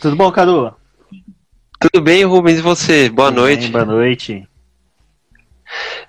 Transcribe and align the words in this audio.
Tudo 0.00 0.16
bom, 0.16 0.30
Cadu? 0.30 0.72
Tudo 1.80 2.02
bem, 2.02 2.24
Rubens, 2.24 2.58
e 2.58 2.62
você? 2.62 3.08
Boa 3.08 3.28
Tudo 3.30 3.40
noite. 3.40 3.62
Bem, 3.62 3.70
boa 3.72 3.84
noite. 3.84 4.48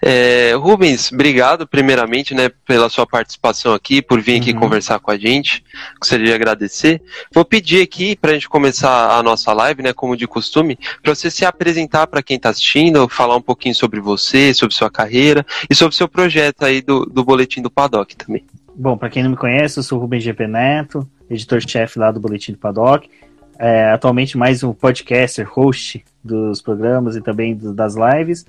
É, 0.02 0.54
Rubens, 0.56 1.12
obrigado 1.12 1.68
primeiramente 1.68 2.34
né, 2.34 2.50
pela 2.66 2.88
sua 2.88 3.06
participação 3.06 3.74
aqui, 3.74 4.02
por 4.02 4.22
vir 4.22 4.40
aqui 4.40 4.54
Uhum. 4.54 4.60
conversar 4.60 5.00
com 5.00 5.12
a 5.12 5.18
gente. 5.18 5.64
Gostaria 6.00 6.28
de 6.28 6.34
agradecer. 6.34 7.02
Vou 7.34 7.44
pedir 7.44 7.82
aqui 7.82 8.16
para 8.16 8.32
a 8.32 8.34
gente 8.34 8.48
começar 8.48 9.18
a 9.18 9.22
nossa 9.22 9.52
live, 9.52 9.84
né, 9.84 9.92
como 9.92 10.16
de 10.16 10.26
costume, 10.28 10.78
para 11.04 11.14
você 11.14 11.30
se 11.30 11.44
apresentar 11.46 12.08
para 12.08 12.24
quem 12.24 12.38
está 12.38 12.50
assistindo, 12.50 13.10
falar 13.10 13.36
um 13.36 13.42
pouquinho 13.42 13.76
sobre 13.76 14.00
você, 14.00 14.54
sobre 14.54 14.74
sua 14.74 14.90
carreira 14.90 15.46
e 15.70 15.76
sobre 15.76 15.96
seu 15.96 16.08
projeto 16.08 16.64
aí 16.64 16.82
do, 16.82 17.06
do 17.06 17.24
Boletim 17.26 17.62
do 17.62 17.70
Paddock 17.70 18.16
também. 18.16 18.46
Bom, 18.74 18.98
para 18.98 19.10
quem 19.10 19.24
não 19.24 19.32
me 19.32 19.38
conhece, 19.38 19.78
eu 19.78 19.84
sou 19.84 19.98
o 19.98 20.02
Rubens 20.02 20.24
GP 20.24 20.48
Neto, 20.48 21.06
editor-chefe 21.30 22.00
lá 22.00 22.12
do 22.12 22.20
Boletim 22.22 22.54
do 22.54 22.58
Paddock. 22.58 23.10
É, 23.60 23.92
atualmente 23.92 24.38
mais 24.38 24.64
um 24.64 24.72
podcaster, 24.72 25.46
host 25.46 26.06
dos 26.24 26.62
programas 26.62 27.18
e 27.18 27.22
também 27.22 27.54
do- 27.54 27.74
das 27.74 27.94
lives. 27.94 28.46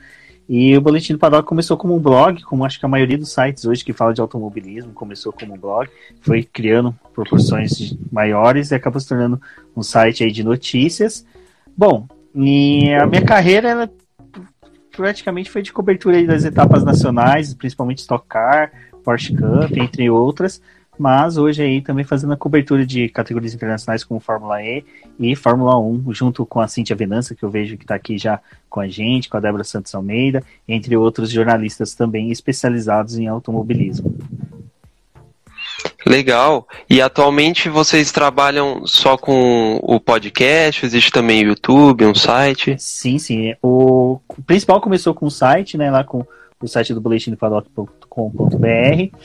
E 0.48 0.76
o 0.76 0.80
Boletim 0.80 1.14
do 1.14 1.18
Paddock 1.18 1.48
começou 1.48 1.76
como 1.76 1.96
um 1.96 1.98
blog, 1.98 2.40
como 2.42 2.64
acho 2.64 2.78
que 2.78 2.86
a 2.86 2.88
maioria 2.88 3.18
dos 3.18 3.32
sites 3.32 3.64
hoje 3.64 3.84
que 3.84 3.92
fala 3.92 4.14
de 4.14 4.20
automobilismo 4.20 4.92
começou 4.92 5.32
como 5.32 5.54
um 5.54 5.58
blog, 5.58 5.90
foi 6.20 6.44
criando 6.44 6.94
proporções 7.12 7.96
maiores 8.10 8.70
e 8.70 8.74
acabou 8.76 9.00
se 9.00 9.08
tornando 9.08 9.40
um 9.76 9.82
site 9.82 10.22
aí 10.22 10.30
de 10.30 10.44
notícias. 10.44 11.26
Bom, 11.76 12.06
e 12.32 12.92
a 12.94 13.04
minha 13.04 13.24
carreira 13.24 13.68
ela 13.68 13.90
praticamente 14.96 15.50
foi 15.50 15.62
de 15.62 15.72
cobertura 15.72 16.24
das 16.24 16.44
etapas 16.44 16.84
nacionais, 16.84 17.52
principalmente 17.52 17.98
Stock 17.98 18.24
Car, 18.28 18.70
Porsche 19.02 19.34
Cup, 19.34 19.76
entre 19.76 20.08
outras, 20.08 20.60
mas 21.00 21.36
hoje 21.38 21.62
aí 21.62 21.80
também 21.80 22.04
fazendo 22.04 22.34
a 22.34 22.36
cobertura 22.36 22.84
de 22.84 23.08
categorias 23.08 23.54
internacionais 23.54 24.04
como 24.04 24.20
Fórmula 24.20 24.62
E 24.62 24.84
e 25.18 25.34
Fórmula 25.34 25.78
1, 25.78 26.12
junto 26.12 26.44
com 26.44 26.60
a 26.60 26.68
Cintia 26.68 26.94
Venança, 26.94 27.34
que 27.34 27.42
eu 27.42 27.48
vejo 27.48 27.78
que 27.78 27.84
está 27.84 27.94
aqui 27.94 28.18
já 28.18 28.38
com 28.68 28.80
a 28.80 28.86
gente, 28.86 29.30
com 29.30 29.38
a 29.38 29.40
Débora 29.40 29.64
Santos 29.64 29.94
Almeida, 29.94 30.44
entre 30.68 30.94
outros 30.98 31.30
jornalistas 31.30 31.94
também 31.94 32.30
especializados 32.30 33.16
em 33.16 33.28
automobilismo. 33.28 34.14
Legal. 36.06 36.68
E 36.88 37.00
atualmente 37.00 37.68
vocês 37.70 38.12
trabalham 38.12 38.86
só 38.86 39.16
com 39.16 39.80
o 39.82 39.98
podcast? 39.98 40.84
Existe 40.84 41.10
também 41.10 41.44
o 41.44 41.48
YouTube, 41.48 42.04
um 42.04 42.14
site? 42.14 42.76
Sim, 42.78 43.18
sim. 43.18 43.54
O 43.62 44.20
principal 44.46 44.82
começou 44.82 45.14
com 45.14 45.24
o 45.24 45.30
site, 45.30 45.78
né, 45.78 45.90
lá 45.90 46.04
com 46.04 46.26
o 46.60 46.68
site 46.68 46.92
do 46.92 47.00
boletimdopaddock.com.br. 47.00 49.16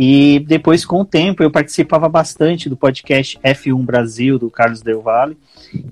E 0.00 0.38
depois, 0.46 0.84
com 0.84 1.00
o 1.00 1.04
tempo, 1.04 1.42
eu 1.42 1.50
participava 1.50 2.08
bastante 2.08 2.68
do 2.68 2.76
podcast 2.76 3.36
F1 3.42 3.84
Brasil, 3.84 4.38
do 4.38 4.48
Carlos 4.48 4.80
Del 4.80 5.02
Valle. 5.02 5.36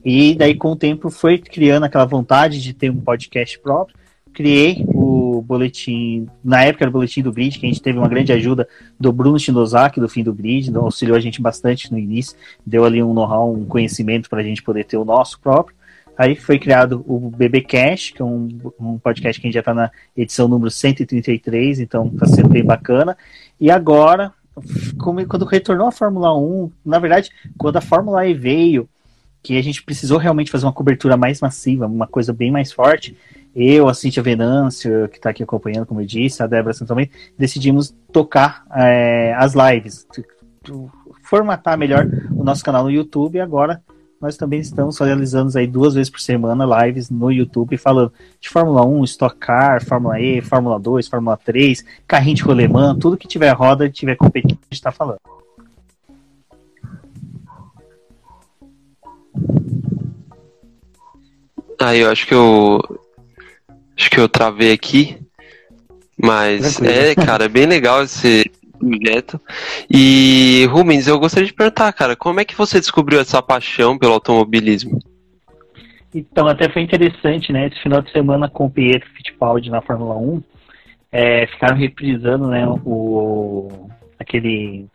E 0.05 0.37
daí, 0.37 0.55
com 0.55 0.71
o 0.71 0.77
tempo, 0.77 1.11
foi 1.11 1.39
criando 1.39 1.87
aquela 1.87 2.05
vontade 2.05 2.63
de 2.63 2.73
ter 2.73 2.89
um 2.89 3.01
podcast 3.01 3.59
próprio. 3.59 3.97
Criei 4.33 4.85
o 4.95 5.43
boletim, 5.43 6.29
na 6.45 6.63
época 6.63 6.85
era 6.85 6.89
o 6.89 6.93
boletim 6.93 7.21
do 7.21 7.33
Grid, 7.33 7.59
que 7.59 7.67
a 7.67 7.69
gente 7.69 7.83
teve 7.83 7.99
uma 7.99 8.07
grande 8.07 8.33
ajuda 8.33 8.69
do 9.01 9.13
Bruno 9.13 9.41
Shinozaki, 9.41 9.99
do 9.99 10.09
Fim 10.09 10.23
do 10.23 10.33
Grid, 10.33 10.69
então 10.71 10.85
auxiliou 10.85 11.17
a 11.17 11.21
gente 11.21 11.43
bastante 11.43 11.91
no 11.91 11.99
início, 11.99 12.37
deu 12.65 12.85
ali 12.85 13.03
um 13.03 13.13
know-how, 13.13 13.53
um 13.53 13.65
conhecimento 13.65 14.29
para 14.31 14.41
a 14.41 14.45
gente 14.45 14.63
poder 14.63 14.85
ter 14.85 14.99
o 14.99 15.05
nosso 15.05 15.41
próprio. 15.41 15.75
Aí 16.17 16.35
foi 16.35 16.59
criado 16.59 17.05
o 17.07 17.31
BB 17.31 17.63
Cash, 17.63 18.11
que 18.11 18.23
é 18.23 18.25
um, 18.25 18.49
um 18.81 18.99
podcast 18.99 19.39
que 19.39 19.47
a 19.47 19.49
gente 19.49 19.55
já 19.55 19.61
está 19.61 19.75
na 19.75 19.91
edição 20.17 20.49
número 20.49 20.71
133, 20.71 21.81
então 21.81 22.07
está 22.07 22.27
sendo 22.27 22.49
bem 22.49 22.65
bacana. 22.65 23.17
E 23.61 23.71
agora, 23.71 24.33
quando 24.99 25.45
retornou 25.45 25.89
a 25.89 25.93
Fórmula 25.93 26.37
1, 26.37 26.71
na 26.85 26.99
verdade, 26.99 27.31
quando 27.59 27.77
a 27.77 27.81
Fórmula 27.81 28.27
E 28.27 28.35
veio, 28.35 28.89
que 29.43 29.57
a 29.57 29.63
gente 29.63 29.83
precisou 29.83 30.19
realmente 30.19 30.51
fazer 30.51 30.67
uma 30.67 30.73
cobertura 30.73 31.17
mais 31.17 31.41
massiva, 31.41 31.87
uma 31.87 32.07
coisa 32.07 32.33
bem 32.33 32.51
mais 32.51 32.73
forte, 32.73 33.17
eu, 33.55 33.89
a 33.89 33.95
Cintia 33.95 34.23
Venâncio, 34.23 35.09
que 35.09 35.19
está 35.19 35.31
aqui 35.31 35.43
acompanhando, 35.43 35.87
como 35.87 36.01
eu 36.01 36.07
disse, 36.07 36.43
a 36.43 36.47
Débora 36.47 36.75
também, 36.87 37.11
decidimos 37.39 37.95
tocar 38.13 38.67
eh, 38.75 39.33
as 39.39 39.55
lives, 39.55 40.07
formatar 41.23 41.79
melhor 41.79 42.07
o 42.33 42.43
nosso 42.43 42.65
canal 42.65 42.83
no 42.83 42.91
YouTube 42.91 43.37
e 43.37 43.41
agora 43.41 43.83
nós 44.27 44.37
também 44.37 44.59
estamos 44.59 44.99
realizando 44.99 45.57
aí 45.57 45.69
duas 45.69 45.95
vezes 45.95 46.11
por 46.11 46.21
semana 46.21 46.85
lives 46.85 47.09
no 47.09 47.31
YouTube 47.31 47.79
falando 47.79 48.13
de 48.41 48.49
Fórmula 48.49 48.85
1, 48.85 49.05
Stock 49.05 49.37
Car, 49.37 49.85
Fórmula 49.85 50.21
E, 50.21 50.43
Fórmula 50.43 50.81
2, 50.81 51.07
Fórmula 51.07 51.37
3, 51.37 51.85
carrinho 52.09 52.35
de 52.35 52.43
rolemã, 52.43 52.97
tudo 52.99 53.17
que 53.17 53.29
tiver 53.29 53.53
roda, 53.53 53.89
tiver 53.89 54.17
competição, 54.17 54.59
a 54.61 54.65
gente 54.65 54.73
está 54.73 54.91
falando. 54.91 55.21
Aí 61.81 62.01
eu 62.01 62.11
acho 62.11 62.27
que 62.27 62.35
eu. 62.35 62.81
Acho 63.97 64.11
que 64.11 64.19
eu 64.19 64.29
travei 64.29 64.73
aqui. 64.73 65.19
Mas 66.21 66.77
Tranquilo. 66.77 67.01
é, 67.01 67.15
cara, 67.15 67.45
é 67.45 67.49
bem 67.49 67.67
legal 67.67 68.03
esse 68.03 68.51
projeto. 68.77 69.41
E, 69.91 70.67
Rubens, 70.71 71.07
eu 71.07 71.19
gostaria 71.19 71.47
de 71.47 71.55
perguntar, 71.55 71.93
cara, 71.93 72.15
como 72.15 72.41
é 72.41 72.45
que 72.45 72.57
você 72.57 72.79
descobriu 72.79 73.21
essa 73.21 73.43
paixão 73.43 73.99
pelo 73.99 74.13
automobilismo? 74.13 74.99
Então, 76.15 76.47
até 76.47 76.69
foi 76.69 76.83
interessante, 76.83 77.53
né? 77.53 77.67
Esse 77.67 77.83
final 77.83 78.01
de 78.01 78.11
semana 78.11 78.49
com 78.49 78.67
o 78.67 78.71
Pietro 78.71 79.09
Fittipaldi 79.11 79.71
na 79.71 79.83
Fórmula 79.83 80.17
1, 80.17 80.43
é, 81.13 81.47
ficaram 81.47 81.77
reprisando, 81.77 82.49
né, 82.49 82.67
o, 82.85 83.89
aquele 84.19 84.87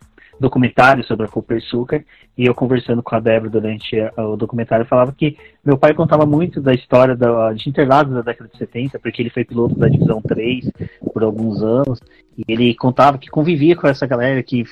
documentário 0.41 1.03
sobre 1.05 1.25
a 1.25 1.29
Cooper 1.29 1.61
Sucker, 1.61 2.03
e 2.37 2.45
eu 2.45 2.53
conversando 2.53 3.01
com 3.03 3.15
a 3.15 3.19
Débora 3.19 3.49
durante 3.49 3.99
a- 3.99 4.27
o 4.27 4.35
documentário, 4.35 4.85
falava 4.85 5.13
que 5.15 5.37
meu 5.63 5.77
pai 5.77 5.93
contava 5.93 6.25
muito 6.25 6.59
da 6.59 6.73
história 6.73 7.15
da, 7.15 7.53
de 7.53 7.69
Interlagos 7.69 8.13
da 8.13 8.21
década 8.21 8.49
de 8.51 8.57
70, 8.57 8.99
porque 8.99 9.21
ele 9.21 9.29
foi 9.29 9.45
piloto 9.45 9.75
da 9.75 9.87
Divisão 9.87 10.21
3 10.21 10.69
por 11.13 11.23
alguns 11.23 11.61
anos, 11.61 11.99
e 12.37 12.43
ele 12.47 12.73
contava 12.75 13.17
que 13.17 13.29
convivia 13.29 13.75
com 13.75 13.87
essa 13.87 14.05
galera 14.05 14.41
que 14.41 14.65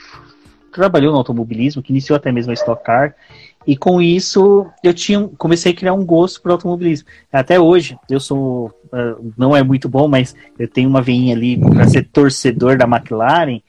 trabalhou 0.71 1.11
no 1.11 1.17
automobilismo, 1.17 1.81
que 1.81 1.91
iniciou 1.91 2.17
até 2.17 2.31
mesmo 2.31 2.51
a 2.51 2.53
Stock 2.53 2.83
Car, 2.83 3.15
e 3.67 3.75
com 3.75 4.01
isso 4.01 4.65
eu 4.83 4.93
tinha, 4.93 5.27
comecei 5.37 5.71
a 5.71 5.75
criar 5.75 5.93
um 5.93 6.05
gosto 6.05 6.41
por 6.41 6.51
automobilismo. 6.51 7.07
Até 7.31 7.59
hoje, 7.59 7.97
eu 8.09 8.19
sou, 8.19 8.71
ah, 8.91 9.15
não 9.37 9.55
é 9.55 9.61
muito 9.61 9.87
bom, 9.89 10.07
mas 10.07 10.35
eu 10.57 10.67
tenho 10.67 10.89
uma 10.89 11.01
veinha 11.01 11.35
ali 11.35 11.59
para 11.59 11.87
ser 11.87 12.07
torcedor 12.07 12.77
da 12.77 12.85
McLaren. 12.85 13.61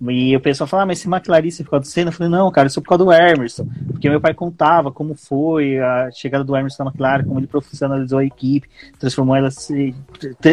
E 0.00 0.36
o 0.36 0.40
pessoal 0.40 0.66
fala, 0.66 0.82
ah, 0.82 0.86
mas 0.86 0.98
esse 0.98 1.08
McLaren 1.08 1.48
você 1.48 1.62
causa 1.62 1.82
do 1.82 1.86
Senna? 1.86 2.08
Eu 2.08 2.12
falei, 2.12 2.30
não, 2.30 2.50
cara, 2.50 2.66
isso 2.66 2.80
é 2.80 2.82
por 2.82 2.88
causa 2.88 3.04
do 3.04 3.12
Emerson. 3.12 3.66
Porque 3.92 4.10
meu 4.10 4.20
pai 4.20 4.34
contava 4.34 4.90
como 4.90 5.14
foi 5.14 5.78
a 5.78 6.10
chegada 6.10 6.42
do 6.42 6.56
Emerson 6.56 6.82
na 6.82 6.90
McLaren, 6.90 7.24
como 7.24 7.38
ele 7.38 7.46
profissionalizou 7.46 8.18
a 8.18 8.24
equipe, 8.24 8.68
transformou 8.98 9.36
ela, 9.36 9.50
se, 9.50 9.94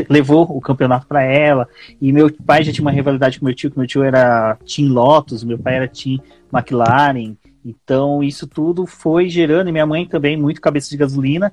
levou 0.10 0.44
o 0.44 0.62
campeonato 0.62 1.08
para 1.08 1.24
ela. 1.24 1.68
E 2.00 2.12
meu 2.14 2.32
pai 2.46 2.64
já 2.64 2.72
tinha 2.72 2.84
uma 2.84 2.92
rivalidade 2.92 3.40
com 3.40 3.46
meu 3.46 3.56
tio, 3.56 3.72
que 3.72 3.78
meu 3.78 3.88
tio 3.88 4.04
era 4.04 4.58
Team 4.58 4.90
Lotus, 4.90 5.44
meu 5.44 5.58
pai 5.58 5.76
era 5.76 5.88
Team 5.88 6.20
McLaren. 6.54 7.36
Então, 7.66 8.24
isso 8.24 8.48
tudo 8.48 8.86
foi 8.86 9.28
gerando, 9.28 9.70
e 9.70 9.72
minha 9.72 9.86
mãe 9.86 10.06
também, 10.06 10.38
muito 10.38 10.62
cabeça 10.62 10.90
de 10.90 10.98
gasolina. 10.98 11.52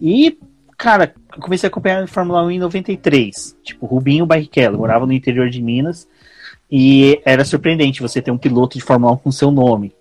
E, 0.00 0.38
cara, 0.76 1.14
eu 1.34 1.42
comecei 1.42 1.66
a 1.66 1.70
acompanhar 1.70 2.02
a 2.02 2.06
Fórmula 2.06 2.44
1 2.44 2.50
em 2.52 2.58
93. 2.58 3.56
Tipo, 3.62 3.86
Rubinho 3.86 4.26
Barrichello, 4.26 4.78
morava 4.78 5.06
no 5.06 5.12
interior 5.12 5.48
de 5.48 5.62
Minas. 5.62 6.08
E 6.74 7.20
era 7.26 7.44
surpreendente 7.44 8.00
você 8.00 8.22
ter 8.22 8.30
um 8.30 8.38
piloto 8.38 8.78
de 8.78 8.82
Fórmula 8.82 9.12
1 9.12 9.16
com 9.18 9.30
seu 9.30 9.50
nome. 9.50 9.92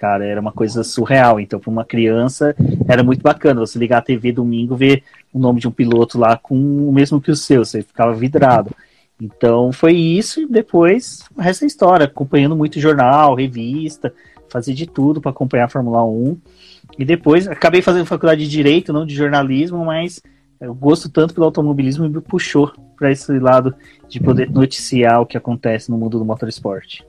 Cara, 0.00 0.24
era 0.24 0.40
uma 0.40 0.52
coisa 0.52 0.82
surreal. 0.82 1.38
Então, 1.38 1.60
para 1.60 1.70
uma 1.70 1.84
criança, 1.84 2.56
era 2.88 3.02
muito 3.02 3.20
bacana 3.20 3.60
você 3.60 3.78
ligar 3.78 3.98
a 3.98 4.02
TV 4.02 4.32
domingo 4.32 4.74
ver 4.74 5.02
o 5.34 5.38
nome 5.38 5.60
de 5.60 5.68
um 5.68 5.70
piloto 5.70 6.18
lá 6.18 6.38
com 6.38 6.56
o 6.56 6.90
mesmo 6.90 7.20
que 7.20 7.30
o 7.30 7.36
seu. 7.36 7.62
Você 7.62 7.82
ficava 7.82 8.14
vidrado. 8.14 8.70
Então, 9.20 9.70
foi 9.70 9.92
isso. 9.92 10.40
E 10.40 10.46
depois, 10.46 11.28
resto 11.38 11.64
é 11.64 11.66
história. 11.66 12.06
Acompanhando 12.06 12.56
muito 12.56 12.80
jornal, 12.80 13.34
revista, 13.34 14.10
fazia 14.48 14.74
de 14.74 14.86
tudo 14.86 15.20
para 15.20 15.30
acompanhar 15.30 15.66
a 15.66 15.68
Fórmula 15.68 16.02
1. 16.06 16.38
E 16.98 17.04
depois, 17.04 17.46
acabei 17.46 17.82
fazendo 17.82 18.06
faculdade 18.06 18.44
de 18.44 18.50
Direito, 18.50 18.94
não 18.94 19.04
de 19.04 19.14
jornalismo, 19.14 19.84
mas 19.84 20.22
eu 20.60 20.74
gosto 20.74 21.08
tanto 21.08 21.34
pelo 21.34 21.46
automobilismo 21.46 22.04
e 22.04 22.08
me 22.08 22.20
puxou 22.20 22.72
para 22.96 23.10
esse 23.10 23.38
lado 23.38 23.74
de 24.08 24.20
poder 24.20 24.50
noticiar 24.50 25.20
o 25.20 25.26
que 25.26 25.36
acontece 25.36 25.90
no 25.90 25.98
mundo 25.98 26.18
do 26.18 26.24
motorsport. 26.24 27.02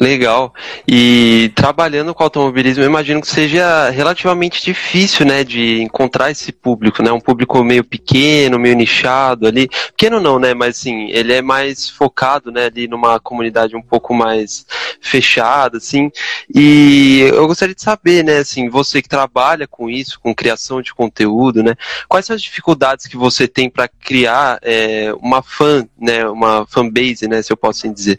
Legal. 0.00 0.52
E 0.86 1.52
trabalhando 1.54 2.12
com 2.12 2.24
automobilismo, 2.24 2.82
eu 2.82 2.88
imagino 2.88 3.20
que 3.20 3.28
seja 3.28 3.88
relativamente 3.90 4.62
difícil, 4.64 5.24
né, 5.24 5.44
de 5.44 5.80
encontrar 5.80 6.30
esse 6.30 6.50
público, 6.50 7.02
né? 7.02 7.12
Um 7.12 7.20
público 7.20 7.62
meio 7.62 7.84
pequeno, 7.84 8.58
meio 8.58 8.74
nichado 8.74 9.46
ali. 9.46 9.68
Pequeno 9.96 10.20
não, 10.20 10.40
né? 10.40 10.54
Mas 10.54 10.78
assim, 10.78 11.08
ele 11.10 11.32
é 11.32 11.40
mais 11.40 11.88
focado, 11.88 12.50
né, 12.50 12.66
ali 12.66 12.88
numa 12.88 13.20
comunidade 13.20 13.76
um 13.76 13.82
pouco 13.82 14.12
mais 14.12 14.66
fechada, 15.00 15.78
assim. 15.78 16.10
E 16.52 17.20
eu 17.32 17.46
gostaria 17.46 17.74
de 17.74 17.82
saber, 17.82 18.24
né, 18.24 18.38
assim, 18.38 18.68
você 18.68 19.00
que 19.00 19.08
trabalha 19.08 19.68
com 19.68 19.88
isso, 19.88 20.18
com 20.20 20.34
criação 20.34 20.82
de 20.82 20.92
conteúdo, 20.92 21.62
né? 21.62 21.74
Quais 22.08 22.26
são 22.26 22.34
as 22.34 22.42
dificuldades 22.42 23.06
que 23.06 23.16
você 23.16 23.46
tem 23.46 23.70
para 23.70 23.88
criar 23.88 24.58
é, 24.62 25.12
uma 25.20 25.42
fã, 25.42 25.86
né, 25.96 26.28
uma 26.28 26.66
fanbase, 26.66 27.28
né, 27.28 27.40
se 27.40 27.52
eu 27.52 27.56
posso 27.56 27.86
assim 27.86 27.92
dizer? 27.92 28.18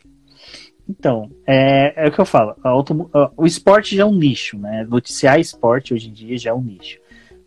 Então, 0.90 1.30
é, 1.46 2.06
é 2.06 2.08
o 2.08 2.12
que 2.12 2.20
eu 2.20 2.26
falo. 2.26 2.56
o 3.36 3.46
esporte 3.46 3.96
já 3.96 4.04
é 4.04 4.06
um 4.06 4.16
nicho, 4.16 4.58
né? 4.58 4.86
Noticiar 4.90 5.40
esporte 5.40 5.94
hoje 5.94 6.10
em 6.10 6.14
dia 6.14 6.38
já 6.38 6.52
é 6.52 6.54
um 6.54 6.62
nicho. 6.62 7.00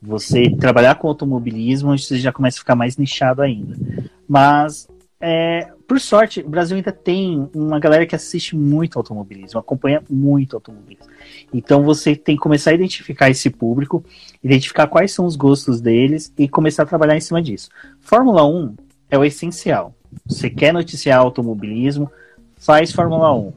Você 0.02 0.50
trabalhar 0.50 0.94
com 0.94 1.08
automobilismo, 1.08 1.96
você 1.96 2.19
já 2.19 2.32
começa 2.32 2.58
a 2.58 2.60
ficar 2.60 2.75
mais 2.75 2.96
nichado 2.96 3.42
ainda. 3.42 3.76
Mas, 4.26 4.88
é, 5.20 5.69
por 5.87 6.00
sorte, 6.00 6.40
o 6.40 6.48
Brasil 6.48 6.76
ainda 6.76 6.92
tem 6.92 7.48
uma 7.54 7.78
galera 7.78 8.06
que 8.06 8.14
assiste 8.14 8.56
muito 8.56 8.98
automobilismo, 8.98 9.58
acompanha 9.58 10.02
muito 10.08 10.56
automobilismo. 10.56 11.10
Então 11.52 11.82
você 11.82 12.16
tem 12.16 12.36
que 12.36 12.43
começar 12.43 12.70
a 12.70 12.75
identificar 12.75 13.28
esse 13.28 13.50
público, 13.50 14.04
identificar 14.43 14.86
quais 14.86 15.12
são 15.12 15.26
os 15.26 15.36
gostos 15.36 15.81
deles 15.81 16.32
e 16.38 16.48
começar 16.48 16.84
a 16.84 16.86
trabalhar 16.86 17.16
em 17.16 17.20
cima 17.20 17.43
disso. 17.43 17.69
Fórmula 18.00 18.46
1 18.46 18.76
é 19.10 19.19
o 19.19 19.25
essencial. 19.25 19.94
Você 20.26 20.48
quer 20.48 20.72
noticiar 20.72 21.19
automobilismo, 21.19 22.10
faz 22.60 22.92
Fórmula 22.92 23.34
1. 23.34 23.52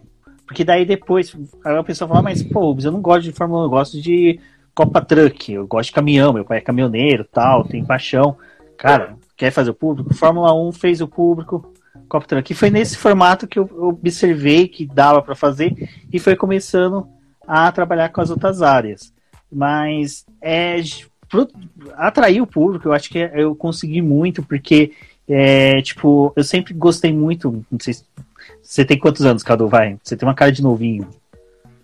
Porque 0.45 0.63
daí 0.63 0.85
depois 0.85 1.35
a 1.63 1.83
pessoa 1.83 2.07
fala, 2.07 2.21
mas 2.21 2.41
pô, 2.41 2.75
eu 2.81 2.91
não 2.91 3.01
gosto 3.01 3.23
de 3.23 3.31
Fórmula 3.31 3.61
1, 3.61 3.63
eu 3.65 3.69
gosto 3.69 4.01
de 4.01 4.39
Copa 4.73 5.01
Truck, 5.01 5.51
eu 5.51 5.67
gosto 5.67 5.89
de 5.89 5.95
caminhão, 5.95 6.33
meu 6.33 6.45
pai 6.45 6.57
é 6.57 6.61
caminhoneiro, 6.61 7.25
tal, 7.31 7.63
tem 7.63 7.85
paixão. 7.85 8.37
Cara, 8.77 9.15
quer 9.37 9.51
fazer 9.51 9.69
o 9.69 9.75
público? 9.75 10.13
Fórmula 10.13 10.53
1 10.53 10.71
fez 10.73 11.01
o 11.01 11.07
público, 11.07 11.73
Copa 12.07 12.25
Truck. 12.27 12.51
E 12.51 12.55
foi 12.55 12.69
nesse 12.69 12.97
formato 12.97 13.47
que 13.47 13.59
eu 13.59 13.69
observei 13.79 14.67
que 14.67 14.85
dava 14.85 15.21
para 15.21 15.35
fazer 15.35 15.89
e 16.11 16.19
foi 16.19 16.35
começando 16.35 17.07
a 17.47 17.71
trabalhar 17.71 18.09
com 18.09 18.21
as 18.21 18.29
outras 18.29 18.61
áreas. 18.61 19.13
Mas 19.51 20.25
é 20.41 20.81
atrair 21.95 22.41
o 22.41 22.47
público, 22.47 22.87
eu 22.87 22.93
acho 22.93 23.09
que 23.09 23.17
eu 23.33 23.55
consegui 23.55 24.01
muito, 24.01 24.43
porque 24.43 24.91
é, 25.27 25.81
tipo, 25.81 26.33
eu 26.35 26.43
sempre 26.43 26.73
gostei 26.73 27.13
muito, 27.13 27.65
não 27.71 27.79
sei 27.79 27.93
se 27.93 28.03
você 28.63 28.85
tem 28.85 28.97
quantos 28.97 29.25
anos, 29.25 29.43
Cadu? 29.43 29.67
Vai. 29.67 29.97
Você 30.01 30.15
tem 30.15 30.27
uma 30.27 30.33
cara 30.33 30.51
de 30.51 30.63
novinho. 30.63 31.07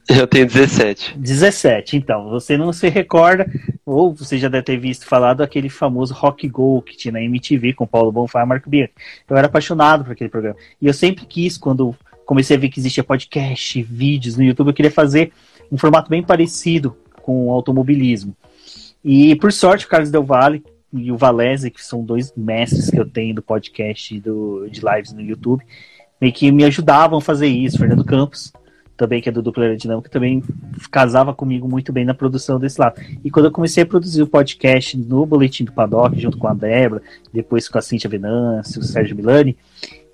Eu 0.07 0.25
tenho 0.25 0.47
17. 0.47 1.19
17, 1.19 1.97
então. 1.97 2.29
Você 2.29 2.57
não 2.57 2.73
se 2.73 2.89
recorda, 2.89 3.45
ou 3.85 4.11
você 4.11 4.39
já 4.39 4.49
deve 4.49 4.63
ter 4.63 4.77
visto 4.77 5.05
falar 5.05 5.35
daquele 5.35 5.69
famoso 5.69 6.15
Rock 6.15 6.47
Go 6.47 6.81
que 6.81 6.97
tinha 6.97 7.11
na 7.11 7.21
MTV 7.21 7.73
com 7.73 7.85
Paulo 7.85 8.11
Bonfá 8.11 8.41
e 8.41 8.45
Marco 8.45 8.69
Bianchi. 8.69 8.91
Eu 9.29 9.37
era 9.37 9.45
apaixonado 9.45 10.03
por 10.03 10.13
aquele 10.13 10.29
programa. 10.29 10.57
E 10.81 10.87
eu 10.87 10.93
sempre 10.93 11.25
quis, 11.25 11.57
quando 11.57 11.95
comecei 12.25 12.57
a 12.57 12.59
ver 12.59 12.69
que 12.69 12.79
existia 12.79 13.03
podcast, 13.03 13.83
vídeos 13.83 14.35
no 14.35 14.43
YouTube, 14.43 14.69
eu 14.69 14.73
queria 14.73 14.91
fazer 14.91 15.31
um 15.71 15.77
formato 15.77 16.09
bem 16.09 16.23
parecido 16.23 16.97
com 17.21 17.47
o 17.47 17.51
automobilismo. 17.51 18.35
E 19.03 19.35
por 19.35 19.53
sorte, 19.53 19.85
o 19.85 19.89
Carlos 19.89 20.09
Del 20.09 20.23
Valle 20.23 20.63
e 20.91 21.11
o 21.11 21.17
Valese, 21.17 21.69
que 21.69 21.83
são 21.83 22.03
dois 22.03 22.33
mestres 22.35 22.89
que 22.89 22.99
eu 22.99 23.07
tenho 23.07 23.35
do 23.35 23.43
podcast 23.43 24.19
do, 24.19 24.67
de 24.69 24.81
lives 24.81 25.13
no 25.13 25.21
YouTube, 25.21 25.63
meio 26.19 26.33
que 26.33 26.51
me 26.51 26.63
ajudavam 26.63 27.19
a 27.19 27.21
fazer 27.21 27.47
isso. 27.47 27.77
Fernando 27.77 28.03
Campos, 28.03 28.51
também 28.97 29.21
que 29.21 29.29
é 29.29 29.31
do 29.31 29.41
Dupla 29.41 29.63
Aerodinâmica, 29.63 30.09
também 30.09 30.43
casava 30.91 31.33
comigo 31.33 31.67
muito 31.67 31.93
bem 31.93 32.03
na 32.03 32.13
produção 32.13 32.59
desse 32.59 32.79
lado. 32.79 33.01
E 33.23 33.31
quando 33.31 33.45
eu 33.45 33.51
comecei 33.51 33.83
a 33.83 33.85
produzir 33.85 34.21
o 34.21 34.27
podcast 34.27 34.97
no 34.97 35.25
Boletim 35.25 35.63
do 35.63 35.71
Paddock, 35.71 36.19
junto 36.19 36.37
com 36.37 36.47
a 36.47 36.53
Débora, 36.53 37.01
depois 37.33 37.69
com 37.69 37.77
a 37.77 37.81
Cintia 37.81 38.09
Venâncio, 38.09 38.81
o 38.81 38.83
Sérgio 38.83 39.15
Milani, 39.15 39.57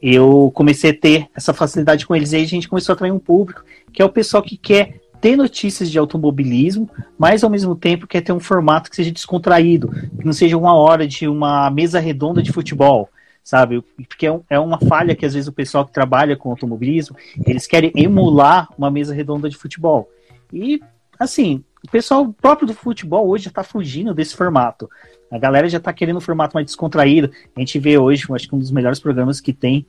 eu 0.02 0.52
comecei 0.54 0.92
a 0.92 0.94
ter 0.96 1.28
essa 1.36 1.54
facilidade 1.54 2.06
com 2.06 2.16
eles. 2.16 2.32
E 2.32 2.36
aí 2.36 2.44
a 2.44 2.48
gente 2.48 2.70
começou 2.70 2.94
a 2.94 2.96
atrair 2.96 3.12
um 3.12 3.20
público, 3.20 3.64
que 3.92 4.02
é 4.02 4.06
o 4.06 4.10
pessoal 4.10 4.44
que 4.44 4.56
quer 4.56 5.00
ter 5.20 5.36
notícias 5.36 5.90
de 5.90 5.98
automobilismo, 5.98 6.88
mas 7.18 7.44
ao 7.44 7.50
mesmo 7.50 7.76
tempo 7.76 8.06
quer 8.06 8.22
ter 8.22 8.32
um 8.32 8.40
formato 8.40 8.90
que 8.90 8.96
seja 8.96 9.12
descontraído, 9.12 9.90
que 9.90 10.24
não 10.24 10.34
seja 10.34 10.56
uma 10.56 10.76
hora 10.76 11.08
de 11.08 11.28
uma 11.28 11.68
mesa 11.72 12.00
redonda 12.00 12.44
de 12.44 12.52
futebol 12.52 13.10
sabe? 13.46 13.80
Porque 14.08 14.28
é, 14.28 14.40
é, 14.50 14.60
uma 14.60 14.80
falha 14.80 15.16
que 15.16 15.24
às 15.24 15.36
vezes 15.36 15.48
o 15.48 15.54
pessoal 15.54 15.86
que 15.86 15.94
trabalha 15.94 16.36
com 16.36 16.50
automobilismo, 16.50 17.16
eles 17.46 17.68
querem 17.68 17.92
emular 17.96 18.68
uma 18.76 18.90
mesa 18.90 19.14
redonda 19.14 19.48
de 19.48 19.56
futebol. 19.56 20.10
E, 20.52 20.82
assim, 21.20 21.64
o 21.86 21.92
pessoal 21.92 22.34
próprio 22.34 22.68
do 22.68 22.74
futebol 22.74 23.28
hoje 23.28 23.44
já 23.44 23.50
está 23.50 23.64
fugindo 23.64 24.16
desse 24.16 24.36
formato. 24.36 24.90
A 25.32 25.38
galera 25.38 25.70
já 25.70 25.78
está 25.78 25.94
querendo 25.94 26.18
um 26.18 26.22
formato 26.22 26.56
mais 26.56 26.66
descontraído. 26.66 27.30
A 27.56 27.60
gente 27.60 27.78
vê 27.78 28.00
hoje, 28.00 28.26
acho 28.32 28.50
que 28.50 28.56
um 28.56 28.60
dos 28.60 28.72
melhores 28.72 29.00
programas 29.00 29.40
que 29.40 29.54
tem 29.54 29.86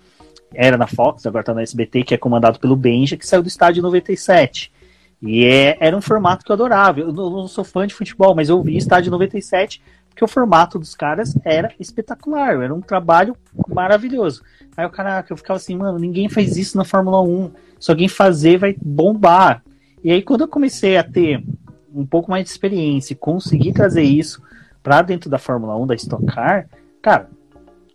era 0.54 0.76
na 0.76 0.86
Fox, 0.86 1.24
agora 1.24 1.40
está 1.40 1.54
na 1.54 1.62
SBT, 1.62 2.02
que 2.04 2.14
é 2.14 2.18
comandado 2.18 2.60
pelo 2.60 2.76
Benja, 2.76 3.16
que 3.16 3.26
saiu 3.26 3.42
do 3.42 3.48
estádio 3.48 3.82
97. 3.82 4.70
E 5.22 5.46
é, 5.46 5.78
era 5.80 5.96
um 5.96 6.02
formato 6.02 6.44
que 6.44 6.52
eu 6.52 6.54
adorava. 6.54 7.00
Eu 7.00 7.10
não, 7.10 7.30
não 7.30 7.48
sou 7.48 7.64
fã 7.64 7.86
de 7.86 7.94
futebol, 7.94 8.34
mas 8.34 8.50
eu 8.50 8.62
vi 8.62 8.76
estádio 8.76 9.10
97 9.10 9.80
porque 10.16 10.24
o 10.24 10.28
formato 10.28 10.78
dos 10.78 10.94
caras 10.94 11.36
era 11.44 11.70
espetacular, 11.78 12.62
era 12.62 12.74
um 12.74 12.80
trabalho 12.80 13.36
maravilhoso. 13.68 14.42
Aí 14.74 14.86
o 14.86 14.90
cara, 14.90 15.22
eu 15.28 15.36
ficava 15.36 15.58
assim, 15.58 15.76
mano, 15.76 15.98
ninguém 15.98 16.26
faz 16.26 16.56
isso 16.56 16.74
na 16.78 16.86
Fórmula 16.86 17.20
1. 17.20 17.50
Se 17.78 17.90
alguém 17.90 18.08
fazer, 18.08 18.56
vai 18.56 18.74
bombar. 18.80 19.62
E 20.02 20.10
aí, 20.10 20.22
quando 20.22 20.40
eu 20.40 20.48
comecei 20.48 20.96
a 20.96 21.04
ter 21.04 21.44
um 21.94 22.06
pouco 22.06 22.30
mais 22.30 22.44
de 22.44 22.50
experiência 22.50 23.12
e 23.12 23.16
conseguir 23.16 23.74
trazer 23.74 24.04
isso 24.04 24.42
para 24.82 25.02
dentro 25.02 25.28
da 25.28 25.36
Fórmula 25.36 25.76
1, 25.76 25.86
da 25.86 25.94
Stock 25.94 26.24
Car, 26.24 26.66
cara, 27.02 27.28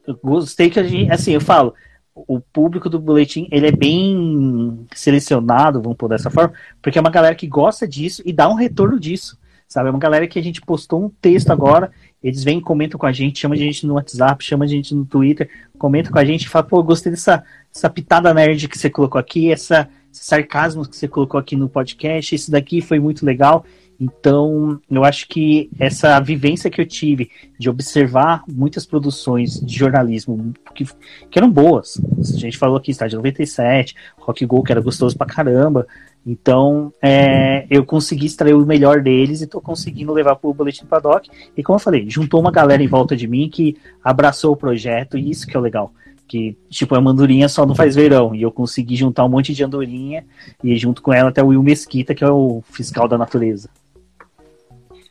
eu 0.06 0.16
gostei 0.24 0.70
que 0.70 0.80
a 0.80 0.84
gente, 0.84 1.12
assim, 1.12 1.32
eu 1.32 1.42
falo, 1.42 1.74
o 2.14 2.40
público 2.40 2.88
do 2.88 3.00
boletim 3.00 3.48
ele 3.52 3.66
é 3.66 3.72
bem 3.72 4.86
selecionado, 4.94 5.82
vamos 5.82 5.98
pôr 5.98 6.10
dessa 6.10 6.30
forma, 6.30 6.54
porque 6.84 7.00
é 7.00 7.02
uma 7.02 7.10
galera 7.10 7.34
que 7.34 7.48
gosta 7.48 7.88
disso 7.88 8.22
e 8.24 8.32
dá 8.32 8.48
um 8.48 8.54
retorno 8.54 9.00
disso. 9.00 9.42
Sabe, 9.72 9.88
é 9.88 9.92
uma 9.92 10.00
galera 10.00 10.28
que 10.28 10.38
a 10.38 10.44
gente 10.44 10.60
postou 10.60 11.02
um 11.02 11.08
texto 11.08 11.50
agora 11.50 11.94
eles 12.24 12.44
vêm, 12.44 12.60
comentam 12.62 13.00
com 13.00 13.06
a 13.06 13.12
gente, 13.12 13.40
chama 13.40 13.56
a 13.56 13.58
gente 13.58 13.86
no 13.86 13.96
WhatsApp, 13.96 14.44
chama 14.44 14.66
a 14.66 14.68
gente 14.68 14.94
no 14.94 15.06
Twitter, 15.06 15.50
comenta 15.78 16.12
com 16.12 16.20
a 16.20 16.26
gente 16.26 16.44
e 16.44 16.50
fala, 16.50 16.66
pô, 16.66 16.84
gostei 16.84 17.12
dessa, 17.12 17.44
dessa 17.74 17.90
pitada 17.90 18.34
nerd 18.34 18.68
que 18.68 18.78
você 18.78 18.90
colocou 18.90 19.20
aqui, 19.20 19.52
essa, 19.52 19.90
esse 20.14 20.24
sarcasmo 20.24 20.88
que 20.88 20.96
você 20.96 21.08
colocou 21.08 21.40
aqui 21.40 21.56
no 21.56 21.68
podcast, 21.68 22.36
esse 22.36 22.52
daqui 22.52 22.82
foi 22.82 23.00
muito 23.00 23.26
legal. 23.26 23.66
Então, 24.04 24.82
eu 24.90 25.06
acho 25.06 25.28
que 25.28 25.70
essa 25.78 26.20
vivência 26.20 26.72
que 26.72 26.82
eu 26.82 26.88
tive 26.88 27.30
de 27.60 27.70
observar 27.70 28.44
muitas 28.52 28.84
produções 28.84 29.60
de 29.60 29.78
jornalismo 29.78 30.54
que, 30.74 30.86
que 31.30 31.38
eram 31.38 31.52
boas. 31.52 32.02
A 32.18 32.40
gente 32.40 32.58
falou 32.58 32.78
aqui, 32.78 32.90
Estádio 32.90 33.18
97, 33.18 33.94
Rock 34.18 34.44
Go, 34.44 34.64
que 34.64 34.72
era 34.72 34.82
gostoso 34.82 35.16
pra 35.16 35.28
caramba. 35.28 35.86
Então, 36.26 36.92
é, 37.00 37.68
eu 37.70 37.86
consegui 37.86 38.26
extrair 38.26 38.56
o 38.56 38.66
melhor 38.66 39.04
deles 39.04 39.40
e 39.40 39.44
estou 39.44 39.62
conseguindo 39.62 40.12
levar 40.12 40.36
para 40.36 40.50
o 40.50 40.54
Boletim 40.54 40.88
Paddock. 40.88 41.30
E 41.56 41.62
como 41.62 41.76
eu 41.76 41.80
falei, 41.80 42.10
juntou 42.10 42.40
uma 42.40 42.52
galera 42.52 42.82
em 42.82 42.88
volta 42.88 43.16
de 43.16 43.28
mim 43.28 43.52
que 43.54 43.78
abraçou 44.04 44.52
o 44.52 44.58
projeto 44.58 45.16
e 45.16 45.30
isso 45.30 45.46
que 45.46 45.56
é 45.56 45.60
o 45.60 45.64
legal. 45.64 45.94
Que, 46.28 46.58
tipo, 46.72 46.96
a 46.96 47.02
Mandurinha 47.02 47.48
só 47.48 47.68
não 47.68 47.76
faz 47.76 47.94
verão. 47.94 48.34
E 48.34 48.42
eu 48.42 48.52
consegui 48.52 48.96
juntar 48.96 49.26
um 49.26 49.30
monte 49.30 49.54
de 49.54 49.64
andorinha 49.64 50.26
e 50.64 50.76
junto 50.76 51.04
com 51.04 51.14
ela 51.14 51.30
até 51.30 51.44
o 51.44 51.48
Will 51.48 51.62
Mesquita, 51.62 52.16
que 52.16 52.24
é 52.24 52.32
o 52.32 52.64
fiscal 52.72 53.08
da 53.08 53.16
natureza. 53.16 53.70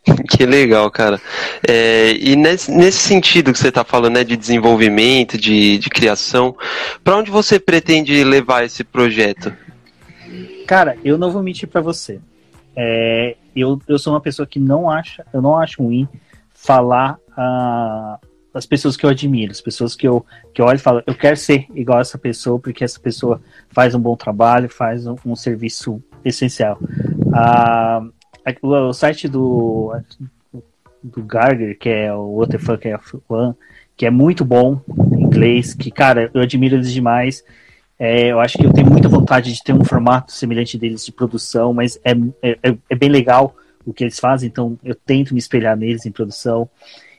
Que 0.31 0.47
legal, 0.47 0.91
cara. 0.91 1.21
É, 1.67 2.13
e 2.13 2.37
nesse, 2.37 2.71
nesse, 2.71 2.99
sentido 2.99 3.53
que 3.53 3.59
você 3.59 3.69
está 3.69 3.85
falando, 3.85 4.15
né, 4.15 4.25
de 4.25 4.37
desenvolvimento, 4.37 5.37
de, 5.37 5.79
de 5.79 5.91
criação, 5.91 6.57
para 7.05 7.17
onde 7.17 7.31
você 7.31 7.59
pretende 7.59 8.25
levar 8.25 8.65
esse 8.65 8.83
projeto? 8.83 9.53
Cara, 10.67 10.97
eu 11.05 11.19
não 11.19 11.31
vou 11.31 11.43
mentir 11.43 11.69
para 11.69 11.81
você. 11.81 12.21
É, 12.77 13.37
eu, 13.55 13.81
eu 13.89 13.99
sou 13.99 14.13
uma 14.13 14.21
pessoa 14.21 14.47
que 14.47 14.59
não 14.59 14.89
acha, 14.89 15.25
eu 15.33 15.43
não 15.43 15.59
acho 15.59 15.83
ruim 15.83 16.09
falar 16.55 17.19
uh, 17.31 18.27
as 18.55 18.67
pessoas 18.67 18.97
que 18.97 19.05
eu 19.05 19.11
admiro, 19.11 19.51
as 19.51 19.61
pessoas 19.61 19.95
que 19.95 20.07
eu, 20.07 20.25
que 20.55 20.63
eu 20.63 20.67
olho 20.67 20.77
e 20.77 20.81
falo, 20.81 21.03
eu 21.07 21.15
quero 21.15 21.37
ser 21.37 21.67
igual 21.75 21.99
a 21.99 22.03
essa 22.03 22.19
pessoa, 22.19 22.59
porque 22.59 22.85
essa 22.85 23.01
pessoa 23.01 23.41
faz 23.71 23.95
um 23.95 24.01
bom 24.01 24.17
trabalho, 24.17 24.69
faz 24.69 25.07
um, 25.07 25.17
um 25.27 25.35
serviço 25.35 26.03
essencial. 26.25 26.79
Uh, 26.81 28.13
o, 28.63 28.93
site 28.93 29.29
do, 29.29 29.93
do 31.03 31.23
Gardner, 31.23 31.79
que 31.79 31.89
é 31.89 32.13
o 32.13 32.37
What 32.37 32.53
the 32.53 32.59
Fuck 32.59 32.89
é 32.89 32.99
One, 33.29 33.55
que 33.97 34.07
é 34.07 34.11
muito 34.11 34.45
bom 34.45 34.81
em 35.13 35.23
inglês, 35.23 35.75
que, 35.75 35.91
cara, 35.91 36.31
eu 36.33 36.41
admiro 36.41 36.77
eles 36.77 36.93
demais. 36.93 37.45
É, 37.99 38.33
eu 38.33 38.41
acho 38.41 38.57
que 38.57 38.65
eu 38.65 38.73
tenho 38.73 38.91
muita 38.91 39.09
vontade 39.09 39.53
de 39.53 39.63
ter 39.63 39.75
um 39.75 39.85
formato 39.85 40.33
semelhante 40.33 40.79
deles 40.79 41.05
de 41.05 41.13
produção, 41.13 41.75
mas 41.75 42.01
é, 42.03 42.13
é, 42.43 42.75
é, 42.89 42.95
bem 42.95 43.11
legal 43.11 43.55
o 43.85 43.93
que 43.93 44.05
eles 44.05 44.19
fazem, 44.19 44.49
então 44.49 44.79
eu 44.83 44.95
tento 44.95 45.35
me 45.35 45.39
espelhar 45.39 45.77
neles 45.77 46.07
em 46.07 46.11
produção. 46.11 46.69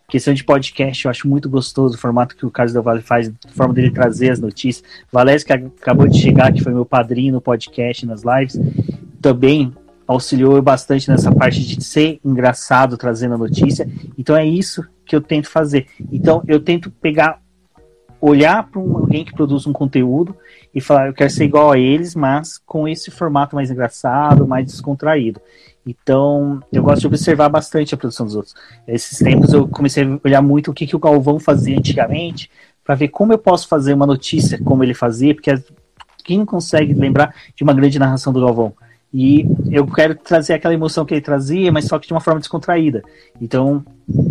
Questão 0.08 0.34
de 0.34 0.44
podcast, 0.44 1.06
eu 1.06 1.12
acho 1.12 1.28
muito 1.28 1.48
gostoso 1.50 1.96
o 1.96 2.00
formato 2.00 2.36
que 2.36 2.46
o 2.46 2.52
Carlos 2.52 2.74
Del 2.74 2.84
Valle 2.84 3.02
faz, 3.02 3.30
a 3.30 3.52
forma 3.52 3.74
dele 3.74 3.92
trazer 3.92 4.32
as 4.32 4.40
notícias. 4.40 4.84
Valério, 5.12 5.46
que 5.46 5.54
acabou 5.54 6.08
de 6.08 6.20
chegar, 6.20 6.52
que 6.52 6.64
foi 6.64 6.74
meu 6.74 6.84
padrinho 6.84 7.34
no 7.34 7.42
podcast, 7.42 8.06
nas 8.06 8.24
lives, 8.24 8.60
também 9.22 9.72
auxiliou 10.08 10.62
bastante 10.62 11.10
nessa 11.10 11.32
parte 11.32 11.66
de 11.66 11.84
ser 11.84 12.20
engraçado 12.24 12.98
trazendo 12.98 13.36
a 13.36 13.38
notícia. 13.38 13.90
Então 14.18 14.36
é 14.36 14.46
isso 14.46 14.84
que 15.06 15.16
eu 15.16 15.22
tento 15.22 15.50
fazer. 15.50 15.88
Então 16.12 16.44
eu 16.48 16.60
tento 16.60 16.90
pegar 16.90 17.42
olhar 18.22 18.70
para 18.70 18.80
alguém 18.80 19.26
que 19.26 19.34
produz 19.34 19.66
um 19.66 19.74
conteúdo 19.74 20.36
e 20.74 20.80
falar, 20.80 21.08
eu 21.08 21.14
quero 21.14 21.30
ser 21.32 21.46
igual 21.46 21.72
a 21.72 21.80
eles, 21.80 22.14
mas 22.14 22.60
com 22.60 22.88
esse 22.88 23.10
formato 23.10 23.56
mais 23.56 23.72
engraçado, 23.72 24.48
mais 24.48 24.66
descontraído. 24.68 25.42
Então, 25.84 26.60
eu 26.72 26.84
gosto 26.84 27.02
de 27.02 27.08
observar 27.08 27.50
bastante 27.50 27.96
a 27.96 27.98
produção 27.98 28.28
dos 28.28 28.36
outros. 28.36 28.54
Esses 28.88 29.18
tempos 29.18 29.52
eu 29.52 29.68
comecei 29.68 30.04
a 30.04 30.20
olhar 30.24 30.42
muito 30.42 30.70
o 30.70 30.74
que, 30.74 30.86
que 30.86 30.96
o 30.96 31.00
Galvão 31.00 31.40
fazia 31.40 31.76
antigamente, 31.76 32.52
para 32.84 32.94
ver 32.94 33.08
como 33.08 33.34
eu 33.34 33.40
posso 33.40 33.68
fazer 33.68 33.94
uma 33.94 34.06
notícia 34.06 34.62
como 34.64 34.84
ele 34.84 34.94
fazia, 34.94 35.34
porque 35.34 35.52
quem 36.24 36.46
consegue 36.46 36.94
lembrar 36.94 37.34
de 37.56 37.64
uma 37.64 37.74
grande 37.74 37.98
narração 37.98 38.32
do 38.32 38.42
Galvão? 38.42 38.74
E 39.14 39.46
eu 39.70 39.86
quero 39.86 40.16
trazer 40.16 40.54
aquela 40.54 40.74
emoção 40.74 41.06
que 41.06 41.14
ele 41.14 41.22
trazia, 41.22 41.72
mas 41.72 41.86
só 41.86 42.00
que 42.00 42.08
de 42.08 42.14
uma 42.14 42.22
forma 42.22 42.40
descontraída. 42.40 43.04
Então, 43.42 43.84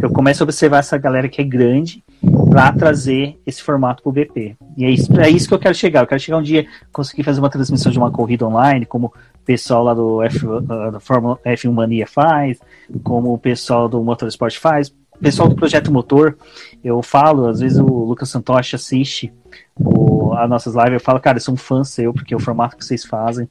eu 0.02 0.10
começo 0.10 0.42
a 0.42 0.44
observar 0.44 0.78
essa 0.78 0.96
galera 0.96 1.28
que 1.28 1.40
é 1.40 1.44
grande 1.44 2.02
para 2.48 2.72
trazer 2.72 3.38
esse 3.46 3.62
formato 3.62 4.02
para 4.02 4.10
o 4.10 4.12
BP. 4.12 4.56
E 4.76 4.84
é 4.84 4.90
isso, 4.90 5.20
é 5.20 5.28
isso 5.28 5.48
que 5.48 5.54
eu 5.54 5.58
quero 5.58 5.74
chegar. 5.74 6.00
Eu 6.00 6.06
quero 6.06 6.20
chegar 6.20 6.38
um 6.38 6.42
dia, 6.42 6.66
conseguir 6.92 7.22
fazer 7.22 7.40
uma 7.40 7.50
transmissão 7.50 7.92
de 7.92 7.98
uma 7.98 8.10
corrida 8.10 8.46
online, 8.46 8.86
como 8.86 9.08
o 9.08 9.44
pessoal 9.44 9.84
lá 9.84 9.92
do 9.92 10.22
F, 10.22 10.46
uh, 10.46 10.60
da 10.60 11.00
Fórmula 11.00 11.38
F1 11.44 11.72
Mania 11.72 12.06
faz, 12.06 12.58
como 13.02 13.34
o 13.34 13.38
pessoal 13.38 13.88
do 13.88 14.02
Motorsport 14.02 14.58
faz, 14.58 14.94
pessoal 15.20 15.48
do 15.48 15.54
Projeto 15.54 15.92
Motor. 15.92 16.36
Eu 16.82 17.02
falo, 17.02 17.46
às 17.46 17.60
vezes 17.60 17.78
o 17.78 17.84
Lucas 17.84 18.30
Santoshi 18.30 18.76
assiste 18.76 19.32
o, 19.78 20.32
as 20.34 20.48
nossas 20.48 20.74
lives, 20.74 20.94
eu 20.94 21.00
falo, 21.00 21.20
cara, 21.20 21.36
eu 21.36 21.42
sou 21.42 21.54
um 21.54 21.56
fã 21.56 21.84
seu, 21.84 22.12
porque 22.12 22.34
é 22.34 22.36
o 22.36 22.40
formato 22.40 22.76
que 22.76 22.84
vocês 22.84 23.04
fazem. 23.04 23.48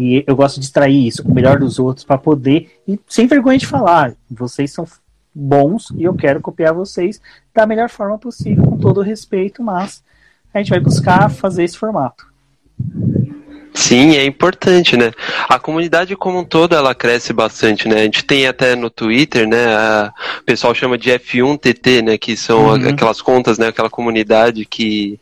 E 0.00 0.24
eu 0.26 0.34
gosto 0.34 0.58
de 0.58 0.66
extrair 0.66 1.06
isso, 1.06 1.22
o 1.22 1.34
melhor 1.34 1.58
dos 1.58 1.78
outros, 1.78 2.04
para 2.04 2.16
poder, 2.16 2.80
e 2.88 2.98
sem 3.06 3.26
vergonha 3.26 3.58
de 3.58 3.66
falar, 3.66 4.14
vocês 4.30 4.72
são 4.72 4.86
bons 5.34 5.90
e 5.96 6.04
eu 6.04 6.14
quero 6.14 6.40
copiar 6.40 6.74
vocês 6.74 7.20
da 7.54 7.66
melhor 7.66 7.88
forma 7.88 8.18
possível, 8.18 8.64
com 8.64 8.78
todo 8.78 9.02
respeito, 9.02 9.62
mas 9.62 10.02
a 10.52 10.58
gente 10.58 10.70
vai 10.70 10.80
buscar 10.80 11.30
fazer 11.30 11.64
esse 11.64 11.76
formato. 11.76 12.26
Sim, 13.72 14.16
é 14.16 14.24
importante, 14.24 14.96
né? 14.96 15.12
A 15.48 15.58
comunidade 15.58 16.16
como 16.16 16.40
um 16.40 16.44
todo, 16.44 16.74
ela 16.74 16.94
cresce 16.94 17.32
bastante, 17.32 17.88
né? 17.88 18.00
A 18.00 18.04
gente 18.04 18.24
tem 18.24 18.46
até 18.46 18.74
no 18.74 18.90
Twitter, 18.90 19.46
né? 19.48 19.74
A, 19.74 20.12
o 20.40 20.44
pessoal 20.44 20.74
chama 20.74 20.98
de 20.98 21.10
F1TT, 21.10 22.02
né? 22.02 22.18
Que 22.18 22.36
são 22.36 22.66
uhum. 22.66 22.88
aquelas 22.88 23.22
contas, 23.22 23.58
né? 23.58 23.68
Aquela 23.68 23.88
comunidade 23.88 24.64
que, 24.64 25.20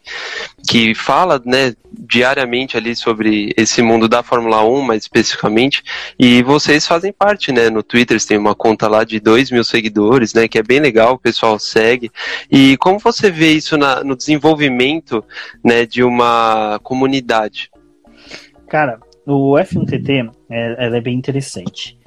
que 0.67 0.95
fala, 0.95 1.40
né? 1.45 1.75
Diariamente 1.93 2.76
ali 2.76 2.97
sobre 2.97 3.52
esse 3.57 3.83
mundo 3.83 4.09
da 4.09 4.23
Fórmula 4.23 4.64
1, 4.64 4.81
mais 4.81 5.02
especificamente. 5.02 5.83
E 6.19 6.43
vocês 6.43 6.87
fazem 6.87 7.12
parte, 7.12 7.52
né? 7.52 7.69
No 7.69 7.83
Twitter, 7.83 8.19
você 8.19 8.28
tem 8.28 8.38
uma 8.38 8.55
conta 8.55 8.88
lá 8.88 9.05
de 9.05 9.21
2 9.21 9.50
mil 9.50 9.64
seguidores, 9.64 10.33
né? 10.33 10.49
Que 10.49 10.59
é 10.59 10.62
bem 10.62 10.81
legal, 10.81 11.14
o 11.14 11.19
pessoal 11.19 11.59
segue. 11.59 12.11
E 12.50 12.78
como 12.78 12.99
você 12.99 13.31
vê 13.31 13.52
isso 13.52 13.76
na, 13.76 14.02
no 14.02 14.17
desenvolvimento, 14.17 15.23
né? 15.62 15.85
De 15.85 16.02
uma 16.02 16.81
comunidade? 16.83 17.71
Cara, 18.69 19.01
o 19.27 19.53
F1TT 19.55 20.31
é, 20.51 20.97
é 20.97 21.01
bem 21.01 21.17
interessante. 21.17 21.99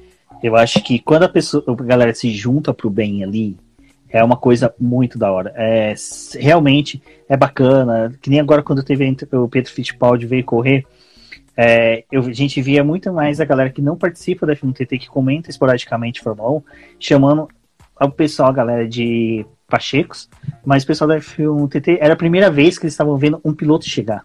Eu 0.42 0.56
acho 0.56 0.82
que 0.82 0.98
quando 0.98 1.24
a 1.24 1.28
pessoa, 1.28 1.64
a 1.66 1.74
galera 1.82 2.14
se 2.14 2.30
junta 2.30 2.74
pro 2.74 2.90
bem 2.90 3.22
ali, 3.22 3.56
é 4.08 4.22
uma 4.22 4.36
coisa 4.36 4.74
muito 4.78 5.18
da 5.18 5.32
hora. 5.32 5.52
É, 5.56 5.94
realmente 6.38 7.02
é 7.28 7.36
bacana. 7.36 8.12
Que 8.20 8.28
nem 8.28 8.40
agora 8.40 8.62
quando 8.62 8.82
teve 8.82 9.16
o 9.32 9.48
Pedro 9.48 9.72
Fittipaldi 9.72 10.26
veio 10.26 10.44
correr, 10.44 10.84
é, 11.56 12.04
eu, 12.10 12.22
a 12.22 12.32
gente 12.32 12.60
via 12.60 12.84
muito 12.84 13.12
mais 13.12 13.40
a 13.40 13.44
galera 13.44 13.70
que 13.70 13.82
não 13.82 13.96
participa 13.96 14.46
da 14.46 14.54
F1TT, 14.54 14.98
que 14.98 15.08
comenta 15.08 15.50
esporadicamente 15.50 16.20
Fórmula 16.20 16.50
1, 16.58 16.62
chamando 16.98 17.48
o 18.00 18.10
pessoal, 18.10 18.50
a 18.50 18.52
galera 18.52 18.88
de 18.88 19.46
Pachecos, 19.68 20.28
mas 20.64 20.82
o 20.82 20.86
pessoal 20.86 21.08
da 21.08 21.18
F1TT 21.18 21.98
era 22.00 22.14
a 22.14 22.16
primeira 22.16 22.50
vez 22.50 22.78
que 22.78 22.84
eles 22.84 22.94
estavam 22.94 23.16
vendo 23.16 23.40
um 23.44 23.54
piloto 23.54 23.88
chegar. 23.88 24.24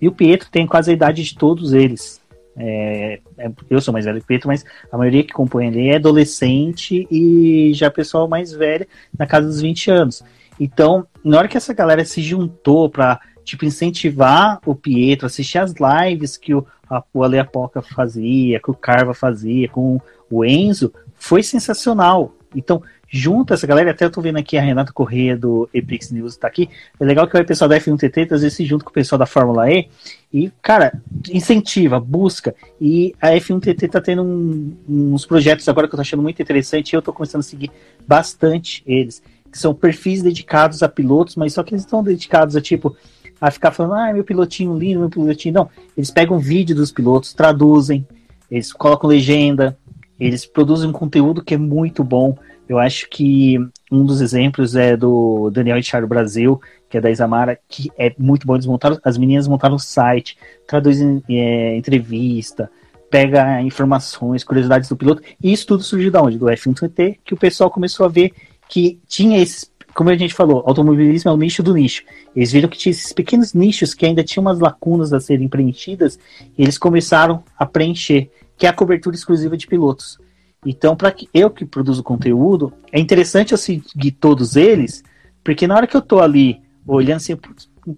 E 0.00 0.08
o 0.08 0.12
Pietro 0.12 0.48
tem 0.50 0.66
quase 0.66 0.90
a 0.90 0.94
idade 0.94 1.22
de 1.22 1.34
todos 1.36 1.72
eles. 1.72 2.20
É, 2.58 3.20
é, 3.36 3.50
eu 3.68 3.80
sou 3.80 3.92
mais 3.92 4.06
velho 4.06 4.18
que 4.18 4.24
o 4.24 4.26
Pietro, 4.26 4.48
mas 4.48 4.64
a 4.90 4.96
maioria 4.96 5.22
que 5.22 5.32
compõe 5.32 5.68
ali 5.68 5.88
é 5.88 5.96
adolescente 5.96 7.06
e 7.10 7.72
já 7.74 7.90
pessoal 7.90 8.26
mais 8.26 8.52
velho, 8.52 8.86
na 9.18 9.26
casa 9.26 9.46
dos 9.46 9.60
20 9.60 9.90
anos. 9.90 10.24
Então, 10.58 11.06
na 11.22 11.38
hora 11.38 11.48
que 11.48 11.56
essa 11.56 11.74
galera 11.74 12.04
se 12.04 12.22
juntou 12.22 12.88
para 12.88 13.20
tipo, 13.44 13.64
incentivar 13.64 14.58
o 14.66 14.74
Pietro, 14.74 15.26
assistir 15.26 15.58
as 15.58 15.74
lives 15.74 16.36
que 16.36 16.54
o, 16.54 16.66
a, 16.90 17.02
o 17.12 17.22
Ale 17.22 17.38
Apoca 17.38 17.80
fazia, 17.80 18.58
que 18.58 18.70
o 18.70 18.74
Carva 18.74 19.14
fazia 19.14 19.68
com 19.68 20.00
o 20.30 20.44
Enzo, 20.44 20.92
foi 21.14 21.42
sensacional. 21.42 22.34
Então, 22.54 22.82
junta 23.08 23.54
essa 23.54 23.66
galera, 23.66 23.90
até 23.90 24.04
eu 24.04 24.10
tô 24.10 24.20
vendo 24.20 24.38
aqui 24.38 24.58
a 24.58 24.62
Renata 24.62 24.92
Corrêa 24.92 25.36
do 25.36 25.68
Epix 25.72 26.10
News 26.10 26.36
tá 26.36 26.48
aqui. 26.48 26.68
É 26.98 27.04
legal 27.04 27.26
que 27.26 27.36
o 27.36 27.44
pessoal 27.44 27.68
da 27.68 27.78
F1TT 27.78 28.32
às 28.32 28.42
vezes 28.42 28.54
se 28.54 28.64
junta 28.64 28.84
com 28.84 28.90
o 28.90 28.94
pessoal 28.94 29.18
da 29.18 29.26
Fórmula 29.26 29.70
E 29.70 29.88
e, 30.32 30.50
cara, 30.60 31.00
incentiva, 31.30 32.00
busca. 32.00 32.54
E 32.80 33.14
a 33.20 33.28
F1TT 33.28 33.88
tá 33.88 34.00
tendo 34.00 34.22
um, 34.22 34.76
uns 34.88 35.24
projetos 35.24 35.68
agora 35.68 35.86
que 35.88 35.94
eu 35.94 35.96
tô 35.96 36.02
achando 36.02 36.22
muito 36.22 36.42
interessante 36.42 36.92
e 36.92 36.96
eu 36.96 37.02
tô 37.02 37.12
começando 37.12 37.40
a 37.40 37.44
seguir 37.44 37.70
bastante 38.06 38.82
eles. 38.86 39.22
Que 39.50 39.58
são 39.58 39.74
perfis 39.74 40.22
dedicados 40.22 40.82
a 40.82 40.88
pilotos, 40.88 41.36
mas 41.36 41.54
só 41.54 41.62
que 41.62 41.72
eles 41.72 41.84
estão 41.84 42.02
dedicados 42.02 42.56
a 42.56 42.60
tipo 42.60 42.96
a 43.40 43.50
ficar 43.50 43.70
falando, 43.70 43.94
ah, 43.94 44.12
meu 44.12 44.24
pilotinho 44.24 44.76
lindo, 44.76 45.00
meu 45.00 45.10
pilotinho. 45.10 45.54
Não, 45.54 45.70
eles 45.96 46.10
pegam 46.10 46.38
vídeo 46.38 46.74
dos 46.74 46.90
pilotos, 46.90 47.32
traduzem, 47.32 48.06
eles 48.50 48.72
colocam 48.72 49.08
legenda, 49.08 49.76
eles 50.18 50.46
produzem 50.46 50.88
um 50.88 50.92
conteúdo 50.92 51.42
que 51.42 51.54
é 51.54 51.58
muito 51.58 52.02
bom. 52.02 52.36
Eu 52.68 52.78
acho 52.78 53.08
que 53.08 53.58
um 53.90 54.04
dos 54.04 54.20
exemplos 54.20 54.74
é 54.74 54.96
do 54.96 55.50
Daniel 55.50 55.76
Richard 55.76 56.06
Brasil, 56.06 56.60
que 56.88 56.98
é 56.98 57.00
da 57.00 57.10
Isamara, 57.10 57.58
que 57.68 57.90
é 57.96 58.12
muito 58.18 58.46
bom. 58.46 58.54
Eles 58.54 58.66
montaram, 58.66 58.98
as 59.04 59.16
meninas 59.16 59.46
montaram 59.46 59.76
o 59.76 59.80
site, 59.80 60.36
traduzem 60.66 61.22
é, 61.28 61.76
entrevista, 61.76 62.70
pega 63.10 63.62
informações, 63.62 64.42
curiosidades 64.42 64.88
do 64.88 64.96
piloto. 64.96 65.22
E 65.42 65.52
isso 65.52 65.66
tudo 65.66 65.82
surgiu 65.82 66.10
da 66.10 66.22
onde? 66.22 66.38
Do 66.38 66.46
F1TT, 66.46 67.18
que 67.24 67.34
o 67.34 67.36
pessoal 67.36 67.70
começou 67.70 68.04
a 68.04 68.08
ver 68.08 68.32
que 68.68 69.00
tinha 69.06 69.40
esses, 69.40 69.70
como 69.94 70.10
a 70.10 70.16
gente 70.16 70.34
falou, 70.34 70.64
automobilismo 70.66 71.30
é 71.30 71.34
o 71.34 71.36
nicho 71.36 71.62
do 71.62 71.72
nicho. 71.72 72.02
Eles 72.34 72.50
viram 72.50 72.68
que 72.68 72.76
tinha 72.76 72.90
esses 72.90 73.12
pequenos 73.12 73.54
nichos 73.54 73.94
que 73.94 74.04
ainda 74.04 74.24
tinham 74.24 74.42
umas 74.42 74.58
lacunas 74.58 75.12
a 75.12 75.20
serem 75.20 75.48
preenchidas, 75.48 76.18
e 76.58 76.62
eles 76.62 76.76
começaram 76.76 77.44
a 77.56 77.64
preencher, 77.64 78.28
que 78.58 78.66
é 78.66 78.68
a 78.68 78.72
cobertura 78.72 79.14
exclusiva 79.14 79.56
de 79.56 79.66
pilotos. 79.66 80.18
Então, 80.64 80.96
para 80.96 81.14
eu 81.32 81.50
que 81.50 81.64
produzo 81.64 82.02
conteúdo, 82.02 82.72
é 82.90 82.98
interessante 82.98 83.52
eu 83.52 83.58
seguir 83.58 84.12
todos 84.12 84.56
eles, 84.56 85.04
porque 85.44 85.66
na 85.66 85.76
hora 85.76 85.86
que 85.86 85.96
eu 85.96 86.02
tô 86.02 86.20
ali 86.20 86.60
olhando 86.86 87.16
assim, 87.16 87.36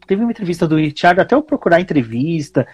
teve 0.06 0.22
uma 0.22 0.30
entrevista 0.30 0.66
do 0.66 0.76
Richard, 0.76 1.20
até 1.20 1.34
eu 1.34 1.42
procurar 1.42 1.80
entrevista, 1.80 2.66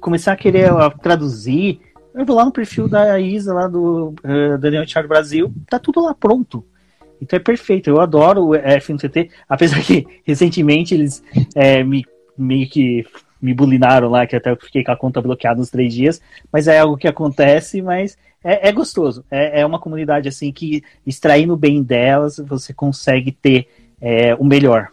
começar 0.00 0.32
a 0.32 0.36
querer 0.36 0.72
uh, 0.72 0.90
traduzir, 1.02 1.80
eu 2.14 2.24
vou 2.24 2.36
lá 2.36 2.44
no 2.44 2.52
perfil 2.52 2.88
da 2.88 3.18
Isa, 3.20 3.52
lá 3.52 3.66
do 3.66 4.14
uh, 4.24 4.58
Daniel 4.58 4.82
Richard 4.82 5.08
Brasil, 5.08 5.52
tá 5.68 5.78
tudo 5.78 6.00
lá 6.00 6.14
pronto. 6.14 6.64
Então 7.20 7.36
é 7.36 7.40
perfeito, 7.40 7.88
eu 7.88 8.00
adoro 8.00 8.48
o 8.48 8.50
F1CT, 8.50 9.30
apesar 9.48 9.80
que 9.84 10.06
recentemente 10.24 10.94
eles 10.94 11.22
é, 11.54 11.82
me 11.82 12.04
meio 12.36 12.68
que 12.68 13.06
me 13.40 13.52
bulinaram 13.54 14.08
lá, 14.08 14.26
que 14.26 14.36
até 14.36 14.50
eu 14.50 14.56
fiquei 14.56 14.82
com 14.82 14.92
a 14.92 14.96
conta 14.96 15.20
bloqueada 15.20 15.60
uns 15.60 15.70
três 15.70 15.92
dias, 15.92 16.20
mas 16.52 16.68
é 16.68 16.78
algo 16.78 16.96
que 16.96 17.08
acontece, 17.08 17.82
mas 17.82 18.16
é, 18.42 18.68
é 18.68 18.72
gostoso. 18.72 19.24
É, 19.30 19.60
é, 19.60 19.66
uma 19.66 19.78
comunidade 19.78 20.28
assim 20.28 20.52
que 20.52 20.82
extraindo 21.06 21.56
bem 21.56 21.82
delas, 21.82 22.38
você 22.38 22.72
consegue 22.72 23.32
ter 23.32 23.68
é, 24.00 24.34
o 24.34 24.44
melhor. 24.44 24.88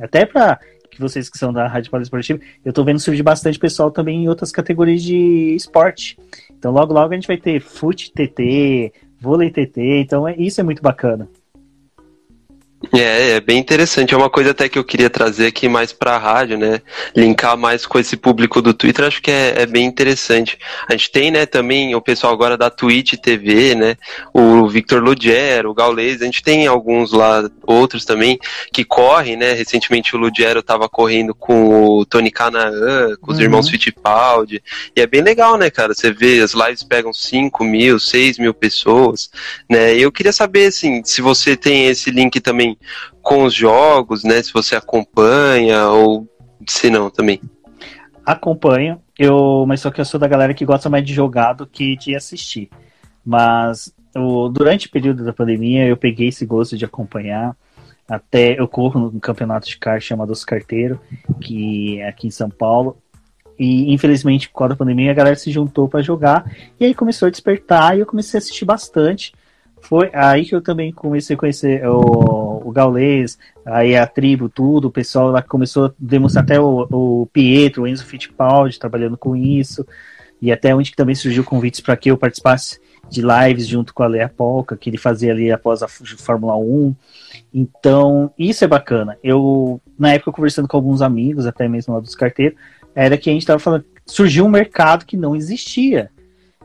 Até 0.00 0.24
para 0.24 0.58
que 0.90 1.00
vocês 1.00 1.28
que 1.28 1.38
são 1.38 1.52
da 1.52 1.66
Rádio 1.66 1.90
Esportiva, 2.02 2.40
eu 2.64 2.70
estou 2.70 2.84
vendo 2.84 2.98
surgir 2.98 3.22
bastante 3.22 3.58
pessoal 3.58 3.90
também 3.90 4.24
em 4.24 4.28
outras 4.28 4.52
categorias 4.52 5.02
de 5.02 5.54
esporte. 5.54 6.18
Então 6.50 6.72
logo 6.72 6.92
logo 6.92 7.12
a 7.12 7.14
gente 7.14 7.28
vai 7.28 7.36
ter 7.36 7.60
fute 7.60 8.12
TT, 8.12 8.92
vôlei 9.20 9.50
TT, 9.50 10.00
então 10.00 10.26
é, 10.26 10.36
isso 10.36 10.60
é 10.60 10.64
muito 10.64 10.82
bacana. 10.82 11.28
É, 12.92 13.32
é 13.32 13.40
bem 13.40 13.58
interessante. 13.58 14.14
É 14.14 14.16
uma 14.16 14.30
coisa 14.30 14.52
até 14.52 14.68
que 14.68 14.78
eu 14.78 14.84
queria 14.84 15.10
trazer 15.10 15.48
aqui 15.48 15.68
mais 15.68 15.92
para 15.92 16.14
a 16.14 16.18
rádio, 16.18 16.56
né? 16.56 16.80
Linkar 17.14 17.56
mais 17.56 17.84
com 17.84 17.98
esse 17.98 18.16
público 18.16 18.62
do 18.62 18.72
Twitter, 18.72 19.04
acho 19.04 19.20
que 19.20 19.32
é, 19.32 19.62
é, 19.62 19.66
bem 19.66 19.84
interessante. 19.84 20.56
A 20.88 20.92
gente 20.92 21.10
tem, 21.10 21.30
né, 21.30 21.44
também 21.44 21.94
o 21.96 22.00
pessoal 22.00 22.32
agora 22.32 22.56
da 22.56 22.70
Twitch 22.70 23.14
TV, 23.14 23.74
né? 23.74 23.96
O 24.32 24.68
Victor 24.68 25.02
Lugero, 25.02 25.70
o 25.70 25.74
Gaules, 25.74 26.22
a 26.22 26.24
gente 26.24 26.42
tem 26.42 26.68
alguns 26.68 27.12
lá, 27.12 27.50
outros 27.66 28.04
também, 28.04 28.38
que 28.72 28.84
correm, 28.84 29.36
né? 29.36 29.54
Recentemente 29.54 30.14
o 30.14 30.18
Lugero 30.18 30.60
estava 30.60 30.88
correndo 30.88 31.34
com 31.34 31.98
o 31.98 32.06
Tony 32.06 32.30
Canaan, 32.30 33.16
com 33.20 33.32
os 33.32 33.38
uhum. 33.38 33.44
irmãos 33.44 33.68
Fittipaldi. 33.68 34.62
E 34.94 35.00
é 35.00 35.06
bem 35.06 35.20
legal, 35.20 35.58
né, 35.58 35.68
cara? 35.68 35.94
Você 35.94 36.12
vê, 36.12 36.40
as 36.40 36.52
lives 36.52 36.84
pegam 36.84 37.12
5 37.12 37.64
mil, 37.64 37.98
6 37.98 38.38
mil 38.38 38.54
pessoas, 38.54 39.30
né? 39.68 39.96
E 39.96 40.02
eu 40.02 40.12
queria 40.12 40.32
saber, 40.32 40.66
assim, 40.66 41.02
se 41.04 41.20
você 41.20 41.56
tem 41.56 41.86
esse 41.88 42.10
link 42.12 42.40
também 42.40 42.67
com 43.22 43.44
os 43.44 43.54
jogos, 43.54 44.24
né? 44.24 44.42
Se 44.42 44.52
você 44.52 44.74
acompanha 44.76 45.88
ou 45.88 46.26
se 46.66 46.90
não 46.90 47.10
também. 47.10 47.40
Acompanho, 48.24 49.00
eu, 49.18 49.64
mas 49.66 49.80
só 49.80 49.90
que 49.90 50.00
eu 50.00 50.04
sou 50.04 50.20
da 50.20 50.28
galera 50.28 50.52
que 50.52 50.64
gosta 50.64 50.90
mais 50.90 51.04
de 51.04 51.14
jogar 51.14 51.54
do 51.54 51.66
que 51.66 51.96
de 51.96 52.14
assistir. 52.14 52.68
Mas 53.24 53.92
durante 54.52 54.86
o 54.86 54.90
período 54.90 55.24
da 55.24 55.32
pandemia 55.32 55.86
eu 55.86 55.96
peguei 55.96 56.28
esse 56.28 56.44
gosto 56.44 56.76
de 56.76 56.84
acompanhar. 56.84 57.56
Até 58.08 58.58
eu 58.58 58.66
corro 58.66 58.98
no 58.98 59.20
campeonato 59.20 59.68
de 59.68 59.76
kart 59.76 60.02
chamado 60.02 60.32
Os 60.32 60.44
Carteiro, 60.44 60.98
que 61.40 62.00
é 62.00 62.08
aqui 62.08 62.26
em 62.26 62.30
São 62.30 62.48
Paulo. 62.48 62.96
E 63.58 63.92
infelizmente, 63.92 64.50
causa 64.50 64.70
da 64.70 64.76
pandemia, 64.76 65.10
a 65.10 65.14
galera 65.14 65.36
se 65.36 65.50
juntou 65.50 65.88
para 65.88 66.00
jogar. 66.00 66.50
E 66.78 66.84
aí 66.86 66.94
começou 66.94 67.26
a 67.26 67.30
despertar 67.30 67.96
e 67.96 68.00
eu 68.00 68.06
comecei 68.06 68.38
a 68.38 68.40
assistir 68.40 68.64
bastante. 68.64 69.32
foi 69.80 70.10
aí 70.14 70.44
que 70.44 70.54
eu 70.54 70.62
também 70.62 70.92
comecei 70.92 71.36
a 71.36 71.38
conhecer 71.38 71.86
o, 71.86 72.57
o 72.68 72.72
Gaules, 72.72 73.38
aí 73.64 73.96
a 73.96 74.06
tribo, 74.06 74.48
tudo, 74.48 74.88
o 74.88 74.90
pessoal 74.90 75.30
lá 75.30 75.42
começou 75.42 75.86
a 75.86 75.92
demonstrar 75.98 76.44
até 76.44 76.60
o, 76.60 76.86
o 76.90 77.26
Pietro, 77.32 77.82
o 77.82 77.86
Enzo 77.86 78.04
Fittipaldi 78.04 78.78
trabalhando 78.78 79.16
com 79.16 79.36
isso, 79.36 79.86
e 80.40 80.52
até 80.52 80.74
onde 80.74 80.94
também 80.94 81.14
surgiu 81.14 81.44
convites 81.44 81.80
para 81.80 81.96
que 81.96 82.10
eu 82.10 82.16
participasse 82.16 82.80
de 83.10 83.22
lives 83.22 83.66
junto 83.66 83.94
com 83.94 84.02
a 84.02 84.06
Lea 84.06 84.28
Polka, 84.28 84.76
que 84.76 84.90
ele 84.90 84.98
fazia 84.98 85.32
ali 85.32 85.50
após 85.50 85.82
a 85.82 85.88
Fórmula 85.88 86.56
1. 86.56 86.94
Então, 87.52 88.30
isso 88.38 88.64
é 88.64 88.68
bacana. 88.68 89.16
Eu, 89.22 89.80
na 89.98 90.12
época, 90.12 90.32
conversando 90.32 90.68
com 90.68 90.76
alguns 90.76 91.00
amigos, 91.00 91.46
até 91.46 91.66
mesmo 91.68 91.94
lá 91.94 92.00
dos 92.00 92.14
carteiros, 92.14 92.58
era 92.94 93.16
que 93.16 93.30
a 93.30 93.32
gente 93.32 93.42
estava 93.42 93.58
falando, 93.58 93.84
surgiu 94.06 94.44
um 94.44 94.50
mercado 94.50 95.06
que 95.06 95.16
não 95.16 95.34
existia. 95.34 96.10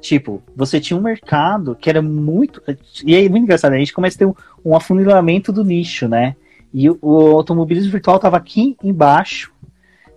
Tipo, 0.04 0.44
você 0.54 0.82
tinha 0.82 1.00
um 1.00 1.02
mercado 1.02 1.78
que 1.80 1.90
era 1.90 2.02
muito. 2.02 2.62
E 3.06 3.16
aí, 3.16 3.30
muito 3.30 3.44
engraçado, 3.44 3.72
a 3.72 3.78
gente 3.78 3.94
começa 3.94 4.18
a 4.18 4.20
ter 4.20 4.26
um, 4.26 4.34
um 4.66 4.76
afunilamento 4.76 5.50
do 5.50 5.64
nicho, 5.64 6.10
né? 6.10 6.36
E 6.74 6.90
o, 6.90 7.00
o 7.02 7.38
automobilismo 7.38 7.90
virtual 7.90 8.18
estava 8.18 8.36
aqui 8.36 8.76
embaixo. 8.84 9.54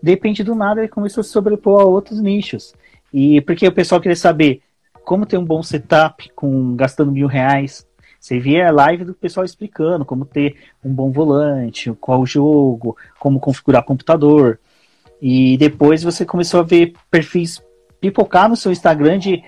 De 0.03 0.11
repente, 0.11 0.43
do 0.43 0.57
nada, 0.57 0.81
ele 0.81 0.89
começou 0.89 1.21
a 1.21 1.25
se 1.25 1.31
sobrepor 1.31 1.81
a 1.81 1.85
outros 1.85 2.21
nichos. 2.21 2.75
E 3.15 3.41
porque 3.43 3.65
o 3.69 3.73
pessoal 3.73 4.01
queria 4.01 4.17
saber 4.17 4.61
como 5.05 5.25
ter 5.25 5.39
um 5.39 5.45
bom 5.45 5.63
setup 5.63 6.33
com 6.35 6.75
gastando 6.75 7.13
mil 7.13 7.29
reais. 7.29 7.87
Você 8.19 8.41
via 8.41 8.69
a 8.69 8.73
live 8.73 9.05
do 9.05 9.15
pessoal 9.15 9.47
explicando 9.47 10.05
como 10.05 10.25
ter 10.25 10.57
um 10.85 10.93
bom 10.93 11.13
volante, 11.13 11.93
qual 12.01 12.27
jogo, 12.27 12.97
como 13.21 13.39
configurar 13.39 13.85
computador. 13.85 14.59
E 15.23 15.57
depois 15.59 16.03
você 16.03 16.25
começou 16.25 16.59
a 16.59 16.65
ver 16.65 16.93
perfis 17.09 17.63
pipocar 18.01 18.49
no 18.49 18.57
seu 18.57 18.73
Instagram 18.73 19.21
de 19.21 19.45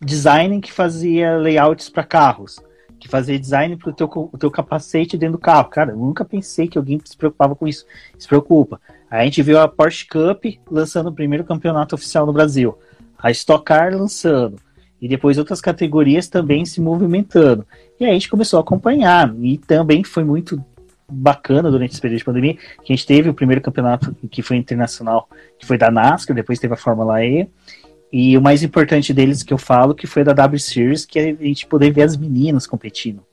design 0.00 0.60
que 0.60 0.72
fazia 0.72 1.36
layouts 1.36 1.88
para 1.88 2.04
carros, 2.04 2.58
que 2.98 3.08
fazia 3.08 3.38
design 3.38 3.76
para 3.76 3.90
o 3.90 3.92
teu, 4.38 4.50
capacete 4.50 5.16
dentro 5.16 5.38
do 5.38 5.40
carro. 5.40 5.68
Cara, 5.68 5.92
eu 5.92 5.96
nunca 5.96 6.24
pensei 6.24 6.68
que 6.68 6.78
alguém 6.78 7.00
se 7.04 7.16
preocupava 7.16 7.54
com 7.54 7.66
isso. 7.66 7.86
Se 8.18 8.26
preocupa. 8.26 8.80
Aí 9.10 9.22
a 9.22 9.24
gente 9.24 9.42
viu 9.42 9.58
a 9.58 9.68
Porsche 9.68 10.06
Cup 10.06 10.44
lançando 10.70 11.08
o 11.08 11.12
primeiro 11.12 11.44
campeonato 11.44 11.94
oficial 11.94 12.26
no 12.26 12.32
Brasil, 12.32 12.78
a 13.18 13.30
Stock 13.30 13.64
Car 13.64 13.94
lançando, 13.94 14.56
e 15.00 15.08
depois 15.08 15.38
outras 15.38 15.60
categorias 15.60 16.28
também 16.28 16.64
se 16.64 16.80
movimentando. 16.80 17.66
E 17.98 18.04
aí 18.04 18.10
a 18.10 18.14
gente 18.14 18.28
começou 18.28 18.58
a 18.58 18.60
acompanhar, 18.60 19.34
e 19.40 19.58
também 19.58 20.04
foi 20.04 20.24
muito 20.24 20.62
bacana 21.08 21.70
durante 21.70 21.90
esse 21.90 22.00
período 22.00 22.18
de 22.18 22.24
pandemia, 22.24 22.54
que 22.54 22.92
a 22.92 22.96
gente 22.96 23.04
teve 23.04 23.28
o 23.28 23.34
primeiro 23.34 23.60
campeonato 23.60 24.14
que 24.30 24.42
foi 24.42 24.56
internacional, 24.56 25.28
que 25.58 25.66
foi 25.66 25.76
da 25.76 25.90
NASCAR, 25.90 26.36
depois 26.36 26.60
teve 26.60 26.74
a 26.74 26.76
Fórmula 26.76 27.24
E, 27.24 27.48
e 28.12 28.36
o 28.36 28.42
mais 28.42 28.62
importante 28.62 29.12
deles 29.14 29.42
que 29.42 29.52
eu 29.52 29.58
falo, 29.58 29.94
que 29.94 30.06
foi 30.06 30.24
da 30.24 30.32
W 30.32 30.58
Series, 30.58 31.04
que 31.04 31.18
é 31.18 31.30
a 31.30 31.44
gente 31.44 31.66
poder 31.66 31.92
ver 31.92 32.02
as 32.02 32.16
meninas 32.16 32.66
competindo. 32.66 33.24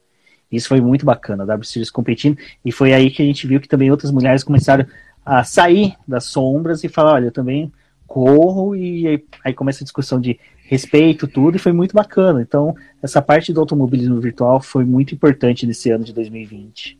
Isso 0.50 0.68
foi 0.68 0.80
muito 0.80 1.04
bacana, 1.04 1.42
a 1.42 1.46
W 1.46 1.66
Series 1.66 1.90
competindo, 1.90 2.38
e 2.64 2.72
foi 2.72 2.92
aí 2.92 3.10
que 3.10 3.22
a 3.22 3.24
gente 3.24 3.46
viu 3.46 3.60
que 3.60 3.68
também 3.68 3.90
outras 3.90 4.10
mulheres 4.10 4.44
começaram 4.44 4.86
a 5.24 5.44
sair 5.44 5.94
das 6.06 6.24
sombras 6.24 6.84
e 6.84 6.88
falar, 6.88 7.14
olha, 7.14 7.26
eu 7.26 7.32
também 7.32 7.70
corro, 8.06 8.74
e 8.74 9.06
aí, 9.06 9.24
aí 9.44 9.52
começa 9.52 9.82
a 9.82 9.84
discussão 9.84 10.18
de 10.18 10.40
respeito, 10.64 11.26
tudo, 11.26 11.56
e 11.56 11.58
foi 11.58 11.72
muito 11.72 11.94
bacana. 11.94 12.40
Então, 12.40 12.74
essa 13.02 13.20
parte 13.20 13.52
do 13.52 13.60
automobilismo 13.60 14.18
virtual 14.20 14.60
foi 14.60 14.84
muito 14.84 15.14
importante 15.14 15.66
nesse 15.66 15.90
ano 15.90 16.04
de 16.04 16.14
2020. 16.14 16.98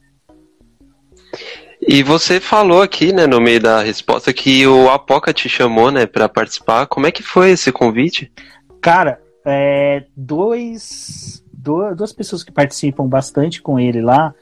E 1.90 2.02
você 2.02 2.38
falou 2.38 2.82
aqui, 2.82 3.14
né, 3.14 3.26
no 3.26 3.40
meio 3.40 3.58
da 3.58 3.80
resposta, 3.82 4.30
que 4.30 4.66
o 4.66 4.90
Apoca 4.90 5.32
te 5.32 5.48
chamou, 5.48 5.90
né, 5.90 6.04
para 6.04 6.28
participar. 6.28 6.86
Como 6.86 7.06
é 7.06 7.10
que 7.10 7.22
foi 7.22 7.52
esse 7.52 7.72
convite? 7.72 8.30
Cara, 8.78 9.18
é, 9.42 10.04
dois, 10.14 11.42
duas 11.50 12.12
pessoas 12.12 12.44
que 12.44 12.52
participam 12.52 13.06
bastante 13.06 13.62
com 13.62 13.80
ele 13.80 14.02
lá, 14.02 14.34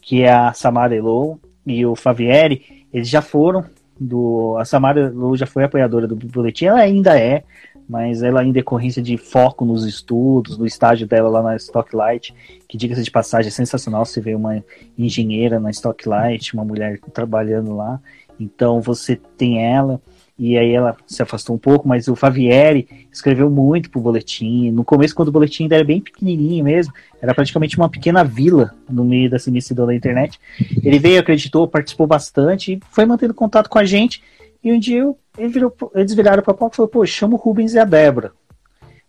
que 0.00 0.22
é 0.22 0.32
a 0.32 0.54
Samara 0.54 0.96
Elou 0.96 1.38
e 1.66 1.84
o 1.84 1.94
Favieri, 1.94 2.86
eles 2.90 3.10
já 3.10 3.20
foram 3.20 3.66
do. 4.00 4.56
A 4.58 4.64
Samara 4.64 5.00
Elou 5.00 5.36
já 5.36 5.44
foi 5.44 5.64
apoiadora 5.64 6.08
do 6.08 6.16
boletim, 6.16 6.64
ela 6.64 6.80
ainda 6.80 7.20
é, 7.20 7.44
mas 7.88 8.22
ela 8.22 8.44
em 8.44 8.52
decorrência 8.52 9.02
de 9.02 9.16
foco 9.16 9.64
nos 9.64 9.84
estudos, 9.84 10.56
no 10.56 10.66
estágio 10.66 11.06
dela 11.06 11.28
lá 11.28 11.42
na 11.42 11.56
Stocklight, 11.56 12.34
que 12.68 12.76
diga-se 12.76 13.02
de 13.02 13.10
passagem 13.10 13.48
é 13.48 13.52
sensacional 13.52 14.04
você 14.04 14.20
ver 14.20 14.36
uma 14.36 14.64
engenheira 14.96 15.60
na 15.60 15.70
Stocklight, 15.70 16.54
uma 16.54 16.64
mulher 16.64 16.98
trabalhando 17.12 17.74
lá. 17.74 18.00
Então 18.40 18.80
você 18.80 19.16
tem 19.16 19.62
ela, 19.64 20.00
e 20.36 20.58
aí 20.58 20.72
ela 20.72 20.96
se 21.06 21.22
afastou 21.22 21.54
um 21.54 21.58
pouco, 21.58 21.86
mas 21.86 22.08
o 22.08 22.16
Favieri 22.16 23.06
escreveu 23.12 23.48
muito 23.48 23.88
pro 23.88 24.00
boletim. 24.00 24.70
No 24.72 24.84
começo, 24.84 25.14
quando 25.14 25.28
o 25.28 25.32
boletim 25.32 25.64
ainda 25.64 25.76
era 25.76 25.84
bem 25.84 26.00
pequenininho 26.00 26.64
mesmo, 26.64 26.92
era 27.22 27.32
praticamente 27.32 27.76
uma 27.76 27.88
pequena 27.88 28.24
vila 28.24 28.74
no 28.90 29.04
meio 29.04 29.30
dessa 29.30 29.48
imensidão 29.48 29.86
da 29.86 29.94
internet. 29.94 30.40
Ele 30.82 30.98
veio, 30.98 31.20
acreditou, 31.20 31.68
participou 31.68 32.06
bastante 32.06 32.72
e 32.72 32.80
foi 32.90 33.06
mantendo 33.06 33.32
contato 33.32 33.68
com 33.70 33.78
a 33.78 33.84
gente. 33.84 34.22
E 34.64 34.72
um 34.72 34.78
dia 34.78 35.00
eu, 35.00 35.18
ele 35.36 35.48
virou, 35.48 35.76
eles 35.94 36.14
viraram 36.14 36.42
para 36.42 36.54
palco 36.54 36.74
e 36.74 36.76
falou: 36.76 36.88
pô, 36.88 37.04
chama 37.04 37.34
o 37.34 37.36
Rubens 37.36 37.74
e 37.74 37.78
a 37.78 37.84
Débora 37.84 38.32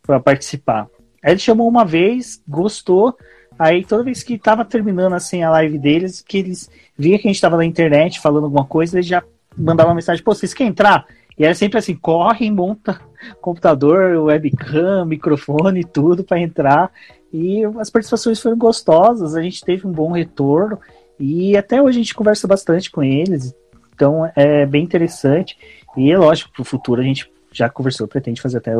para 0.05 0.19
participar. 0.19 0.87
Aí 1.23 1.31
ele 1.31 1.39
chamou 1.39 1.67
uma 1.67 1.85
vez, 1.85 2.41
gostou. 2.47 3.17
Aí 3.57 3.85
toda 3.85 4.03
vez 4.03 4.21
que 4.21 4.33
estava 4.33 4.65
terminando 4.65 5.13
assim 5.13 5.41
a 5.41 5.49
live 5.49 5.79
deles, 5.79 6.21
que 6.21 6.37
eles 6.37 6.69
via 6.97 7.17
que 7.17 7.27
a 7.27 7.29
gente 7.29 7.37
estava 7.37 7.55
na 7.55 7.65
internet 7.65 8.19
falando 8.19 8.43
alguma 8.43 8.65
coisa, 8.65 8.97
eles 8.97 9.07
já 9.07 9.23
mandavam 9.57 9.91
uma 9.91 9.95
mensagem: 9.95 10.23
pô, 10.23 10.35
vocês 10.35 10.53
querem 10.53 10.71
entrar? 10.71 11.07
E 11.39 11.45
era 11.45 11.55
sempre 11.55 11.79
assim: 11.79 11.95
corre, 11.95 12.51
monta 12.51 12.99
computador, 13.41 14.17
webcam, 14.25 15.05
microfone, 15.05 15.83
tudo 15.83 16.23
para 16.23 16.39
entrar. 16.39 16.91
E 17.33 17.63
as 17.79 17.89
participações 17.89 18.41
foram 18.41 18.57
gostosas, 18.57 19.35
a 19.35 19.41
gente 19.41 19.63
teve 19.63 19.87
um 19.87 19.91
bom 19.91 20.11
retorno. 20.11 20.79
E 21.19 21.55
até 21.55 21.81
hoje 21.81 21.97
a 21.97 22.01
gente 22.01 22.13
conversa 22.13 22.47
bastante 22.47 22.91
com 22.91 23.01
eles, 23.01 23.55
então 23.95 24.29
é 24.35 24.65
bem 24.65 24.83
interessante. 24.83 25.57
E 25.97 26.11
é 26.11 26.17
lógico, 26.17 26.51
para 26.51 26.61
o 26.61 26.65
futuro 26.65 27.01
a 27.01 27.03
gente 27.03 27.31
já 27.51 27.69
conversou, 27.69 28.07
pretende 28.07 28.41
fazer 28.41 28.57
até, 28.57 28.73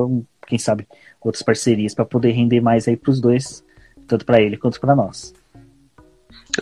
quem 0.46 0.60
sabe, 0.60 0.86
outras 1.22 1.42
parcerias 1.42 1.96
para 1.96 2.06
poder 2.06 2.32
render 2.32 2.60
mais 2.60 2.88
aí 2.88 2.98
para 2.98 3.10
os 3.10 3.22
dois, 3.22 3.64
tanto 4.06 4.26
para 4.26 4.42
ele 4.42 4.58
quanto 4.58 4.80
para 4.80 4.96
nós. 4.96 5.34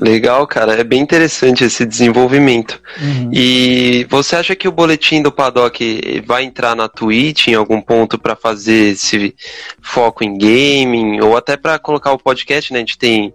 Legal, 0.01 0.45
cara. 0.47 0.73
É 0.73 0.83
bem 0.83 1.01
interessante 1.01 1.63
esse 1.63 1.85
desenvolvimento. 1.85 2.81
Uhum. 2.99 3.29
E 3.31 4.05
você 4.09 4.35
acha 4.35 4.55
que 4.55 4.67
o 4.67 4.71
boletim 4.71 5.21
do 5.21 5.31
Paddock 5.31 6.23
vai 6.25 6.43
entrar 6.43 6.75
na 6.75 6.87
Twitch 6.87 7.47
em 7.47 7.53
algum 7.53 7.79
ponto 7.79 8.17
para 8.17 8.35
fazer 8.35 8.93
esse 8.93 9.35
foco 9.81 10.23
em 10.23 10.37
gaming 10.37 11.21
ou 11.21 11.37
até 11.37 11.55
para 11.55 11.77
colocar 11.77 12.11
o 12.11 12.17
podcast? 12.17 12.73
Né? 12.73 12.79
A 12.79 12.81
gente 12.81 12.97
tem 12.97 13.33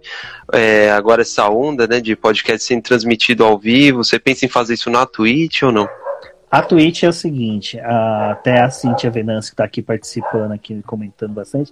é, 0.53 0.91
agora 0.91 1.21
essa 1.21 1.49
onda 1.49 1.87
né, 1.87 2.01
de 2.01 2.15
podcast 2.15 2.65
sendo 2.65 2.83
transmitido 2.83 3.45
ao 3.45 3.57
vivo. 3.57 4.03
Você 4.03 4.19
pensa 4.19 4.45
em 4.45 4.49
fazer 4.49 4.73
isso 4.73 4.89
na 4.89 5.05
Twitch 5.05 5.63
ou 5.63 5.71
não? 5.71 5.87
A 6.51 6.61
Twitch 6.63 7.03
é 7.03 7.07
o 7.07 7.13
seguinte, 7.13 7.79
a, 7.79 8.31
até 8.31 8.59
a 8.59 8.71
Cintia 8.71 9.11
Venâncio 9.11 9.51
que 9.51 9.53
está 9.53 9.63
aqui 9.63 9.83
participando, 9.83 10.51
aqui 10.51 10.81
comentando 10.81 11.31
bastante, 11.31 11.71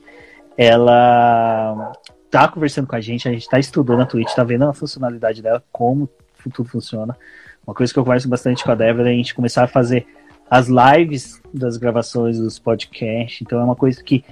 ela 0.56 1.92
tá 2.30 2.48
conversando 2.48 2.88
com 2.88 2.96
a 2.96 3.02
gente, 3.02 3.28
a 3.28 3.32
gente 3.32 3.48
tá 3.48 3.60
estudando 3.60 4.02
a 4.02 4.06
Twitch, 4.06 4.34
tá 4.34 4.44
vendo 4.44 4.66
a 4.66 4.74
funcionalidade 4.74 5.42
dela, 5.42 5.64
como 5.72 6.10
tudo 6.54 6.70
funciona. 6.70 7.18
Uma 7.66 7.74
coisa 7.74 7.92
que 7.92 8.00
eu 8.00 8.04
converso 8.04 8.30
bastante 8.30 8.64
com 8.64 8.72
a 8.72 8.76
Débora 8.76 9.10
é 9.10 9.14
a 9.14 9.16
gente 9.16 9.36
começar 9.36 9.64
a 9.64 9.68
fazer 9.68 10.08
as 10.50 10.68
lives 10.68 11.42
das 11.54 11.78
gravações 11.78 12.40
dos 12.40 12.58
podcasts. 12.58 13.42
Então 13.42 13.60
é 13.60 13.64
uma 13.64 13.76
coisa 13.76 14.02
que 14.02 14.24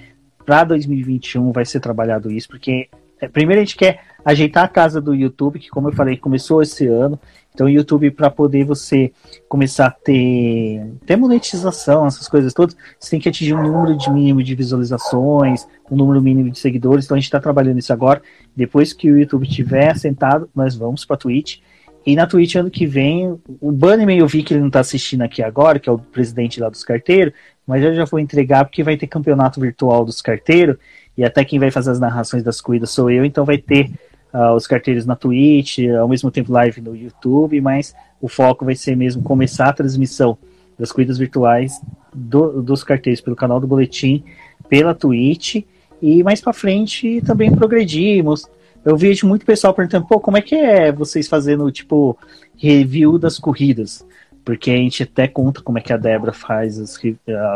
para 0.45 0.63
2021 0.63 1.51
vai 1.51 1.65
ser 1.65 1.79
trabalhado 1.79 2.31
isso, 2.31 2.47
porque 2.47 2.88
é, 3.19 3.27
primeiro 3.27 3.62
a 3.62 3.65
gente 3.65 3.75
quer 3.75 4.01
ajeitar 4.23 4.63
a 4.63 4.69
casa 4.69 5.01
do 5.01 5.13
YouTube, 5.13 5.60
que 5.60 5.69
como 5.69 5.89
eu 5.89 5.93
falei, 5.93 6.17
começou 6.17 6.62
esse 6.62 6.88
ano. 6.88 7.19
Então, 7.56 7.68
o 7.68 7.70
YouTube, 7.70 8.12
para 8.12 8.30
poder 8.30 8.65
você 8.65 9.13
começar 9.48 9.88
a 9.88 9.91
ter, 9.91 10.86
ter 11.06 11.15
monetização, 11.15 12.06
essas 12.06 12.28
coisas 12.28 12.54
todas, 12.54 12.76
você 13.00 13.12
tem 13.12 13.20
que 13.20 13.30
atingir 13.30 13.54
um 13.54 13.63
número 13.63 13.98
de 13.98 14.12
mínimo 14.12 14.44
de 14.44 14.54
visualizações, 14.54 15.65
um 15.89 15.96
número 15.96 16.22
mínimo 16.22 16.52
de 16.52 16.60
seguidores. 16.60 17.06
Então, 17.06 17.15
a 17.15 17.18
gente 17.18 17.28
está 17.28 17.39
trabalhando 17.39 17.80
isso 17.80 17.94
agora. 17.94 18.22
Depois 18.54 18.91
que 18.91 19.10
o 19.10 19.18
YouTube 19.18 19.48
estiver 19.48 19.89
assentado, 19.89 20.50
nós 20.54 20.76
vamos 20.76 21.06
para 21.06 21.15
Twitch. 21.15 21.60
E 22.06 22.13
na 22.13 22.28
Twitch, 22.28 22.56
ano 22.56 22.70
que 22.70 22.86
vem, 22.86 23.39
o 23.62 23.72
Bunnyman 23.72 24.20
eu 24.20 24.28
vi 24.28 24.44
que 24.44 24.54
ele 24.54 24.60
não 24.60 24.68
está 24.68 24.82
assistindo 24.82 25.22
aqui 25.22 25.41
agora, 25.41 25.80
que 25.80 25.89
é 25.89 25.91
o 25.91 25.98
presidente 25.98 26.60
lá 26.60 26.70
dos 26.70 26.84
carteiros, 26.84 27.34
mas 27.65 27.82
eu 27.82 27.96
já 27.96 28.06
vou 28.06 28.20
entregar 28.20 28.65
porque 28.65 28.84
vai 28.84 28.96
ter 28.96 29.08
campeonato 29.08 29.60
virtual 29.60 30.06
dos 30.06 30.22
carteiros, 30.22 30.76
e 31.18 31.24
até 31.24 31.44
quem 31.44 31.58
vai 31.58 31.72
fazer 31.72 31.89
as 31.89 32.00
narrações 32.00 32.44
das 32.44 32.62
corridas 32.62 32.91
sou 32.91 33.10
eu, 33.10 33.26
então 33.26 33.44
vai 33.44 33.58
ter 33.58 33.89
uh, 34.36 34.54
os 34.54 34.67
carteiros 34.67 35.06
na 35.06 35.15
Twitch, 35.15 35.80
ao 36.00 36.10
mesmo 36.10 36.30
tempo 36.30 36.52
live 36.52 36.82
no 36.82 36.95
YouTube, 36.95 37.62
mas 37.62 37.95
o 38.21 38.28
foco 38.28 38.65
vai 38.65 38.76
ser 38.76 38.95
mesmo 38.95 39.24
começar 39.24 39.69
a 39.69 39.74
transmissão 39.74 40.38
das 40.78 40.91
corridas 40.91 41.17
virtuais 41.17 41.82
do, 42.13 42.62
dos 42.62 42.84
carteiros 42.84 43.21
pelo 43.21 43.36
canal 43.36 43.62
do 43.62 43.67
Boletim, 43.67 44.24
pela 44.67 44.93
Twitch, 44.93 45.63
e 46.02 46.21
mais 46.21 46.41
para 46.41 46.52
frente 46.52 47.21
também 47.21 47.56
progredimos. 47.56 48.45
Eu 48.84 48.98
vejo 48.98 49.26
muito 49.26 49.45
pessoal 49.45 49.74
perguntando, 49.74 50.06
pô, 50.06 50.19
como 50.19 50.38
é 50.38 50.41
que 50.41 50.54
é 50.54 50.91
vocês 50.91 51.28
fazendo, 51.28 51.71
tipo, 51.71 52.17
review 52.58 53.17
das 53.17 53.39
corridas? 53.39 54.06
Porque 54.43 54.69
a 54.69 54.76
gente 54.76 55.02
até 55.02 55.28
conta 55.28 55.62
como 55.62 55.80
é 55.80 55.82
que 55.82 55.91
a 55.91 55.98
Débora 55.98 56.32
faz, 56.32 56.78
as, 56.78 57.00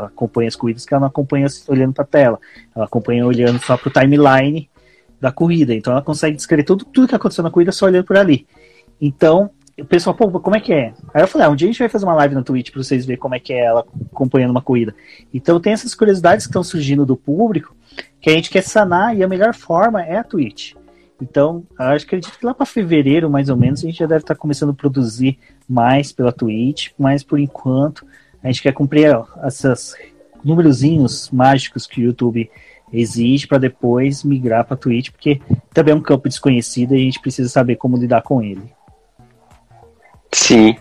acompanha 0.06 0.48
as 0.48 0.56
corridas, 0.56 0.86
que 0.86 0.94
ela 0.94 1.02
não 1.02 1.08
acompanha 1.08 1.46
olhando 1.68 1.94
para 1.94 2.04
a 2.04 2.08
tela, 2.08 2.39
ela 2.76 2.86
acompanha 2.86 3.26
olhando 3.28 3.60
só 3.60 3.78
para 3.78 3.89
o 3.89 3.92
timeline 3.92 4.69
da 5.20 5.32
corrida. 5.32 5.74
Então 5.74 5.94
ela 5.94 6.02
consegue 6.02 6.36
descrever 6.36 6.64
tudo, 6.64 6.86
tudo 6.86 7.08
que 7.08 7.16
aconteceu 7.16 7.44
na 7.44 7.52
corrida 7.52 7.72
só 7.72 7.86
olhando 7.86 8.06
por 8.06 8.18
ali. 8.18 8.48
Então, 9.02 9.50
o 9.80 9.86
pessoal, 9.86 10.16
pô, 10.16 10.30
como 10.40 10.56
é 10.56 10.60
que 10.60 10.74
é? 10.74 10.94
Aí 11.14 11.24
eu 11.24 11.28
falei, 11.28 11.48
ah, 11.48 11.50
um 11.50 11.56
dia 11.56 11.68
a 11.68 11.72
gente 11.72 11.80
vai 11.80 11.90
fazer 11.90 12.06
uma 12.06 12.16
live 12.16 12.36
na 12.36 12.44
Twitch 12.44 12.72
pra 12.72 12.84
vocês 12.84 13.06
verem 13.06 13.20
como 13.20 13.36
é 13.36 13.40
que 13.40 13.54
é 13.54 13.66
ela 13.66 13.86
acompanhando 14.12 14.52
uma 14.52 14.62
corrida. 14.62 14.94
Então 15.34 15.60
tem 15.60 15.74
essas 15.74 15.96
curiosidades 15.96 16.46
que 16.46 16.50
estão 16.50 16.64
surgindo 16.64 17.06
do 17.06 17.16
público 17.16 17.76
que 18.22 18.30
a 18.30 18.34
gente 18.34 18.50
quer 18.50 18.62
sanar 18.62 19.16
e 19.16 19.24
a 19.24 19.28
melhor 19.28 19.54
forma 19.54 20.04
é 20.04 20.18
a 20.18 20.24
Twitch. 20.24 20.74
Então, 21.22 21.64
acho 21.78 22.06
que 22.06 22.16
acredito 22.16 22.40
que 22.40 22.46
lá 22.46 22.54
para 22.54 22.66
fevereiro, 22.66 23.30
mais 23.30 23.50
ou 23.50 23.58
menos, 23.58 23.84
a 23.84 23.88
gente 23.88 24.00
já 24.00 24.06
deve 24.06 24.22
estar 24.22 24.36
tá 24.36 24.40
começando 24.40 24.70
a 24.70 24.74
produzir 24.74 25.38
mais 25.68 26.14
pela 26.14 26.32
Twitch, 26.32 26.92
mas 26.98 27.24
por 27.24 27.40
enquanto 27.40 28.06
a 28.42 28.48
gente 28.48 28.62
quer 28.62 28.74
cumprir 28.74 29.14
esses 29.46 29.96
númerozinhos 30.44 31.30
mágicos 31.30 31.86
que 31.86 32.02
o 32.02 32.06
YouTube 32.06 32.50
exige 32.91 33.47
para 33.47 33.58
depois 33.58 34.23
migrar 34.23 34.65
para 34.65 34.78
Twitch, 34.78 35.12
porque 35.12 35.41
também 35.73 35.93
é 35.93 35.97
um 35.97 36.02
campo 36.02 36.28
desconhecido 36.28 36.95
e 36.95 36.97
a 36.97 37.04
gente 37.04 37.19
precisa 37.19 37.49
saber 37.49 37.75
como 37.75 37.97
lidar 37.97 38.21
com 38.21 38.41
ele. 38.41 38.63
Sim. 40.32 40.75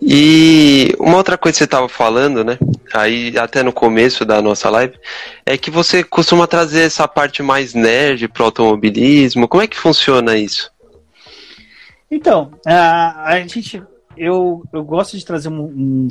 E 0.00 0.94
uma 1.00 1.16
outra 1.16 1.36
coisa 1.36 1.54
que 1.54 1.58
você 1.58 1.64
estava 1.64 1.88
falando, 1.88 2.44
né? 2.44 2.58
Aí 2.94 3.36
até 3.36 3.62
no 3.62 3.72
começo 3.72 4.24
da 4.24 4.40
nossa 4.40 4.70
live, 4.70 4.96
é 5.44 5.58
que 5.58 5.70
você 5.70 6.04
costuma 6.04 6.46
trazer 6.46 6.82
essa 6.82 7.08
parte 7.08 7.42
mais 7.42 7.74
nerd 7.74 8.28
pro 8.28 8.44
automobilismo. 8.44 9.48
Como 9.48 9.62
é 9.62 9.66
que 9.66 9.76
funciona 9.76 10.36
isso? 10.36 10.70
Então, 12.10 12.52
a, 12.64 13.32
a 13.32 13.40
gente, 13.40 13.82
eu, 14.16 14.62
eu 14.72 14.84
gosto 14.84 15.18
de 15.18 15.24
trazer 15.24 15.48
um, 15.48 15.62
um 15.62 16.08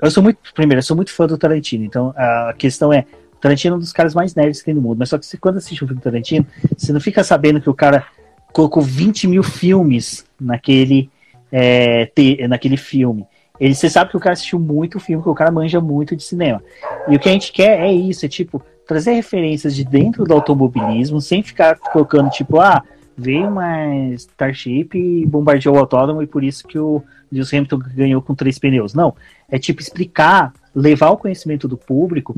eu 0.00 0.10
sou 0.10 0.22
muito, 0.22 0.38
primeiro, 0.54 0.78
eu 0.78 0.84
sou 0.84 0.96
muito 0.96 1.12
fã 1.12 1.26
do 1.26 1.38
Tarantino. 1.38 1.84
Então 1.84 2.12
a 2.16 2.54
questão 2.56 2.92
é, 2.92 3.00
o 3.00 3.21
Tarantino 3.42 3.74
é 3.74 3.76
um 3.76 3.80
dos 3.80 3.92
caras 3.92 4.14
mais 4.14 4.34
nerds 4.36 4.60
que 4.60 4.66
tem 4.66 4.74
no 4.74 4.80
mundo. 4.80 4.98
Mas 4.98 5.08
só 5.08 5.18
que 5.18 5.26
você, 5.26 5.36
quando 5.36 5.56
assiste 5.56 5.84
um 5.84 5.88
filme 5.88 6.00
do 6.00 6.04
Tarantino, 6.04 6.46
você 6.76 6.92
não 6.92 7.00
fica 7.00 7.24
sabendo 7.24 7.60
que 7.60 7.68
o 7.68 7.74
cara 7.74 8.06
colocou 8.52 8.82
20 8.82 9.26
mil 9.26 9.42
filmes 9.42 10.24
naquele 10.40 11.10
é, 11.50 12.06
ter, 12.06 12.48
naquele 12.48 12.76
filme. 12.76 13.26
Ele, 13.58 13.74
você 13.74 13.90
sabe 13.90 14.10
que 14.10 14.16
o 14.16 14.20
cara 14.20 14.32
assistiu 14.34 14.60
muito 14.60 15.00
filme, 15.00 15.22
que 15.22 15.28
o 15.28 15.34
cara 15.34 15.50
manja 15.50 15.80
muito 15.80 16.14
de 16.14 16.22
cinema. 16.22 16.62
E 17.08 17.16
o 17.16 17.18
que 17.18 17.28
a 17.28 17.32
gente 17.32 17.52
quer 17.52 17.80
é 17.80 17.92
isso, 17.92 18.24
é 18.24 18.28
tipo, 18.28 18.62
trazer 18.86 19.12
referências 19.12 19.74
de 19.74 19.84
dentro 19.84 20.24
do 20.24 20.32
automobilismo, 20.32 21.20
sem 21.20 21.42
ficar 21.42 21.76
colocando, 21.78 22.30
tipo, 22.30 22.60
ah, 22.60 22.82
veio 23.16 23.48
uma 23.48 24.08
Starship 24.14 24.90
e 24.94 25.26
bombardeou 25.26 25.76
o 25.76 25.78
autódromo 25.78 26.22
e 26.22 26.26
por 26.26 26.42
isso 26.42 26.66
que 26.66 26.78
o 26.78 27.02
Lewis 27.30 27.52
Hamilton 27.52 27.78
ganhou 27.94 28.22
com 28.22 28.34
três 28.34 28.58
pneus. 28.58 28.94
Não, 28.94 29.14
é 29.48 29.58
tipo 29.58 29.80
explicar, 29.80 30.52
levar 30.74 31.10
o 31.10 31.16
conhecimento 31.16 31.68
do 31.68 31.76
público, 31.76 32.34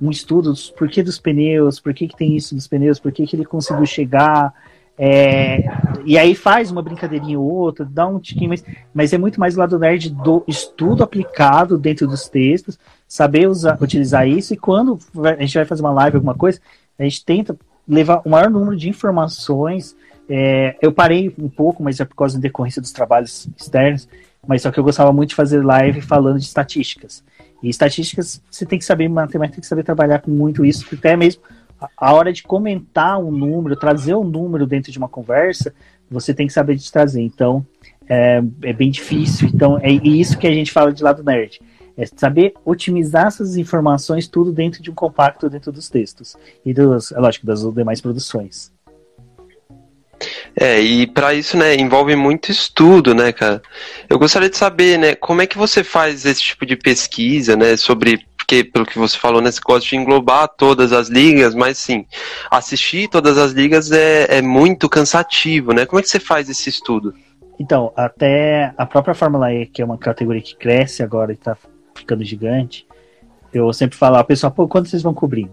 um 0.00 0.10
estudo 0.10 0.50
dos 0.50 0.70
porquê 0.70 1.02
dos 1.02 1.18
pneus, 1.18 1.80
por 1.80 1.94
que, 1.94 2.08
que 2.08 2.16
tem 2.16 2.36
isso 2.36 2.54
dos 2.54 2.66
pneus, 2.66 2.98
por 2.98 3.12
que, 3.12 3.26
que 3.26 3.34
ele 3.34 3.44
conseguiu 3.44 3.86
chegar, 3.86 4.52
é, 5.00 5.62
e 6.04 6.18
aí 6.18 6.34
faz 6.34 6.72
uma 6.72 6.82
brincadeirinha 6.82 7.38
ou 7.38 7.46
outra, 7.46 7.84
dá 7.88 8.06
um 8.06 8.18
tiquinho, 8.18 8.50
mas, 8.50 8.64
mas 8.92 9.12
é 9.12 9.18
muito 9.18 9.38
mais 9.38 9.56
o 9.56 9.60
lado 9.60 9.78
nerd 9.78 10.10
do 10.10 10.42
estudo 10.48 11.04
aplicado 11.04 11.78
dentro 11.78 12.06
dos 12.06 12.28
textos, 12.28 12.78
saber 13.06 13.48
usar, 13.48 13.78
utilizar 13.80 14.26
isso, 14.28 14.52
e 14.52 14.56
quando 14.56 14.98
a 15.24 15.40
gente 15.40 15.54
vai 15.54 15.64
fazer 15.64 15.82
uma 15.82 15.92
live, 15.92 16.16
alguma 16.16 16.34
coisa, 16.34 16.60
a 16.98 17.04
gente 17.04 17.24
tenta 17.24 17.56
levar 17.86 18.22
o 18.24 18.30
maior 18.30 18.50
número 18.50 18.76
de 18.76 18.88
informações. 18.88 19.96
É, 20.28 20.76
eu 20.82 20.92
parei 20.92 21.32
um 21.38 21.48
pouco, 21.48 21.82
mas 21.82 22.00
é 22.00 22.04
por 22.04 22.16
causa 22.16 22.36
da 22.36 22.42
decorrência 22.42 22.82
dos 22.82 22.92
trabalhos 22.92 23.48
externos, 23.56 24.08
mas 24.46 24.62
só 24.62 24.70
que 24.70 24.78
eu 24.78 24.84
gostava 24.84 25.12
muito 25.12 25.30
de 25.30 25.34
fazer 25.36 25.64
live 25.64 26.00
falando 26.00 26.38
de 26.38 26.44
estatísticas. 26.44 27.22
E 27.62 27.68
estatísticas, 27.68 28.42
você 28.50 28.64
tem 28.64 28.78
que 28.78 28.84
saber 28.84 29.08
matemática, 29.08 29.56
tem 29.56 29.62
que 29.62 29.66
saber 29.66 29.82
trabalhar 29.82 30.20
com 30.20 30.30
muito 30.30 30.64
isso, 30.64 30.86
até 30.92 31.16
mesmo 31.16 31.42
a 31.96 32.12
hora 32.12 32.32
de 32.32 32.42
comentar 32.42 33.18
um 33.18 33.30
número, 33.30 33.76
trazer 33.76 34.14
um 34.14 34.24
número 34.24 34.66
dentro 34.66 34.90
de 34.90 34.98
uma 34.98 35.08
conversa, 35.08 35.72
você 36.10 36.34
tem 36.34 36.46
que 36.46 36.52
saber 36.52 36.76
de 36.76 36.90
trazer. 36.90 37.22
Então, 37.22 37.64
é, 38.08 38.42
é 38.62 38.72
bem 38.72 38.90
difícil. 38.90 39.48
Então, 39.48 39.78
é 39.78 39.90
isso 39.90 40.38
que 40.38 40.46
a 40.46 40.52
gente 40.52 40.72
fala 40.72 40.92
de 40.92 41.02
lado 41.02 41.22
nerd. 41.22 41.60
É 41.96 42.06
saber 42.06 42.54
otimizar 42.64 43.26
essas 43.26 43.56
informações 43.56 44.28
tudo 44.28 44.52
dentro 44.52 44.82
de 44.82 44.90
um 44.90 44.94
compacto, 44.94 45.50
dentro 45.50 45.72
dos 45.72 45.88
textos. 45.88 46.36
E, 46.64 46.72
dos, 46.72 47.12
é 47.12 47.18
lógico, 47.18 47.46
das 47.46 47.62
demais 47.62 48.00
produções. 48.00 48.72
É, 50.60 50.80
e 50.80 51.06
para 51.06 51.34
isso, 51.34 51.56
né, 51.56 51.76
envolve 51.76 52.16
muito 52.16 52.50
estudo, 52.50 53.14
né, 53.14 53.32
cara? 53.32 53.62
Eu 54.08 54.18
gostaria 54.18 54.50
de 54.50 54.56
saber, 54.56 54.98
né, 54.98 55.14
como 55.14 55.40
é 55.40 55.46
que 55.46 55.56
você 55.56 55.84
faz 55.84 56.26
esse 56.26 56.42
tipo 56.42 56.66
de 56.66 56.74
pesquisa, 56.74 57.56
né, 57.56 57.76
sobre 57.76 58.26
porque 58.48 58.64
pelo 58.64 58.86
que 58.86 58.98
você 58.98 59.16
falou, 59.18 59.42
né, 59.42 59.52
você 59.52 59.60
gosta 59.62 59.86
de 59.86 59.94
englobar 59.94 60.48
todas 60.48 60.90
as 60.90 61.08
ligas, 61.08 61.54
mas 61.54 61.76
sim, 61.76 62.06
assistir 62.50 63.06
todas 63.06 63.36
as 63.36 63.52
ligas 63.52 63.92
é, 63.92 64.38
é 64.38 64.42
muito 64.42 64.88
cansativo, 64.88 65.74
né? 65.74 65.84
Como 65.84 66.00
é 66.00 66.02
que 66.02 66.08
você 66.08 66.18
faz 66.18 66.48
esse 66.48 66.70
estudo? 66.70 67.12
Então, 67.60 67.92
até 67.94 68.72
a 68.78 68.86
própria 68.86 69.14
Fórmula 69.14 69.52
E, 69.52 69.66
que 69.66 69.82
é 69.82 69.84
uma 69.84 69.98
categoria 69.98 70.40
que 70.40 70.56
cresce 70.56 71.02
agora 71.02 71.30
e 71.30 71.34
está 71.34 71.58
ficando 71.94 72.24
gigante, 72.24 72.86
eu 73.52 73.70
sempre 73.74 73.98
falava, 73.98 74.24
pessoal, 74.24 74.50
pô, 74.50 74.66
quando 74.66 74.86
vocês 74.86 75.02
vão 75.02 75.12
cobrir? 75.12 75.50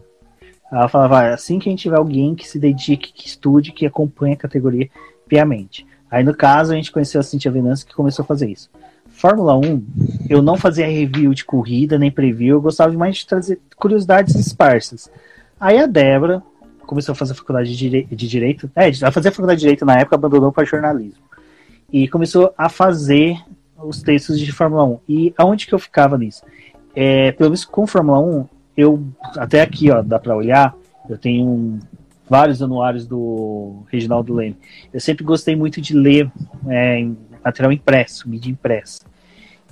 Ela 0.71 0.88
falava, 0.88 1.34
assim 1.34 1.60
que 1.60 1.69
a 1.69 1.71
gente 1.71 1.84
tiver 1.84 1.97
alguém 1.97 2.36
que 2.36 2.47
se 2.47 2.60
dedique, 2.60 3.13
que 3.13 3.28
estude, 3.28 3.71
que 3.71 3.86
acompanhe 3.86 4.34
a 4.34 4.38
categoria 4.38 4.89
piamente. 5.28 5.86
Aí, 6.10 6.23
no 6.23 6.34
caso, 6.34 6.71
a 6.71 6.75
gente 6.75 6.91
conheceu 6.91 7.19
a 7.19 7.23
Cintia 7.23 7.51
Venâncio, 7.51 7.86
que 7.86 7.93
começou 7.93 8.23
a 8.23 8.25
fazer 8.25 8.49
isso. 8.49 8.69
Fórmula 9.08 9.58
1, 9.58 9.86
eu 10.30 10.41
não 10.41 10.58
fazia 10.58 10.86
review 10.86 11.34
de 11.34 11.45
corrida, 11.45 11.97
nem 11.97 12.12
preview, 12.12 12.58
eu 12.58 12.62
gostava 12.62 12.91
mais 12.93 13.17
de 13.17 13.28
trazer 13.28 13.60
curiosidades 13.75 14.36
esparsas. 14.36 15.10
Aí 15.60 15.78
a 15.78 15.86
Débora 15.86 16.43
começou 16.86 17.13
a 17.13 17.15
fazer 17.15 17.32
a 17.32 17.36
faculdade 17.36 17.69
de, 17.69 17.78
dire... 17.78 18.08
de 18.12 18.28
Direito, 18.28 18.69
é, 18.75 18.89
a 18.89 19.12
fazer 19.12 19.30
a 19.30 19.32
faculdade 19.32 19.60
de 19.60 19.62
Direito 19.62 19.86
na 19.86 19.97
época, 19.97 20.15
abandonou 20.15 20.51
para 20.51 20.65
jornalismo. 20.65 21.23
E 21.91 22.08
começou 22.08 22.54
a 22.58 22.67
fazer 22.67 23.38
os 23.78 24.01
textos 24.01 24.39
de 24.39 24.51
Fórmula 24.51 24.84
1. 24.84 24.99
E 25.08 25.34
aonde 25.38 25.65
que 25.65 25.73
eu 25.73 25.80
ficava 25.80 26.17
nisso? 26.17 26.43
É, 26.95 27.32
pelo 27.32 27.49
menos 27.49 27.63
com 27.63 27.88
Fórmula 27.88 28.19
1, 28.19 28.47
eu, 28.75 29.03
até 29.38 29.61
aqui, 29.61 29.89
ó, 29.91 30.01
dá 30.01 30.19
para 30.19 30.35
olhar, 30.35 30.75
eu 31.09 31.17
tenho 31.17 31.79
vários 32.29 32.61
anuários 32.61 33.07
do 33.07 33.83
Reginaldo 33.91 34.33
Leme. 34.33 34.57
Eu 34.93 34.99
sempre 34.99 35.23
gostei 35.23 35.55
muito 35.55 35.79
de 35.79 35.93
ler 35.93 36.31
é, 36.67 37.07
material 37.43 37.71
impresso, 37.71 38.27
mídia 38.27 38.49
impressa. 38.49 39.01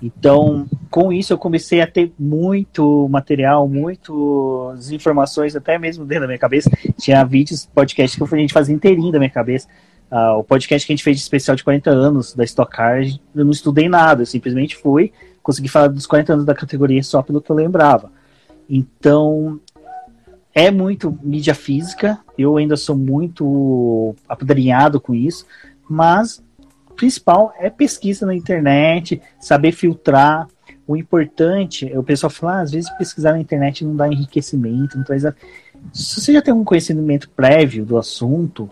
Então, 0.02 0.68
com 0.92 1.13
isso, 1.13 1.32
eu 1.32 1.38
comecei 1.38 1.80
a 1.80 1.88
ter 1.88 2.12
muito 2.20 3.08
material, 3.10 3.68
muitas 3.70 4.92
informações, 4.92 5.56
até 5.56 5.80
mesmo 5.80 6.06
dentro 6.06 6.24
da 6.24 6.28
minha 6.28 6.39
cabeça. 6.39 6.70
Tinha 7.00 7.24
vídeos, 7.24 7.66
podcasts 7.74 8.18
que 8.18 8.36
a 8.36 8.38
gente 8.38 8.54
fazia 8.54 8.76
inteirinho 8.76 9.13
da 9.13 9.18
minha 9.18 9.30
cabeça. 9.30 9.68
Uh, 10.12 10.39
o 10.39 10.44
podcast 10.44 10.86
que 10.86 10.92
a 10.92 10.96
gente 10.96 11.04
fez 11.04 11.18
de 11.18 11.24
especial 11.24 11.56
de 11.56 11.63
40 11.63 11.89
anos 11.89 12.36
da 12.36 12.44
Stock 12.44 12.72
Car, 12.72 13.02
eu 13.02 13.46
não 13.46 13.52
estudei 13.52 13.88
nada, 13.88 14.22
eu 14.22 14.26
simplesmente 14.26 14.76
fui, 14.76 15.12
consegui 15.42 15.68
falar 15.70 15.88
dos 15.88 16.06
40 16.06 16.34
anos 16.34 16.46
da 16.46 16.54
categoria 16.54 17.02
só 17.02 17.22
pelo 17.22 17.42
que 17.42 17.50
eu 17.50 17.56
lembrava. 17.56 18.12
Então, 18.69 19.60
é 20.54 20.69
muito 20.69 21.17
mídia 21.23 21.56
física, 21.56 22.19
eu 22.38 22.58
ainda 22.58 22.78
sou 22.78 22.95
muito 22.95 24.15
apadrinhado 24.28 25.02
com 25.02 25.13
isso, 25.13 25.45
mas 25.89 26.43
principal 26.95 27.54
é 27.58 27.69
pesquisa 27.69 28.26
na 28.26 28.36
internet, 28.36 29.21
saber 29.39 29.71
filtrar. 29.71 30.47
O 30.86 30.97
importante, 30.97 31.86
o 31.97 32.04
pessoal 32.04 32.30
fala, 32.30 32.58
ah, 32.58 32.62
às 32.62 32.71
vezes 32.71 32.89
pesquisar 32.97 33.32
na 33.32 33.39
internet 33.39 33.86
não 33.86 33.95
dá 33.95 34.08
enriquecimento, 34.08 34.97
não 34.97 35.06
traz. 35.06 35.23
Se 35.93 36.19
você 36.19 36.34
já 36.34 36.41
tem 36.41 36.54
um 36.54 36.63
conhecimento 36.63 37.30
prévio 37.30 37.86
do 37.86 37.97
assunto, 37.97 38.69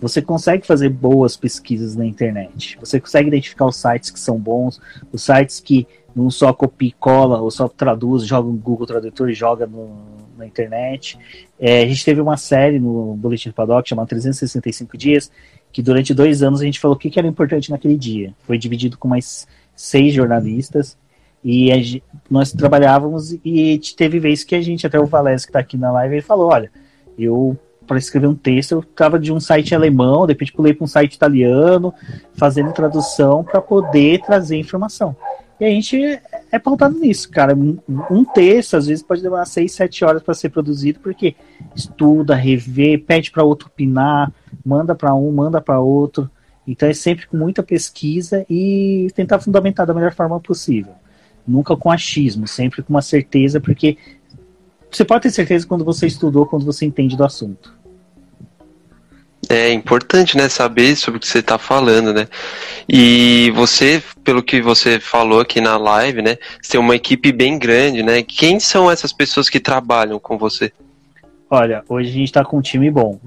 você 0.00 0.22
consegue 0.22 0.66
fazer 0.66 0.88
boas 0.88 1.36
pesquisas 1.36 1.96
na 1.96 2.06
internet. 2.06 2.78
Você 2.80 3.00
consegue 3.00 3.28
identificar 3.28 3.66
os 3.66 3.76
sites 3.76 4.10
que 4.10 4.20
são 4.20 4.38
bons, 4.38 4.80
os 5.12 5.22
sites 5.22 5.60
que 5.60 5.86
não 6.14 6.30
só 6.30 6.52
copia 6.52 6.88
e 6.88 6.92
cola, 6.92 7.40
ou 7.40 7.50
só 7.50 7.68
traduz, 7.68 8.24
joga 8.24 8.48
no 8.48 8.56
Google 8.56 8.86
Tradutor 8.86 9.30
e 9.30 9.34
joga 9.34 9.66
no, 9.66 9.90
na 10.36 10.46
internet. 10.46 11.18
É, 11.58 11.82
a 11.82 11.86
gente 11.86 12.04
teve 12.04 12.20
uma 12.20 12.36
série 12.36 12.78
no 12.78 13.14
Boletim 13.14 13.50
do 13.50 13.54
Paddock 13.54 13.88
chamada 13.88 14.08
365 14.08 14.96
Dias, 14.96 15.30
que 15.72 15.82
durante 15.82 16.14
dois 16.14 16.42
anos 16.42 16.60
a 16.60 16.64
gente 16.64 16.80
falou 16.80 16.96
o 16.96 16.98
que, 16.98 17.10
que 17.10 17.18
era 17.18 17.28
importante 17.28 17.70
naquele 17.70 17.96
dia. 17.96 18.34
Foi 18.40 18.58
dividido 18.58 18.96
com 18.98 19.06
mais 19.06 19.46
seis 19.76 20.12
jornalistas 20.14 20.96
e 21.44 22.02
nós 22.28 22.52
trabalhávamos 22.52 23.32
e 23.44 23.80
teve 23.96 24.18
vezes 24.18 24.44
que 24.44 24.54
a 24.54 24.60
gente, 24.60 24.86
até 24.86 24.98
o 24.98 25.06
Valés 25.06 25.44
que 25.44 25.50
está 25.50 25.60
aqui 25.60 25.76
na 25.76 25.92
live, 25.92 26.16
ele 26.16 26.22
falou, 26.22 26.50
olha, 26.50 26.70
eu 27.16 27.56
para 27.88 27.98
escrever 27.98 28.28
um 28.28 28.34
texto 28.34 28.72
eu 28.72 28.80
estava 28.80 29.18
de 29.18 29.32
um 29.32 29.40
site 29.40 29.74
alemão, 29.74 30.26
de 30.26 30.32
repente 30.34 30.52
pulei 30.52 30.72
para 30.72 30.84
um 30.84 30.88
site 30.88 31.14
italiano, 31.14 31.92
fazendo 32.34 32.72
tradução 32.72 33.42
para 33.42 33.60
poder 33.60 34.20
trazer 34.20 34.56
informação. 34.56 35.16
E 35.60 35.64
a 35.64 35.68
gente 35.70 35.98
é 36.52 36.58
pautado 36.58 36.96
nisso, 37.00 37.28
cara. 37.30 37.52
Um 38.08 38.24
texto, 38.24 38.76
às 38.76 38.86
vezes, 38.86 39.02
pode 39.02 39.20
demorar 39.20 39.44
seis, 39.44 39.72
sete 39.72 40.04
horas 40.04 40.22
para 40.22 40.32
ser 40.32 40.50
produzido, 40.50 41.00
porque 41.00 41.34
estuda, 41.74 42.36
revê, 42.36 42.96
pede 42.96 43.32
para 43.32 43.42
outro 43.42 43.66
opinar, 43.66 44.32
manda 44.64 44.94
para 44.94 45.12
um, 45.14 45.32
manda 45.32 45.60
para 45.60 45.80
outro. 45.80 46.30
Então 46.64 46.88
é 46.88 46.92
sempre 46.92 47.26
com 47.26 47.36
muita 47.36 47.62
pesquisa 47.62 48.46
e 48.48 49.08
tentar 49.14 49.40
fundamentar 49.40 49.84
da 49.86 49.94
melhor 49.94 50.12
forma 50.12 50.38
possível. 50.38 50.92
Nunca 51.46 51.74
com 51.76 51.90
achismo, 51.90 52.46
sempre 52.46 52.82
com 52.82 52.92
uma 52.92 53.02
certeza, 53.02 53.58
porque 53.58 53.96
você 54.90 55.04
pode 55.04 55.22
ter 55.22 55.30
certeza 55.30 55.66
quando 55.66 55.84
você 55.84 56.06
estudou, 56.06 56.46
quando 56.46 56.64
você 56.64 56.84
entende 56.84 57.16
do 57.16 57.24
assunto. 57.24 57.77
É 59.48 59.72
importante, 59.72 60.36
né, 60.36 60.48
saber 60.48 60.94
sobre 60.94 61.16
o 61.16 61.20
que 61.20 61.26
você 61.26 61.38
está 61.38 61.56
falando, 61.56 62.12
né? 62.12 62.28
E 62.86 63.50
você, 63.54 64.02
pelo 64.22 64.42
que 64.42 64.60
você 64.60 65.00
falou 65.00 65.40
aqui 65.40 65.58
na 65.58 65.78
live, 65.78 66.20
né, 66.20 66.36
você 66.60 66.72
tem 66.72 66.80
uma 66.80 66.94
equipe 66.94 67.32
bem 67.32 67.58
grande, 67.58 68.02
né? 68.02 68.22
Quem 68.22 68.60
são 68.60 68.90
essas 68.90 69.10
pessoas 69.10 69.48
que 69.48 69.58
trabalham 69.58 70.18
com 70.18 70.36
você? 70.36 70.70
Olha, 71.50 71.82
hoje 71.88 72.10
a 72.10 72.12
gente 72.12 72.24
está 72.24 72.44
com 72.44 72.58
um 72.58 72.60
time 72.60 72.90
bom. 72.90 73.18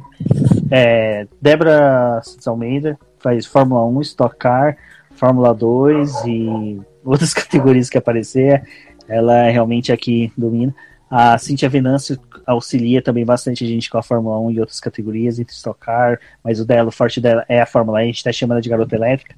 É, 0.69 1.25
Débora 1.41 2.21
Almeida 2.45 2.99
faz 3.19 3.47
Fórmula 3.47 3.83
1, 3.87 4.01
Stock 4.01 4.35
Car, 4.37 4.77
Fórmula 5.15 5.55
2 5.55 6.25
e 6.25 6.79
outras 7.03 7.33
categorias 7.33 7.89
que 7.89 7.97
aparecer. 7.97 8.61
Ela 9.07 9.49
realmente 9.49 9.91
aqui 9.91 10.31
domina. 10.37 10.73
A 11.11 11.37
Cintia 11.37 11.67
Venâncio 11.67 12.17
auxilia 12.47 13.01
também 13.01 13.25
bastante 13.25 13.65
a 13.65 13.67
gente 13.67 13.89
com 13.89 13.97
a 13.97 14.01
Fórmula 14.01 14.39
1 14.39 14.51
e 14.51 14.59
outras 14.61 14.79
categorias, 14.79 15.39
entre 15.39 15.53
Stock 15.53 15.77
Car, 15.77 16.17
mas 16.41 16.61
o 16.61 16.65
dela, 16.65 16.87
o 16.87 16.91
forte 16.91 17.19
dela 17.19 17.43
é 17.49 17.59
a 17.59 17.65
Fórmula 17.65 18.01
E, 18.01 18.03
a 18.03 18.05
gente 18.05 18.15
está 18.15 18.31
chamando 18.31 18.61
de 18.61 18.69
garota 18.69 18.95
elétrica, 18.95 19.35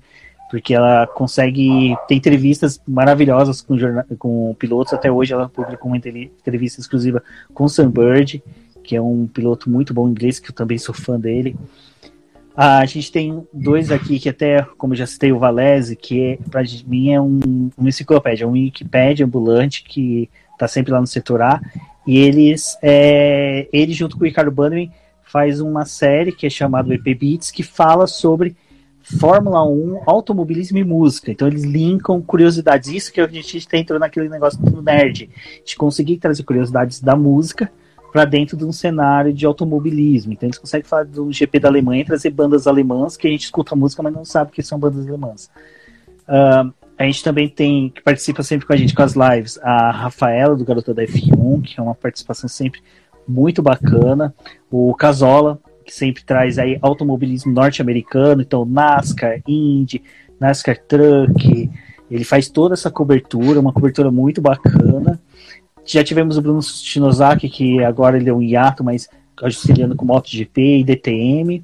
porque 0.52 0.76
ela 0.76 1.08
consegue 1.08 1.98
ter 2.08 2.14
entrevistas 2.14 2.80
maravilhosas 2.88 3.60
com, 3.60 3.76
com 4.20 4.54
pilotos. 4.54 4.94
Até 4.94 5.12
hoje 5.12 5.34
ela 5.34 5.50
publicou 5.50 5.90
uma 5.90 5.98
entrevista 5.98 6.80
exclusiva 6.80 7.24
com 7.56 7.64
o 7.64 7.70
Sam 7.70 7.90
Bird, 7.90 8.44
que 8.84 8.96
é 8.96 9.02
um 9.02 9.26
piloto 9.26 9.68
muito 9.68 9.96
bom 9.96 10.08
inglês, 10.08 10.38
que 10.38 10.52
eu 10.52 10.56
também 10.56 10.78
sou 10.78 10.94
fã 10.94 11.20
dele. 11.20 11.56
a 12.56 12.86
gente 12.86 13.12
tem 13.12 13.48
dois 13.52 13.92
aqui 13.92 14.20
que 14.20 14.30
até, 14.30 14.62
como 14.78 14.94
já 14.94 15.08
citei, 15.08 15.32
o 15.32 15.40
Valese, 15.40 15.96
que 15.96 16.22
é, 16.22 16.38
para 16.52 16.62
mim 16.86 17.12
é 17.12 17.20
um, 17.20 17.72
um 17.76 17.88
enciclopédia, 17.88 18.48
um 18.48 18.52
Wikipedia 18.52 19.26
ambulante 19.26 19.84
que 19.84 20.30
está 20.64 20.68
sempre 20.68 20.94
lá 20.94 21.02
no 21.02 21.08
setor 21.08 21.42
A. 21.42 21.62
E 22.06 22.18
eles, 22.18 22.78
é, 22.82 23.68
ele 23.72 23.94
junto 23.94 24.18
com 24.18 24.24
o 24.24 24.28
Ricardo 24.28 24.52
Bannerman 24.52 24.92
faz 25.24 25.62
uma 25.62 25.86
série 25.86 26.32
que 26.32 26.46
é 26.46 26.50
chamada 26.50 26.94
EP 26.94 27.18
Beats, 27.18 27.52
que 27.52 27.64
fala 27.64 28.08
sobre 28.08 28.56
Fórmula 29.02 29.66
1, 29.68 30.04
automobilismo 30.06 30.78
e 30.78 30.84
música. 30.84 31.32
Então 31.32 31.48
eles 31.48 31.64
linkam 31.64 32.22
curiosidades. 32.22 32.90
Isso 32.90 33.12
que 33.12 33.20
a 33.20 33.28
gente 33.28 33.58
está 33.58 33.78
entrando 33.78 34.02
naquele 34.02 34.30
negócio 34.30 34.60
do 34.60 34.82
nerd, 34.82 35.30
de 35.66 35.76
conseguir 35.76 36.18
trazer 36.18 36.44
curiosidades 36.44 37.02
da 37.02 37.16
música 37.16 37.72
para 38.12 38.26
dentro 38.26 38.56
de 38.56 38.64
um 38.64 38.72
cenário 38.72 39.34
de 39.34 39.46
automobilismo. 39.46 40.34
Então 40.34 40.48
eles 40.48 40.60
conseguem 40.60 40.88
falar 40.88 41.06
do 41.06 41.32
GP 41.32 41.60
da 41.60 41.68
Alemanha, 41.68 42.06
trazer 42.06 42.30
bandas 42.30 42.68
alemãs 42.68 43.18
que 43.18 43.28
a 43.28 43.32
gente 43.32 43.46
escuta 43.46 43.76
música, 43.76 44.04
mas 44.04 44.14
não 44.14 44.24
sabe 44.24 44.52
que 44.52 44.62
são 44.62 44.78
bandas 44.78 45.08
alemãs. 45.08 45.50
Uh, 46.28 46.72
a 47.04 47.08
gente 47.08 47.24
também 47.24 47.50
tem, 47.50 47.90
que 47.90 48.02
participa 48.02 48.44
sempre 48.44 48.66
com 48.66 48.74
a 48.74 48.78
gente 48.78 48.94
com 48.94 49.02
as 49.02 49.14
lives, 49.14 49.60
a 49.62 49.92
Rafaela, 49.92 50.56
do 50.56 50.66
Garota 50.66 50.94
da 50.94 51.04
F1, 51.04 51.62
que 51.62 51.80
é 51.80 51.84
uma 51.84 51.96
participação 51.96 52.48
sempre 52.48 52.82
muito 53.28 53.62
bacana. 53.62 54.34
O 54.72 54.94
Casola, 54.96 55.60
que 55.86 55.94
sempre 55.94 56.24
traz 56.24 56.58
aí 56.58 56.78
automobilismo 56.82 57.52
norte-americano, 57.52 58.42
então 58.42 58.66
NASCAR, 58.66 59.42
Indy, 59.48 60.02
NASCAR 60.40 60.78
Truck, 60.88 61.70
ele 62.10 62.24
faz 62.24 62.50
toda 62.50 62.74
essa 62.74 62.90
cobertura, 62.90 63.60
uma 63.60 63.74
cobertura 63.74 64.10
muito 64.12 64.42
bacana. 64.42 65.20
Já 65.86 66.04
tivemos 66.04 66.38
o 66.38 66.42
Bruno 66.42 66.62
Shinozaki, 66.62 67.50
que 67.50 67.84
agora 67.84 68.18
ele 68.18 68.30
é 68.30 68.34
um 68.34 68.42
hiato, 68.42 68.84
mas 68.84 69.10
auxiliando 69.42 69.96
com 69.96 70.06
MotoGP 70.06 70.80
e 70.80 70.84
DTM. 70.84 71.64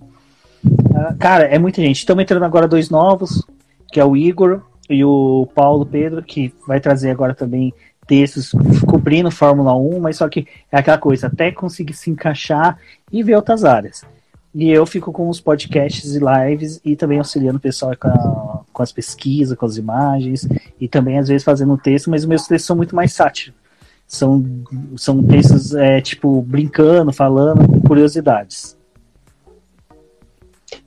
Uh, 0.65 1.17
cara, 1.17 1.45
é 1.45 1.58
muita 1.58 1.82
gente. 1.82 1.97
Estamos 1.97 2.21
entrando 2.21 2.43
agora 2.43 2.67
dois 2.67 2.89
novos, 2.89 3.45
que 3.91 3.99
é 3.99 4.06
o 4.06 4.17
Igor 4.17 4.63
e 4.89 5.04
o 5.04 5.47
Paulo 5.54 5.86
Pedro, 5.86 6.23
que 6.23 6.54
vai 6.67 6.80
trazer 6.80 7.12
agora 7.12 7.36
também 7.36 7.73
textos 8.08 8.52
cobrindo 8.88 9.30
Fórmula 9.30 9.75
1, 9.75 9.99
mas 9.99 10.17
só 10.17 10.28
que 10.28 10.47
é 10.71 10.78
aquela 10.78 10.97
coisa, 10.97 11.28
até 11.28 11.52
conseguir 11.52 11.93
se 11.93 12.10
encaixar 12.10 12.78
e 13.12 13.21
ver 13.21 13.36
outras 13.36 13.63
áreas. 13.63 14.04
E 14.54 14.69
eu 14.69 14.86
fico 14.86 15.12
com 15.12 15.30
os 15.30 15.39
podcasts 15.39 16.15
e 16.15 16.19
lives 16.19 16.82
e 16.84 16.95
também 16.95 17.19
auxiliando 17.19 17.60
o 17.60 17.62
pessoal 17.62 17.95
com, 17.95 18.08
a, 18.08 18.62
com 18.73 18.82
as 18.82 18.91
pesquisas, 18.91 19.56
com 19.56 19.65
as 19.65 19.78
imagens 19.78 20.47
e 20.82 20.88
também 20.88 21.19
às 21.19 21.28
vezes 21.28 21.43
fazendo 21.43 21.78
texto, 21.78 22.10
mas 22.10 22.23
os 22.23 22.28
meus 22.28 22.47
textos 22.47 22.65
são 22.65 22.75
muito 22.75 22.95
mais 22.95 23.13
sátiros 23.13 23.54
são, 24.10 24.43
são 24.97 25.23
textos, 25.23 25.75
é, 25.75 26.02
tipo, 26.02 26.41
brincando, 26.41 27.13
falando, 27.13 27.80
curiosidades. 27.88 28.75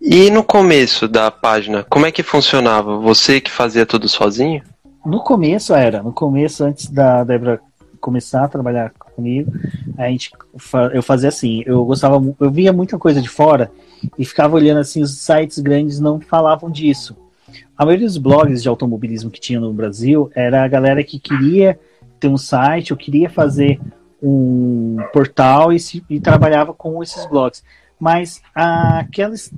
E 0.00 0.30
no 0.30 0.44
começo 0.44 1.08
da 1.08 1.30
página, 1.30 1.84
como 1.84 2.06
é 2.06 2.12
que 2.12 2.22
funcionava? 2.22 2.98
Você 2.98 3.40
que 3.40 3.50
fazia 3.50 3.86
tudo 3.86 4.08
sozinho? 4.08 4.62
No 5.04 5.20
começo 5.20 5.74
era, 5.74 6.02
no 6.02 6.12
começo, 6.12 6.64
antes 6.64 6.88
da 6.88 7.24
Débora 7.24 7.60
começar 8.00 8.44
a 8.44 8.48
trabalhar 8.48 8.90
comigo, 8.90 9.52
a 9.96 10.08
gente, 10.08 10.32
eu 10.92 11.02
fazia 11.02 11.28
assim, 11.28 11.62
eu 11.64 11.84
gostava, 11.84 12.20
eu 12.40 12.50
via 12.50 12.72
muita 12.72 12.98
coisa 12.98 13.22
de 13.22 13.28
fora 13.28 13.70
e 14.18 14.24
ficava 14.24 14.56
olhando 14.56 14.80
assim, 14.80 15.02
os 15.02 15.18
sites 15.18 15.58
grandes 15.60 16.00
não 16.00 16.20
falavam 16.20 16.70
disso. 16.70 17.16
A 17.76 17.84
maioria 17.84 18.06
dos 18.06 18.18
blogs 18.18 18.62
de 18.62 18.68
automobilismo 18.68 19.30
que 19.30 19.40
tinha 19.40 19.60
no 19.60 19.72
Brasil 19.72 20.30
era 20.34 20.64
a 20.64 20.68
galera 20.68 21.02
que 21.04 21.18
queria 21.18 21.78
ter 22.18 22.28
um 22.28 22.36
site, 22.36 22.90
eu 22.90 22.96
queria 22.96 23.30
fazer 23.30 23.80
um 24.22 24.98
portal 25.12 25.72
e, 25.72 25.78
se, 25.78 26.04
e 26.08 26.20
trabalhava 26.20 26.72
com 26.72 27.02
esses 27.02 27.26
blogs. 27.26 27.62
Mas 28.02 28.42
aquelas 28.52 29.48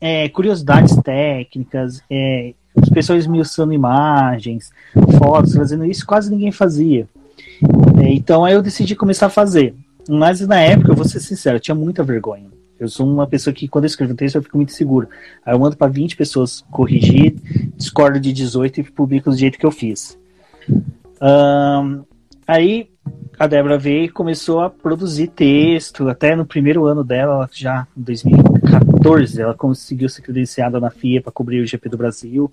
é, 0.00 0.30
curiosidades 0.30 0.96
técnicas, 0.96 2.02
é, 2.08 2.54
as 2.74 2.88
pessoas 2.88 3.24
esmiuçando 3.24 3.70
imagens, 3.70 4.72
fotos, 5.18 5.54
fazendo 5.54 5.84
isso, 5.84 6.06
quase 6.06 6.30
ninguém 6.30 6.50
fazia. 6.50 7.06
É, 8.02 8.14
então 8.14 8.46
aí 8.46 8.54
eu 8.54 8.62
decidi 8.62 8.96
começar 8.96 9.26
a 9.26 9.28
fazer. 9.28 9.74
Mas 10.08 10.40
na 10.40 10.58
época, 10.58 10.90
eu 10.90 10.96
vou 10.96 11.04
ser 11.04 11.20
sincero, 11.20 11.56
eu 11.56 11.60
tinha 11.60 11.74
muita 11.74 12.02
vergonha. 12.02 12.46
Eu 12.80 12.88
sou 12.88 13.06
uma 13.06 13.26
pessoa 13.26 13.52
que, 13.52 13.68
quando 13.68 13.84
eu 13.84 13.88
escrevo 13.88 14.14
um 14.14 14.16
texto, 14.16 14.36
eu 14.36 14.42
fico 14.42 14.56
muito 14.56 14.72
seguro. 14.72 15.10
Aí 15.44 15.54
eu 15.54 15.58
mando 15.58 15.76
para 15.76 15.92
20 15.92 16.16
pessoas 16.16 16.64
corrigir, 16.70 17.36
discordo 17.76 18.18
de 18.18 18.32
18 18.32 18.80
e 18.80 18.84
publico 18.84 19.28
do 19.28 19.36
jeito 19.36 19.58
que 19.58 19.66
eu 19.66 19.70
fiz. 19.70 20.18
Um, 21.20 22.04
aí 22.46 22.88
a 23.38 23.46
Débora 23.46 23.76
veio 23.76 24.04
e 24.04 24.08
começou 24.08 24.60
a 24.60 24.70
produzir 24.70 25.28
texto, 25.28 26.08
até 26.08 26.34
no 26.34 26.46
primeiro 26.46 26.86
ano 26.86 27.04
dela, 27.04 27.48
já 27.52 27.86
em 27.96 28.00
2014, 28.00 29.42
ela 29.42 29.52
conseguiu 29.54 30.08
ser 30.08 30.22
credenciada 30.22 30.80
na 30.80 30.90
FIA 30.90 31.20
para 31.20 31.32
cobrir 31.32 31.60
o 31.60 31.66
GP 31.66 31.88
do 31.90 31.98
Brasil, 31.98 32.50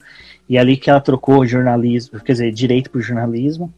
e 0.48 0.58
é 0.58 0.60
ali 0.60 0.76
que 0.76 0.89
ela 0.89 1.00
trocou 1.00 1.46
jornalismo, 1.46 2.20
quer 2.20 2.34
dizer, 2.34 2.52
direito 2.52 2.89
para 2.89 3.00
jornalismo, 3.00 3.74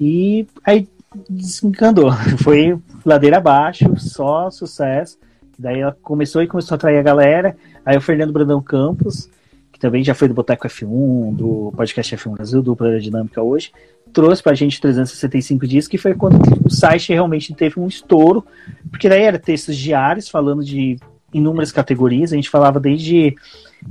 e 0.00 0.46
aí 0.64 0.88
desencantou, 1.28 2.10
foi 2.42 2.78
ladeira 3.04 3.36
abaixo, 3.36 3.84
só 3.98 4.50
sucesso, 4.50 5.18
daí 5.58 5.80
ela 5.80 5.96
começou 6.02 6.42
e 6.42 6.46
começou 6.46 6.74
a 6.74 6.76
atrair 6.76 6.98
a 6.98 7.02
galera, 7.02 7.54
aí 7.84 7.98
o 7.98 8.00
Fernando 8.00 8.32
Brandão 8.32 8.62
Campos, 8.62 9.28
que 9.70 9.78
também 9.78 10.02
já 10.02 10.14
foi 10.14 10.26
do 10.26 10.34
Boteco 10.34 10.66
F1, 10.66 11.36
do 11.36 11.72
podcast 11.76 12.16
F1 12.16 12.32
Brasil, 12.32 12.62
do 12.62 12.74
Planeta 12.74 13.00
Dinâmica 13.00 13.42
hoje, 13.42 13.72
trouxe 14.14 14.42
pra 14.42 14.54
gente 14.54 14.80
365 14.80 15.66
dias, 15.66 15.88
que 15.88 15.98
foi 15.98 16.14
quando 16.14 16.40
o 16.64 16.70
site 16.70 17.12
realmente 17.12 17.52
teve 17.52 17.78
um 17.80 17.88
estouro, 17.88 18.46
porque 18.88 19.08
daí 19.08 19.22
era 19.22 19.38
textos 19.38 19.76
diários 19.76 20.28
falando 20.28 20.64
de 20.64 20.96
inúmeras 21.32 21.72
categorias, 21.72 22.32
a 22.32 22.36
gente 22.36 22.48
falava 22.48 22.78
desde 22.78 23.34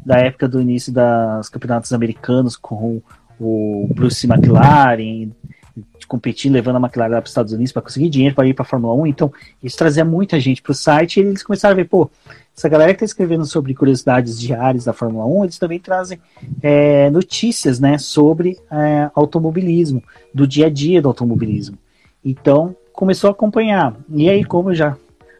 da 0.03 0.17
época 0.17 0.47
do 0.47 0.61
início 0.61 0.91
dos 0.91 1.49
campeonatos 1.49 1.93
americanos 1.93 2.55
com 2.55 3.01
o 3.39 3.87
Bruce 3.93 4.25
McLaren, 4.25 5.31
competindo, 6.07 6.53
levando 6.53 6.75
a 6.75 6.79
McLaren 6.79 7.15
para 7.15 7.23
os 7.23 7.29
Estados 7.29 7.53
Unidos 7.53 7.71
para 7.71 7.81
conseguir 7.81 8.09
dinheiro 8.09 8.35
para 8.35 8.47
ir 8.47 8.53
para 8.53 8.63
a 8.63 8.67
Fórmula 8.67 8.93
1. 8.93 9.07
Então, 9.07 9.33
isso 9.61 9.77
trazia 9.77 10.05
muita 10.05 10.39
gente 10.39 10.61
para 10.61 10.71
o 10.71 10.75
site 10.75 11.19
e 11.19 11.23
eles 11.23 11.43
começaram 11.43 11.73
a 11.73 11.75
ver, 11.75 11.85
pô, 11.85 12.09
essa 12.55 12.69
galera 12.69 12.93
que 12.93 12.97
está 12.97 13.05
escrevendo 13.05 13.45
sobre 13.45 13.73
curiosidades 13.73 14.39
diárias 14.39 14.85
da 14.85 14.93
Fórmula 14.93 15.25
1, 15.25 15.43
eles 15.45 15.57
também 15.57 15.79
trazem 15.79 16.19
é, 16.61 17.09
notícias 17.09 17.79
né, 17.79 17.97
sobre 17.97 18.57
é, 18.71 19.09
automobilismo, 19.15 20.03
do 20.33 20.45
dia 20.45 20.67
a 20.67 20.69
dia 20.69 21.01
do 21.01 21.07
automobilismo. 21.07 21.77
Então, 22.23 22.75
começou 22.93 23.29
a 23.29 23.31
acompanhar. 23.31 23.95
E 24.09 24.29
aí, 24.29 24.43
como 24.43 24.69
eu 24.69 24.75
já 24.75 24.95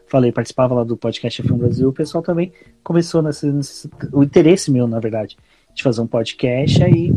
falei, 0.08 0.32
participava 0.32 0.74
lá 0.74 0.84
do 0.84 0.96
podcast 0.96 1.42
F1 1.42 1.56
Brasil, 1.56 1.88
o 1.88 1.92
pessoal 1.92 2.22
também 2.22 2.52
começou 2.82 3.22
nesse, 3.22 3.46
nesse, 3.46 3.90
o 4.12 4.22
interesse 4.22 4.70
meu, 4.70 4.86
na 4.86 4.98
verdade, 4.98 5.36
de 5.72 5.82
fazer 5.82 6.00
um 6.00 6.06
podcast, 6.06 6.82
aí 6.82 7.14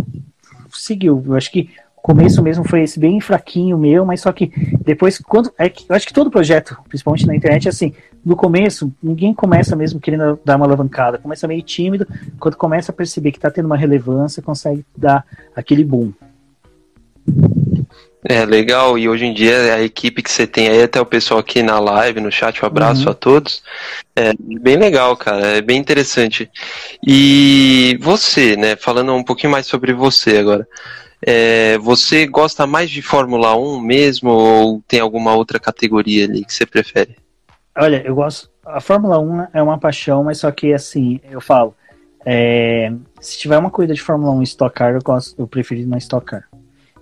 seguiu. 0.72 1.24
Eu 1.26 1.36
acho 1.36 1.52
que 1.52 1.70
começo 2.08 2.42
mesmo 2.42 2.64
foi 2.64 2.84
esse 2.84 2.98
bem 2.98 3.20
fraquinho 3.20 3.78
meu, 3.78 4.06
mas 4.06 4.22
só 4.22 4.32
que 4.32 4.50
depois, 4.86 5.18
quando. 5.18 5.52
É 5.58 5.68
que, 5.68 5.86
eu 5.90 5.94
acho 5.94 6.08
que 6.08 6.14
todo 6.14 6.32
projeto, 6.32 6.78
principalmente 6.88 7.28
na 7.28 7.36
internet, 7.36 7.66
é 7.66 7.70
assim, 7.70 7.94
no 8.26 8.34
começo, 8.34 8.94
ninguém 9.04 9.34
começa 9.34 9.76
mesmo 9.76 10.00
querendo 10.00 10.40
dar 10.46 10.56
uma 10.56 10.66
alavancada, 10.66 11.18
começa 11.18 11.48
meio 11.50 11.62
tímido, 11.62 12.08
quando 12.40 12.56
começa 12.56 12.94
a 12.94 12.96
perceber 12.96 13.32
que 13.32 13.38
está 13.38 13.52
tendo 13.52 13.66
uma 13.66 13.76
relevância, 13.76 14.42
consegue 14.42 14.86
dar 14.98 15.26
aquele 15.54 15.84
boom. 15.84 16.14
É, 18.24 18.46
legal, 18.46 18.98
e 18.98 19.10
hoje 19.10 19.26
em 19.26 19.34
dia 19.34 19.76
a 19.76 19.82
equipe 19.82 20.24
que 20.24 20.32
você 20.32 20.48
tem 20.48 20.70
aí, 20.70 20.84
até 20.84 21.02
o 21.02 21.06
pessoal 21.06 21.42
aqui 21.42 21.62
na 21.62 21.78
live, 21.78 22.22
no 22.22 22.32
chat, 22.32 22.64
um 22.64 22.68
abraço 22.68 23.04
uhum. 23.04 23.12
a 23.12 23.14
todos. 23.14 23.62
É 24.16 24.34
bem 24.62 24.78
legal, 24.78 25.16
cara, 25.18 25.58
é 25.58 25.62
bem 25.62 25.78
interessante. 25.78 26.50
E 27.06 27.98
você, 28.02 28.56
né, 28.56 28.78
falando 28.78 29.14
um 29.14 29.24
pouquinho 29.24 29.52
mais 29.52 29.68
sobre 29.68 29.94
você 29.94 30.38
agora. 30.38 30.66
É, 31.22 31.78
você 31.80 32.28
gosta 32.28 32.68
mais 32.68 32.90
de 32.90 33.02
Fórmula 33.02 33.56
1 33.58 33.80
mesmo 33.80 34.30
ou 34.30 34.84
tem 34.88 35.00
alguma 35.00 35.36
outra 35.36 35.60
categoria 35.60 36.26
ali 36.26 36.46
que 36.46 36.54
você 36.54 36.66
prefere? 36.66 37.16
Olha, 37.76 38.02
eu 38.06 38.16
gosto. 38.16 38.50
a 38.66 38.80
Fórmula 38.80 39.20
1 39.20 39.48
é 39.54 39.62
uma 39.62 39.80
paixão, 39.80 40.24
mas 40.24 40.40
só 40.40 40.52
que 40.52 40.74
assim, 40.74 41.20
eu 41.30 41.42
falo, 41.42 41.76
é, 42.26 42.92
se 43.20 43.38
tiver 43.38 43.58
uma 43.58 43.72
corrida 43.72 43.94
de 43.94 44.02
Fórmula 44.02 44.32
1 44.34 44.44
Stock 44.44 44.76
Car, 44.76 44.94
eu, 44.94 45.02
gosto, 45.02 45.40
eu 45.40 45.48
prefiro 45.48 45.88
na 45.88 45.98
Stock 45.98 46.26
Car. 46.26 46.44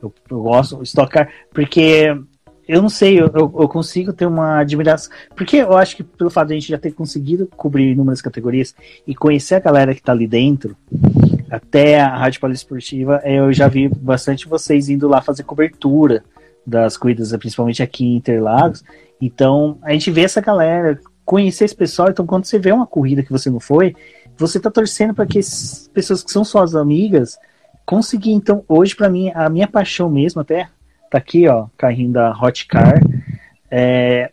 Eu, 0.02 0.14
eu 0.30 0.42
gosto 0.42 0.84
Stock 0.84 1.12
Car, 1.12 1.30
porque 1.54 2.16
eu 2.68 2.82
não 2.82 2.90
sei, 2.90 3.20
eu, 3.20 3.32
eu, 3.34 3.68
consigo 3.68 4.12
ter 4.12 4.26
uma 4.26 4.60
admiração. 4.60 5.12
Porque 5.36 5.58
eu 5.58 5.78
acho 5.78 5.96
que 5.96 6.04
pelo 6.04 6.30
fato 6.30 6.48
de 6.48 6.54
a 6.54 6.60
gente 6.60 6.70
já 6.70 6.78
ter 6.78 6.92
conseguido 6.92 7.48
cobrir 7.56 7.92
inúmeras 7.92 8.22
categorias 8.22 8.76
e 9.06 9.16
conhecer 9.16 9.56
a 9.56 9.60
galera 9.60 9.94
que 9.94 10.02
tá 10.02 10.12
ali 10.12 10.28
dentro, 10.28 10.76
até 11.50 12.00
a 12.00 12.16
Rádio 12.16 12.42
Poliesportiva, 12.42 13.22
eu 13.24 13.52
já 13.54 13.68
vi 13.68 13.88
bastante 13.88 14.48
vocês 14.48 14.90
indo 14.90 15.08
lá 15.08 15.22
fazer 15.22 15.44
cobertura 15.44 16.24
das 16.66 16.98
corridas, 16.98 17.36
principalmente 17.38 17.84
aqui 17.84 18.06
em 18.06 18.16
Interlagos. 18.16 18.84
Então, 19.22 19.78
a 19.82 19.92
gente 19.92 20.10
vê 20.12 20.22
essa 20.22 20.42
galera, 20.42 21.00
conhecer 21.24 21.66
esse 21.66 21.76
pessoal. 21.76 22.10
Então, 22.10 22.26
quando 22.26 22.46
você 22.46 22.58
vê 22.58 22.72
uma 22.72 22.88
corrida 22.88 23.24
que 23.24 23.32
você 23.32 23.50
não 23.50 23.60
foi, 23.60 23.96
você 24.38 24.60
tá 24.60 24.70
torcendo 24.70 25.14
para 25.14 25.26
que 25.26 25.40
as 25.40 25.90
pessoas 25.94 26.24
que 26.24 26.32
são 26.32 26.44
suas 26.44 26.76
amigas 26.76 27.38
conseguir. 27.86 28.32
Então, 28.32 28.64
hoje, 28.68 28.96
para 28.96 29.10
mim, 29.10 29.32
a 29.34 29.50
minha 29.50 29.68
paixão 29.68 30.10
mesmo, 30.10 30.42
até 30.42 30.68
tá 31.10 31.18
aqui, 31.18 31.48
ó, 31.48 31.68
carrinho 31.78 32.12
da 32.12 32.32
Hot 32.32 32.68
Car, 32.68 33.00
é, 33.70 34.32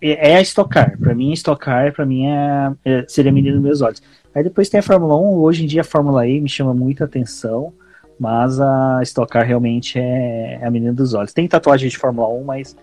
é 0.00 0.36
a 0.36 0.40
Stock 0.42 0.70
Car. 0.70 0.98
Para 0.98 1.14
mim, 1.14 1.32
Stock 1.32 1.62
Car, 1.62 1.92
para 1.92 2.04
mim, 2.04 2.26
é, 2.26 2.72
é, 2.84 3.04
seria 3.08 3.32
menino 3.32 3.56
dos 3.56 3.64
meus 3.64 3.80
olhos. 3.80 4.02
Aí 4.34 4.44
depois 4.44 4.68
tem 4.68 4.80
a 4.80 4.82
Fórmula 4.82 5.16
1, 5.16 5.38
hoje 5.38 5.64
em 5.64 5.66
dia 5.66 5.80
a 5.80 5.84
Fórmula 5.84 6.26
E 6.26 6.40
me 6.40 6.48
chama 6.48 6.74
muita 6.74 7.04
atenção, 7.04 7.72
mas 8.20 8.60
a 8.60 9.00
Stock 9.02 9.32
Car 9.32 9.46
realmente 9.46 9.98
é, 9.98 10.58
é 10.60 10.66
a 10.66 10.70
menina 10.70 10.92
dos 10.92 11.14
olhos. 11.14 11.32
Tem 11.32 11.48
tatuagem 11.48 11.88
de 11.88 11.96
Fórmula 11.96 12.28
1, 12.28 12.44
mas 12.44 12.76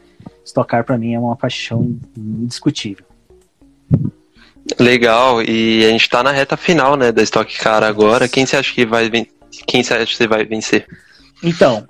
Stock 0.44 0.68
Car 0.68 0.84
para 0.84 0.98
mim 0.98 1.14
é 1.14 1.20
uma 1.20 1.36
paixão 1.36 1.96
indiscutível. 2.18 3.06
Legal, 4.80 5.42
e 5.44 5.86
a 5.86 5.90
gente 5.90 6.10
tá 6.10 6.24
na 6.24 6.32
reta 6.32 6.58
final, 6.58 6.96
né, 6.96 7.12
da 7.12 7.22
Stock 7.22 7.56
Car 7.60 7.84
agora. 7.84 8.28
Quem 8.28 8.46
você 8.46 8.56
acha 8.56 8.74
que 8.74 8.86
vai 8.86 9.10
quem 9.68 9.84
você 9.84 9.94
acha 9.94 10.18
que 10.18 10.28
vai 10.28 10.46
vencer? 10.46 10.88
Então, 11.44 11.86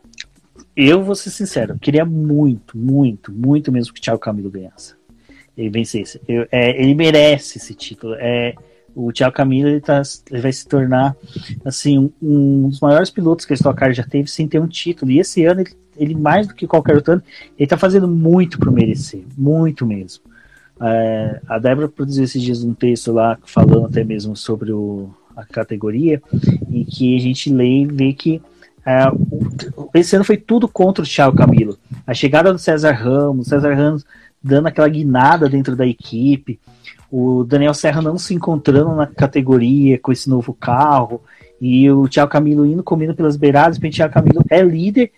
eu 0.75 1.03
vou 1.03 1.15
ser 1.15 1.29
sincero, 1.29 1.73
eu 1.73 1.79
queria 1.79 2.03
muito, 2.03 2.77
muito, 2.77 3.31
muito 3.31 3.71
mesmo 3.71 3.93
que 3.93 3.99
o 3.99 4.03
Thiago 4.03 4.19
Camilo 4.19 4.49
ganhasse. 4.49 4.95
Ele 5.58 5.70
vencesse. 5.70 6.20
Eu, 6.28 6.48
é, 6.52 6.82
ele 6.82 6.96
merece 6.96 7.58
esse 7.58 7.74
título. 7.74 8.16
É, 8.16 8.56
o 8.96 9.12
Thiago 9.12 9.36
Camilo 9.36 9.70
ele, 9.70 9.82
tá, 9.82 10.02
ele 10.30 10.42
vai 10.42 10.52
se 10.52 10.68
tornar 10.68 11.16
assim 11.66 11.98
um, 11.98 12.12
um, 12.22 12.70
dos 12.70 12.80
maiores 12.80 13.10
pilotos 13.10 13.46
que 13.46 13.54
a 13.54 13.56
Stock 13.56 13.94
já 13.94 14.04
teve 14.04 14.30
sem 14.30 14.48
ter 14.48 14.60
um 14.60 14.68
título. 14.68 15.12
E 15.12 15.20
esse 15.20 15.46
ano 15.46 15.62
ele, 15.62 15.72
ele 15.98 16.16
mais 16.16 16.48
do 16.48 16.54
que 16.54 16.68
qualquer 16.68 16.96
outro 16.96 17.13
ano, 17.13 17.24
ele 17.58 17.66
está 17.66 17.78
fazendo 17.78 18.08
muito 18.08 18.60
para 18.60 18.72
merecer, 18.72 19.24
muito 19.38 19.86
mesmo. 19.86 20.24
É, 20.82 21.39
a 21.48 21.60
Débora 21.60 21.88
produziu 21.88 22.24
esses 22.24 22.42
dias 22.42 22.63
um 22.63 22.74
texto 22.74 23.12
lá 23.12 23.38
falando 23.46 23.86
até 23.86 24.04
mesmo 24.04 24.36
sobre 24.36 24.72
o, 24.72 25.10
a 25.36 25.46
categoria, 25.46 26.22
em 26.70 26.84
que 26.84 27.16
a 27.16 27.20
gente 27.20 27.52
lê 27.52 27.82
e 27.82 27.86
vê 27.86 28.13
que 28.13 28.42
é, 28.86 29.06
esse 29.94 30.16
ano 30.16 30.26
foi 30.26 30.38
tudo 30.38 30.68
contra 30.68 31.04
o 31.04 31.08
Thiago 31.08 31.38
Camilo. 31.38 31.78
A 32.06 32.13
chegada 32.13 32.52
do 32.52 32.60
César 32.60 32.92
Ramos, 32.92 33.48
César 33.48 33.74
Ramos 33.74 34.06
dando 34.43 34.67
aquela 34.67 34.89
guinada 34.89 35.47
dentro 35.47 35.75
da 35.75 35.86
equipe, 35.86 36.60
o 37.10 37.43
Daniel 37.43 37.73
Serra 37.73 38.01
não 38.01 38.17
se 38.17 38.34
encontrando 38.34 38.95
na 38.95 39.08
categoria 39.08 39.97
com 39.97 40.12
esse 40.12 40.29
novo 40.29 40.53
carro, 40.53 41.21
e 41.62 41.89
o 41.89 42.08
Thiago 42.10 42.32
Camilo 42.32 42.65
indo 42.65 42.84
comendo 42.84 43.15
pelas 43.15 43.38
beiradas, 43.38 43.77
o 43.77 43.82
Thiago 43.82 44.13
Camilo 44.13 44.43
é 44.49 44.62
líder 44.62 45.12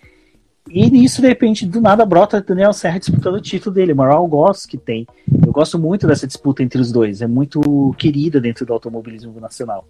e 0.68 0.90
nisso, 0.90 1.22
de 1.22 1.28
repente, 1.28 1.64
do 1.64 1.80
nada 1.80 2.04
brota 2.04 2.40
Daniel 2.40 2.72
Serra 2.72 2.98
disputando 2.98 3.36
o 3.36 3.40
título 3.40 3.74
dele, 3.74 3.92
o 3.92 3.96
maior 3.96 4.24
gosto 4.26 4.68
que 4.68 4.76
tem. 4.76 5.06
Eu 5.46 5.52
gosto 5.52 5.78
muito 5.78 6.06
dessa 6.06 6.26
disputa 6.26 6.62
entre 6.62 6.80
os 6.80 6.90
dois, 6.90 7.22
é 7.22 7.26
muito 7.26 7.94
querida 7.96 8.40
dentro 8.40 8.66
do 8.66 8.72
automobilismo 8.72 9.38
nacional. 9.40 9.86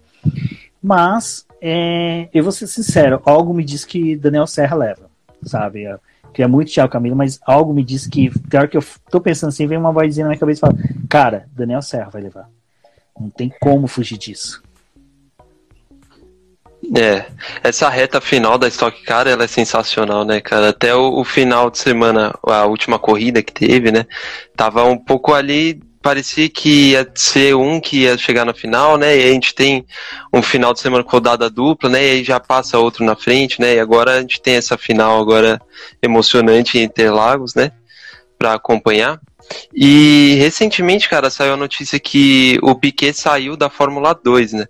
Mas, 0.82 1.46
é, 1.62 2.28
eu 2.32 2.42
vou 2.42 2.52
ser 2.52 2.66
sincero, 2.66 3.22
algo 3.24 3.54
me 3.54 3.64
diz 3.64 3.84
que 3.84 4.16
Daniel 4.16 4.46
Serra 4.46 4.76
leva, 4.76 5.10
sabe? 5.42 5.86
Queria 6.36 6.48
muito 6.48 6.70
Thiago 6.70 6.92
Camilo, 6.92 7.16
mas 7.16 7.40
algo 7.46 7.72
me 7.72 7.82
diz 7.82 8.06
que, 8.06 8.30
hora 8.54 8.68
que 8.68 8.76
eu 8.76 8.84
tô 9.10 9.22
pensando 9.22 9.48
assim, 9.48 9.66
vem 9.66 9.78
uma 9.78 9.90
vozinha 9.90 10.26
na 10.26 10.28
minha 10.28 10.38
cabeça 10.38 10.58
e 10.58 10.60
fala: 10.60 10.76
Cara, 11.08 11.48
Daniel 11.56 11.80
Serra 11.80 12.10
vai 12.10 12.20
levar. 12.20 12.46
Não 13.18 13.30
tem 13.30 13.50
como 13.58 13.86
fugir 13.86 14.18
disso. 14.18 14.62
É, 16.94 17.24
essa 17.64 17.88
reta 17.88 18.20
final 18.20 18.58
da 18.58 18.68
Stock 18.68 19.02
Car 19.02 19.26
ela 19.26 19.44
é 19.44 19.46
sensacional, 19.46 20.26
né, 20.26 20.38
cara? 20.42 20.68
Até 20.68 20.94
o, 20.94 21.20
o, 21.20 21.24
final 21.24 21.70
de 21.70 21.78
semana, 21.78 22.38
a 22.42 22.66
última 22.66 22.98
corrida 22.98 23.42
que 23.42 23.54
teve, 23.54 23.90
né? 23.90 24.04
Tava 24.54 24.84
um 24.84 24.98
pouco 24.98 25.32
ali, 25.32 25.80
parecia 26.06 26.48
que 26.48 26.92
ia 26.92 27.10
ser 27.16 27.56
um 27.56 27.80
que 27.80 28.02
ia 28.02 28.16
chegar 28.16 28.44
na 28.44 28.54
final, 28.54 28.96
né? 28.96 29.18
E 29.18 29.24
a 29.24 29.32
gente 29.32 29.52
tem 29.52 29.84
um 30.32 30.40
final 30.40 30.72
de 30.72 30.78
semana 30.78 31.02
com 31.02 31.10
rodada 31.10 31.50
dupla, 31.50 31.90
né? 31.90 32.00
E 32.00 32.10
aí 32.10 32.24
já 32.24 32.38
passa 32.38 32.78
outro 32.78 33.04
na 33.04 33.16
frente, 33.16 33.60
né? 33.60 33.74
E 33.74 33.80
agora 33.80 34.12
a 34.12 34.20
gente 34.20 34.40
tem 34.40 34.54
essa 34.54 34.78
final 34.78 35.20
agora 35.20 35.60
emocionante 36.00 36.78
em 36.78 36.84
Interlagos, 36.84 37.56
né? 37.56 37.72
Para 38.38 38.54
acompanhar. 38.54 39.20
E 39.74 40.34
recentemente, 40.38 41.08
cara, 41.08 41.30
saiu 41.30 41.54
a 41.54 41.56
notícia 41.56 41.98
que 41.98 42.58
o 42.62 42.74
Piquet 42.74 43.12
saiu 43.12 43.56
da 43.56 43.68
Fórmula 43.68 44.14
2, 44.14 44.52
né? 44.52 44.66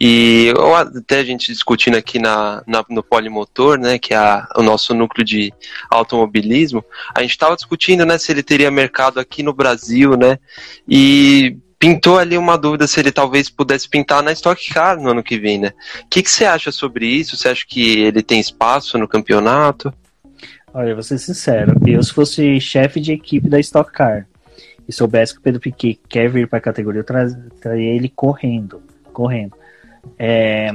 E 0.00 0.52
até 0.96 1.18
a 1.18 1.24
gente 1.24 1.52
discutindo 1.52 1.96
aqui 1.96 2.18
na, 2.18 2.62
na 2.66 2.84
no 2.88 3.02
Polimotor, 3.02 3.78
né, 3.78 3.98
que 3.98 4.14
é 4.14 4.16
a, 4.16 4.48
o 4.56 4.62
nosso 4.62 4.94
núcleo 4.94 5.24
de 5.24 5.52
automobilismo, 5.90 6.84
a 7.14 7.22
gente 7.22 7.30
estava 7.30 7.56
discutindo, 7.56 8.04
né, 8.04 8.18
se 8.18 8.32
ele 8.32 8.42
teria 8.42 8.70
mercado 8.70 9.18
aqui 9.18 9.42
no 9.42 9.52
Brasil, 9.52 10.16
né? 10.16 10.38
E 10.88 11.56
pintou 11.78 12.16
ali 12.16 12.38
uma 12.38 12.56
dúvida 12.56 12.86
se 12.86 13.00
ele 13.00 13.10
talvez 13.10 13.50
pudesse 13.50 13.88
pintar 13.88 14.22
na 14.22 14.30
Stock 14.32 14.72
Car 14.72 15.00
no 15.00 15.10
ano 15.10 15.22
que 15.22 15.36
vem, 15.36 15.58
né? 15.58 15.72
O 16.04 16.08
que, 16.08 16.22
que 16.22 16.30
você 16.30 16.44
acha 16.44 16.70
sobre 16.70 17.06
isso? 17.06 17.36
Você 17.36 17.48
acha 17.48 17.64
que 17.66 17.98
ele 17.98 18.22
tem 18.22 18.38
espaço 18.38 18.96
no 18.98 19.08
campeonato? 19.08 19.92
Olha, 20.74 20.94
vou 20.94 21.02
ser 21.02 21.18
sincero, 21.18 21.74
eu 21.86 22.02
se 22.02 22.12
fosse 22.12 22.58
chefe 22.58 22.98
de 22.98 23.12
equipe 23.12 23.48
da 23.48 23.60
Stock 23.60 23.92
Car 23.92 24.26
e 24.88 24.92
soubesse 24.92 25.34
que 25.34 25.38
o 25.38 25.42
Pedro 25.42 25.60
Piquet 25.60 26.00
quer 26.08 26.30
vir 26.30 26.48
para 26.48 26.58
a 26.58 26.62
categoria, 26.62 27.00
eu 27.00 27.04
traria 27.60 27.94
ele 27.94 28.08
correndo, 28.08 28.80
correndo. 29.12 29.54
É, 30.18 30.70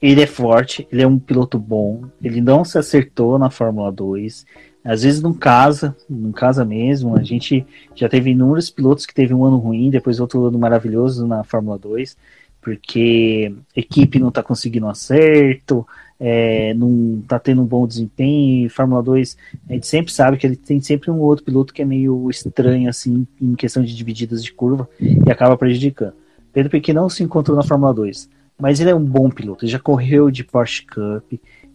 ele 0.00 0.22
é 0.22 0.26
forte, 0.26 0.88
ele 0.90 1.02
é 1.02 1.06
um 1.06 1.18
piloto 1.18 1.58
bom, 1.58 2.04
ele 2.22 2.40
não 2.40 2.64
se 2.64 2.78
acertou 2.78 3.38
na 3.38 3.50
Fórmula 3.50 3.92
2, 3.92 4.46
às 4.84 5.02
vezes 5.02 5.22
não 5.22 5.32
casa, 5.32 5.96
não 6.08 6.32
casa 6.32 6.64
mesmo. 6.64 7.16
A 7.16 7.22
gente 7.22 7.66
já 7.94 8.08
teve 8.08 8.30
inúmeros 8.30 8.70
pilotos 8.70 9.06
que 9.06 9.14
teve 9.14 9.32
um 9.32 9.44
ano 9.44 9.58
ruim, 9.58 9.90
depois 9.90 10.20
outro 10.20 10.44
ano 10.46 10.58
maravilhoso 10.58 11.26
na 11.26 11.44
Fórmula 11.44 11.78
2, 11.78 12.16
porque 12.60 13.54
equipe 13.76 14.18
não 14.18 14.28
está 14.28 14.42
conseguindo 14.42 14.88
acerto, 14.88 15.86
é, 16.18 16.72
não 16.74 17.22
tá 17.26 17.38
tendo 17.38 17.62
um 17.62 17.66
bom 17.66 17.86
desempenho. 17.86 18.70
Fórmula 18.70 19.02
2, 19.02 19.36
a 19.68 19.72
gente 19.72 19.86
sempre 19.86 20.12
sabe 20.12 20.36
que 20.36 20.46
ele 20.46 20.56
tem 20.56 20.80
sempre 20.80 21.10
um 21.10 21.18
outro 21.18 21.44
piloto 21.44 21.72
que 21.72 21.82
é 21.82 21.84
meio 21.84 22.28
estranho, 22.30 22.88
assim, 22.88 23.26
em 23.40 23.54
questão 23.54 23.82
de 23.82 23.94
divididas 23.94 24.42
de 24.42 24.52
curva 24.52 24.88
e 25.00 25.30
acaba 25.30 25.56
prejudicando. 25.56 26.14
Pedro 26.52 26.70
Piquet 26.70 26.92
não 26.92 27.08
se 27.08 27.22
encontrou 27.22 27.56
na 27.56 27.64
Fórmula 27.64 27.92
2, 27.92 28.28
mas 28.58 28.80
ele 28.80 28.90
é 28.90 28.94
um 28.94 29.04
bom 29.04 29.28
piloto. 29.28 29.64
Ele 29.64 29.72
já 29.72 29.78
correu 29.78 30.30
de 30.30 30.44
Porsche 30.44 30.86
Cup, 30.86 31.32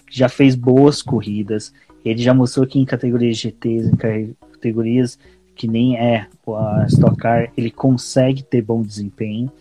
já 0.10 0.30
fez 0.30 0.56
boas 0.56 1.02
corridas. 1.02 1.74
Ele 2.04 2.22
já 2.22 2.34
mostrou 2.34 2.66
que 2.66 2.80
em 2.80 2.86
categorias 2.86 3.38
GTs, 3.38 3.90
em 3.92 4.36
categorias 4.54 5.20
que 5.60 5.68
nem 5.68 5.98
é 5.98 6.26
a 6.48 6.86
Stock 6.88 7.18
Car, 7.18 7.52
ele 7.58 7.70
consegue 7.70 8.42
ter 8.42 8.62
bom 8.62 8.82
desempenho. 8.82 9.52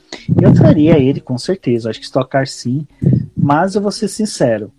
Eu 0.40 0.54
traria 0.54 0.96
ele 0.96 1.20
com 1.20 1.36
certeza, 1.36 1.90
acho 1.90 1.98
que 1.98 2.04
Stock 2.04 2.30
Car 2.30 2.46
sim, 2.46 2.86
mas 3.48 3.74
eu 3.74 3.80
vou 3.80 3.90
ser 3.90 4.08
sincero, 4.08 4.70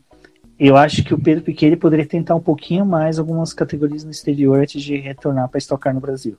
eu 0.60 0.78
acho 0.78 1.04
que 1.04 1.12
o 1.12 1.20
Pedro 1.20 1.44
Piquet 1.44 1.76
poderia 1.76 2.06
tentar 2.06 2.36
um 2.36 2.40
pouquinho 2.40 2.86
mais 2.86 3.18
algumas 3.18 3.52
categorias 3.52 4.04
no 4.04 4.12
exterior 4.12 4.60
antes 4.60 4.80
de 4.84 4.96
retornar 4.96 5.50
para 5.50 5.58
Stock 5.58 5.82
Car 5.82 5.92
no 5.92 6.00
Brasil. 6.00 6.38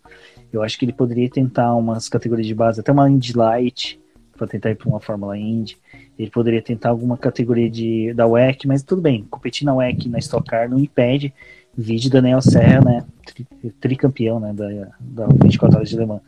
Eu 0.52 0.62
acho 0.62 0.78
que 0.78 0.84
ele 0.84 0.92
poderia 0.92 1.28
tentar 1.28 1.74
umas 1.74 2.08
categorias 2.08 2.46
de 2.46 2.54
base, 2.54 2.78
até 2.78 2.92
uma 2.92 3.10
Indy 3.10 3.36
Light, 3.36 3.98
para 4.36 4.46
tentar 4.46 4.70
ir 4.70 4.76
para 4.76 4.88
uma 4.88 5.00
Fórmula 5.00 5.36
Indy. 5.36 5.76
Ele 6.16 6.30
poderia 6.30 6.62
tentar 6.62 6.90
alguma 6.90 7.18
categoria 7.18 7.68
de, 7.68 8.14
da 8.14 8.28
WEC, 8.28 8.64
mas 8.64 8.84
tudo 8.84 9.02
bem, 9.02 9.26
competir 9.28 9.64
na 9.64 9.74
WEC 9.74 10.08
na 10.08 10.20
Stock 10.20 10.48
Car 10.48 10.70
não 10.70 10.78
impede 10.78 11.34
Vídeo 11.76 12.10
Daniel 12.10 12.40
Serra, 12.40 12.80
né? 12.80 13.04
Tri, 13.26 13.46
tricampeão, 13.80 14.38
né? 14.38 14.52
Da, 14.52 14.66
da 15.00 15.26
24 15.42 15.78
horas 15.78 15.88
de 15.88 15.96
Le 15.96 16.06
Mans. 16.06 16.22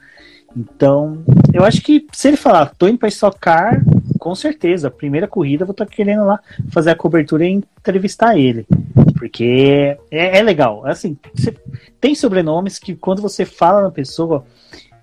Então, 0.56 1.24
eu 1.52 1.64
acho 1.64 1.80
que 1.80 2.06
se 2.12 2.28
ele 2.28 2.36
falar, 2.36 2.74
tô 2.76 2.86
indo 2.86 2.98
pra 2.98 3.08
estocar, 3.08 3.82
com 4.22 4.36
certeza, 4.36 4.86
a 4.86 4.90
primeira 4.90 5.26
corrida 5.26 5.64
eu 5.64 5.66
vou 5.66 5.72
estar 5.72 5.84
tá 5.84 5.90
querendo 5.92 6.24
lá 6.24 6.38
fazer 6.70 6.90
a 6.90 6.94
cobertura 6.94 7.44
e 7.44 7.50
entrevistar 7.50 8.38
ele. 8.38 8.64
Porque 9.18 9.98
é, 10.12 10.38
é 10.38 10.42
legal. 10.42 10.86
Assim, 10.86 11.18
tem 12.00 12.14
sobrenomes 12.14 12.78
que 12.78 12.94
quando 12.94 13.20
você 13.20 13.44
fala 13.44 13.82
na 13.82 13.90
pessoa, 13.90 14.44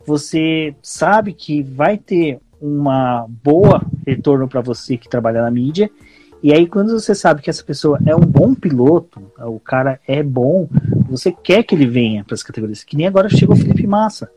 você 0.07 0.73
sabe 0.81 1.33
que 1.33 1.61
vai 1.61 1.97
ter 1.97 2.39
uma 2.61 3.25
boa 3.43 3.85
retorno 4.07 4.47
para 4.47 4.61
você 4.61 4.95
que 4.95 5.09
trabalha 5.09 5.41
na 5.41 5.51
mídia 5.51 5.91
e 6.41 6.53
aí, 6.53 6.65
quando 6.65 6.97
você 6.97 7.13
sabe 7.13 7.41
que 7.41 7.49
essa 7.49 7.61
pessoa 7.61 7.99
é 8.05 8.15
um 8.15 8.21
bom 8.21 8.55
piloto, 8.55 9.21
o 9.37 9.59
cara 9.59 9.99
é 10.07 10.23
bom, 10.23 10.69
você 11.09 11.33
quer 11.33 11.63
que 11.63 11.75
ele 11.75 11.85
venha 11.85 12.23
para 12.23 12.33
as 12.33 12.41
categorias. 12.41 12.81
Que 12.81 12.95
nem 12.95 13.07
agora 13.07 13.27
chegou 13.27 13.53
o 13.53 13.59
Felipe 13.59 13.85
Massa. 13.85 14.31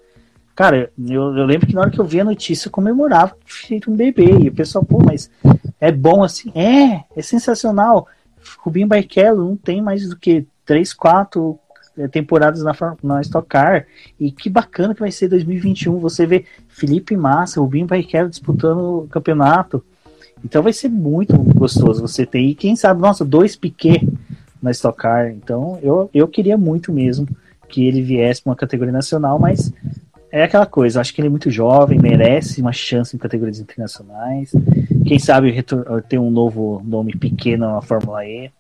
Cara, 0.55 0.91
eu, 0.99 1.37
eu, 1.37 1.47
lembro 1.47 1.67
que 1.67 1.75
na 1.75 1.81
hora 1.81 1.91
que 1.91 1.99
eu 1.99 2.05
vi 2.05 2.21
a 2.21 2.25
notícia 2.25 2.69
eu 2.69 2.73
comemorava 2.73 3.35
feito 3.45 3.91
um 3.91 3.97
bebê. 3.97 4.31
E 4.39 4.49
o 4.49 4.55
pessoal, 4.55 4.85
pô, 4.85 4.99
mas 5.05 5.31
é 5.81 5.91
bom 5.91 6.23
assim? 6.23 6.53
É, 6.55 7.05
é 7.17 7.23
sensacional. 7.23 8.07
Rubinho 8.59 8.87
Barrichello 8.87 9.49
não 9.49 9.57
tem 9.57 9.81
mais 9.81 10.09
do 10.09 10.17
que 10.17 10.47
três, 10.67 10.93
quatro 10.93 11.59
é, 11.97 12.07
temporadas 12.07 12.63
na, 12.63 12.75
na 13.03 13.21
Stock 13.23 13.49
Car. 13.49 13.87
E 14.21 14.31
que 14.31 14.51
bacana 14.51 14.95
que 14.95 15.01
vai 15.01 15.11
ser 15.11 15.29
2021. 15.29 15.99
Você 16.01 16.27
vê 16.27 16.45
Felipe 16.69 17.17
Massa, 17.17 17.61
Rubinho 17.61 17.87
Barrichello 17.87 18.29
disputando 18.29 19.05
o 19.05 19.09
campeonato. 19.09 19.83
Então 20.45 20.63
vai 20.63 20.73
ser 20.73 20.89
muito 20.89 21.37
gostoso 21.39 22.03
você 22.03 22.27
ter. 22.27 22.41
E 22.41 22.55
quem 22.55 22.77
sabe, 22.77 23.01
nossa, 23.01 23.25
dois 23.25 23.57
Piquet 23.57 24.07
na 24.61 24.71
Stock 24.71 24.99
Car. 24.99 25.31
Então 25.31 25.79
eu, 25.83 26.11
eu 26.13 26.29
queria 26.29 26.59
muito 26.59 26.93
mesmo 26.93 27.27
que 27.69 27.87
ele 27.87 28.03
viesse 28.03 28.43
para 28.43 28.51
uma 28.51 28.57
categoria 28.57 28.93
nacional, 28.93 29.39
mas 29.39 29.73
é 30.33 30.45
aquela 30.45 30.65
coisa, 30.65 30.99
acho 30.99 31.15
que 31.15 31.21
ele 31.21 31.29
é 31.29 31.31
muito 31.31 31.51
jovem, 31.51 31.99
merece 32.01 32.63
uma 32.63 32.73
chance 32.73 33.15
em 33.15 33.19
categorias 33.19 33.61
internacionais. 33.61 34.51
Quem 35.07 35.19
sabe 35.19 35.55
ter 36.09 36.19
um 36.19 36.31
novo 36.31 36.81
nome 36.83 37.15
pequeno 37.15 37.71
na 37.71 37.83
Fórmula 37.83 38.25
E. 38.25 38.51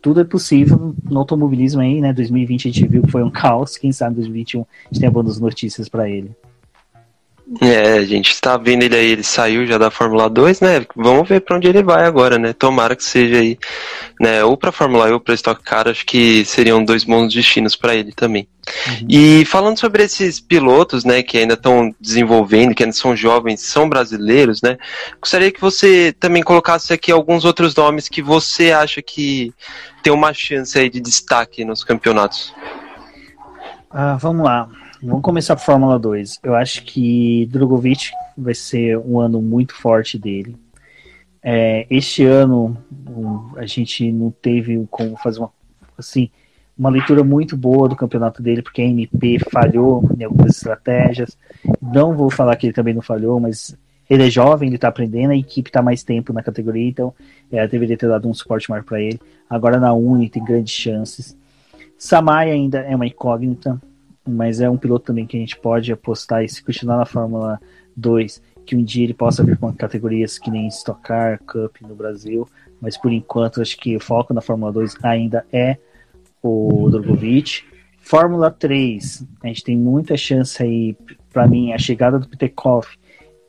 Tudo 0.00 0.22
é 0.22 0.24
possível 0.24 0.96
no 1.04 1.18
automobilismo 1.18 1.82
aí, 1.82 2.00
né? 2.00 2.14
2020 2.14 2.66
a 2.66 2.72
gente 2.72 2.88
viu 2.88 3.02
que 3.02 3.10
foi 3.10 3.22
um 3.22 3.30
caos. 3.30 3.76
Quem 3.76 3.92
sabe 3.92 4.16
2021 4.16 4.62
a 4.62 4.64
gente 4.90 5.00
tem 5.00 5.10
boas 5.10 5.38
notícias 5.38 5.86
para 5.86 6.08
ele. 6.08 6.34
É, 7.60 7.98
a 7.98 8.04
gente 8.04 8.30
está 8.30 8.56
vendo 8.56 8.82
ele 8.82 8.96
aí, 8.96 9.10
ele 9.10 9.22
saiu 9.22 9.66
já 9.66 9.76
da 9.76 9.90
Fórmula 9.90 10.30
2, 10.30 10.60
né? 10.60 10.86
Vamos 10.96 11.28
ver 11.28 11.40
para 11.40 11.56
onde 11.56 11.68
ele 11.68 11.82
vai 11.82 12.04
agora, 12.04 12.38
né? 12.38 12.52
Tomara 12.52 12.96
que 12.96 13.04
seja 13.04 13.36
aí, 13.36 13.58
né? 14.18 14.42
Ou 14.44 14.56
para 14.56 14.72
Fórmula 14.72 15.08
E 15.08 15.12
ou 15.12 15.20
para 15.20 15.34
Stock 15.34 15.62
Car, 15.62 15.88
acho 15.88 16.06
que 16.06 16.44
seriam 16.44 16.84
dois 16.84 17.04
bons 17.04 17.34
destinos 17.34 17.76
para 17.76 17.94
ele 17.94 18.12
também. 18.12 18.48
Uhum. 18.86 19.06
E 19.08 19.44
falando 19.44 19.78
sobre 19.78 20.04
esses 20.04 20.40
pilotos, 20.40 21.04
né, 21.04 21.22
que 21.22 21.36
ainda 21.36 21.54
estão 21.54 21.92
desenvolvendo, 22.00 22.74
que 22.74 22.84
ainda 22.84 22.94
são 22.94 23.14
jovens, 23.16 23.60
são 23.60 23.88
brasileiros, 23.88 24.62
né? 24.62 24.78
Gostaria 25.20 25.50
que 25.50 25.60
você 25.60 26.12
também 26.12 26.42
colocasse 26.42 26.92
aqui 26.92 27.10
alguns 27.10 27.44
outros 27.44 27.74
nomes 27.74 28.08
que 28.08 28.22
você 28.22 28.70
acha 28.70 29.02
que 29.02 29.52
tem 30.02 30.12
uma 30.12 30.32
chance 30.32 30.78
aí 30.78 30.88
de 30.88 31.00
destaque 31.00 31.64
nos 31.64 31.82
campeonatos. 31.82 32.54
Ah, 33.90 34.16
vamos 34.16 34.44
lá. 34.44 34.68
Vamos 35.02 35.22
começar 35.22 35.56
por 35.56 35.64
Fórmula 35.64 35.98
2. 35.98 36.38
Eu 36.44 36.54
acho 36.54 36.84
que 36.84 37.46
Drogovic 37.50 38.12
vai 38.38 38.54
ser 38.54 38.96
um 38.98 39.18
ano 39.18 39.42
muito 39.42 39.74
forte 39.74 40.16
dele. 40.16 40.56
É, 41.42 41.88
este 41.90 42.24
ano 42.24 42.76
a 43.56 43.66
gente 43.66 44.12
não 44.12 44.30
teve 44.30 44.86
como 44.88 45.16
fazer 45.16 45.40
uma 45.40 45.50
assim 45.98 46.30
uma 46.78 46.88
leitura 46.88 47.22
muito 47.22 47.56
boa 47.56 47.88
do 47.88 47.96
campeonato 47.96 48.40
dele, 48.42 48.62
porque 48.62 48.80
a 48.80 48.84
MP 48.84 49.38
falhou 49.50 50.08
em 50.16 50.22
algumas 50.22 50.56
estratégias. 50.56 51.36
Não 51.80 52.16
vou 52.16 52.30
falar 52.30 52.56
que 52.56 52.66
ele 52.66 52.72
também 52.72 52.94
não 52.94 53.02
falhou, 53.02 53.38
mas 53.40 53.76
ele 54.08 54.26
é 54.26 54.30
jovem, 54.30 54.68
ele 54.68 54.76
está 54.76 54.88
aprendendo, 54.88 55.32
a 55.32 55.36
equipe 55.36 55.68
está 55.68 55.82
mais 55.82 56.02
tempo 56.02 56.32
na 56.32 56.42
categoria, 56.42 56.88
então 56.88 57.12
é, 57.50 57.66
deveria 57.66 57.96
ter 57.96 58.08
dado 58.08 58.28
um 58.28 58.34
suporte 58.34 58.70
maior 58.70 58.84
para 58.84 59.00
ele. 59.00 59.20
Agora 59.50 59.78
na 59.78 59.92
Uni 59.92 60.30
tem 60.30 60.42
grandes 60.42 60.72
chances. 60.74 61.36
Samai 61.98 62.50
ainda 62.50 62.78
é 62.80 62.96
uma 62.96 63.06
incógnita, 63.06 63.80
mas 64.26 64.60
é 64.60 64.68
um 64.68 64.76
piloto 64.76 65.06
também 65.06 65.26
que 65.26 65.36
a 65.36 65.40
gente 65.40 65.58
pode 65.58 65.92
apostar 65.92 66.44
e 66.44 66.48
se 66.48 66.62
continuar 66.62 66.96
na 66.96 67.06
Fórmula 67.06 67.60
2, 67.96 68.42
que 68.64 68.76
um 68.76 68.84
dia 68.84 69.04
ele 69.04 69.14
possa 69.14 69.42
vir 69.42 69.56
com 69.56 69.72
categorias 69.72 70.38
que 70.38 70.50
nem 70.50 70.68
Stock 70.68 71.00
Car, 71.02 71.40
Cup 71.44 71.76
no 71.82 71.94
Brasil, 71.94 72.46
mas 72.80 72.96
por 72.96 73.12
enquanto 73.12 73.60
acho 73.60 73.76
que 73.76 73.96
o 73.96 74.00
foco 74.00 74.32
na 74.32 74.40
Fórmula 74.40 74.72
2 74.72 74.96
ainda 75.02 75.44
é 75.52 75.76
o 76.42 76.88
Drogovic. 76.90 77.64
Fórmula 78.00 78.50
3, 78.50 79.24
a 79.42 79.46
gente 79.48 79.64
tem 79.64 79.76
muita 79.76 80.16
chance 80.16 80.62
aí, 80.62 80.96
para 81.32 81.46
mim, 81.46 81.72
a 81.72 81.78
chegada 81.78 82.18
do 82.18 82.28
Petekov 82.28 82.86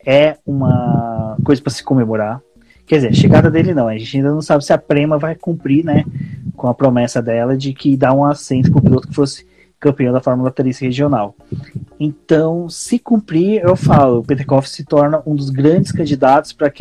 é 0.05 0.37
uma 0.45 1.37
coisa 1.43 1.61
para 1.61 1.71
se 1.71 1.83
comemorar. 1.83 2.41
Quer 2.85 2.95
dizer, 2.95 3.07
a 3.09 3.13
chegada 3.13 3.49
dele 3.49 3.73
não, 3.73 3.87
a 3.87 3.97
gente 3.97 4.17
ainda 4.17 4.31
não 4.31 4.41
sabe 4.41 4.63
se 4.65 4.73
a 4.73 4.77
Prema 4.77 5.17
vai 5.17 5.35
cumprir, 5.35 5.85
né, 5.85 6.03
com 6.55 6.67
a 6.67 6.73
promessa 6.73 7.21
dela 7.21 7.57
de 7.57 7.73
que 7.73 7.95
dá 7.95 8.13
um 8.13 8.25
assento 8.25 8.71
para 8.71 8.79
o 8.79 8.83
piloto 8.83 9.07
que 9.07 9.15
fosse 9.15 9.47
campeão 9.83 10.13
da 10.13 10.21
Fórmula 10.21 10.49
3 10.49 10.79
regional. 10.79 11.35
Então, 11.99 12.69
se 12.69 12.97
cumprir, 12.97 13.61
eu 13.61 13.75
falo, 13.75 14.19
o 14.19 14.23
Petekoff 14.23 14.69
se 14.69 14.85
torna 14.85 15.21
um 15.25 15.35
dos 15.35 15.49
grandes 15.49 15.91
candidatos 15.91 16.53
para 16.53 16.71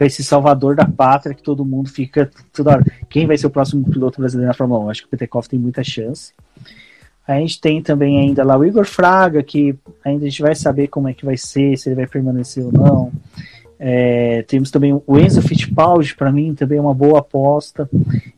esse 0.00 0.24
salvador 0.24 0.74
da 0.74 0.84
pátria 0.84 1.32
que 1.32 1.44
todo 1.44 1.64
mundo 1.64 1.88
fica 1.88 2.28
toda 2.52 2.72
hora. 2.72 2.84
Quem 3.08 3.24
vai 3.24 3.38
ser 3.38 3.46
o 3.46 3.50
próximo 3.50 3.88
piloto 3.88 4.20
brasileiro 4.20 4.48
na 4.48 4.54
Fórmula 4.54 4.84
1? 4.86 4.90
Acho 4.90 5.02
que 5.02 5.06
o 5.06 5.10
Petekoff 5.10 5.48
tem 5.48 5.60
muita 5.60 5.84
chance. 5.84 6.32
A 7.26 7.34
gente 7.34 7.60
tem 7.60 7.80
também 7.80 8.18
ainda 8.18 8.42
lá 8.42 8.58
o 8.58 8.64
Igor 8.64 8.84
Fraga, 8.84 9.44
que 9.44 9.78
ainda 10.04 10.24
a 10.24 10.28
gente 10.28 10.42
vai 10.42 10.56
saber 10.56 10.88
como 10.88 11.08
é 11.08 11.14
que 11.14 11.24
vai 11.24 11.36
ser, 11.36 11.78
se 11.78 11.88
ele 11.88 11.94
vai 11.94 12.06
permanecer 12.08 12.64
ou 12.64 12.72
não. 12.72 13.12
É, 13.78 14.42
temos 14.42 14.72
também 14.72 14.92
o 14.92 15.18
Enzo 15.18 15.40
Fittipaldi, 15.40 16.16
para 16.16 16.32
mim 16.32 16.52
também 16.52 16.78
é 16.78 16.80
uma 16.80 16.92
boa 16.92 17.20
aposta. 17.20 17.88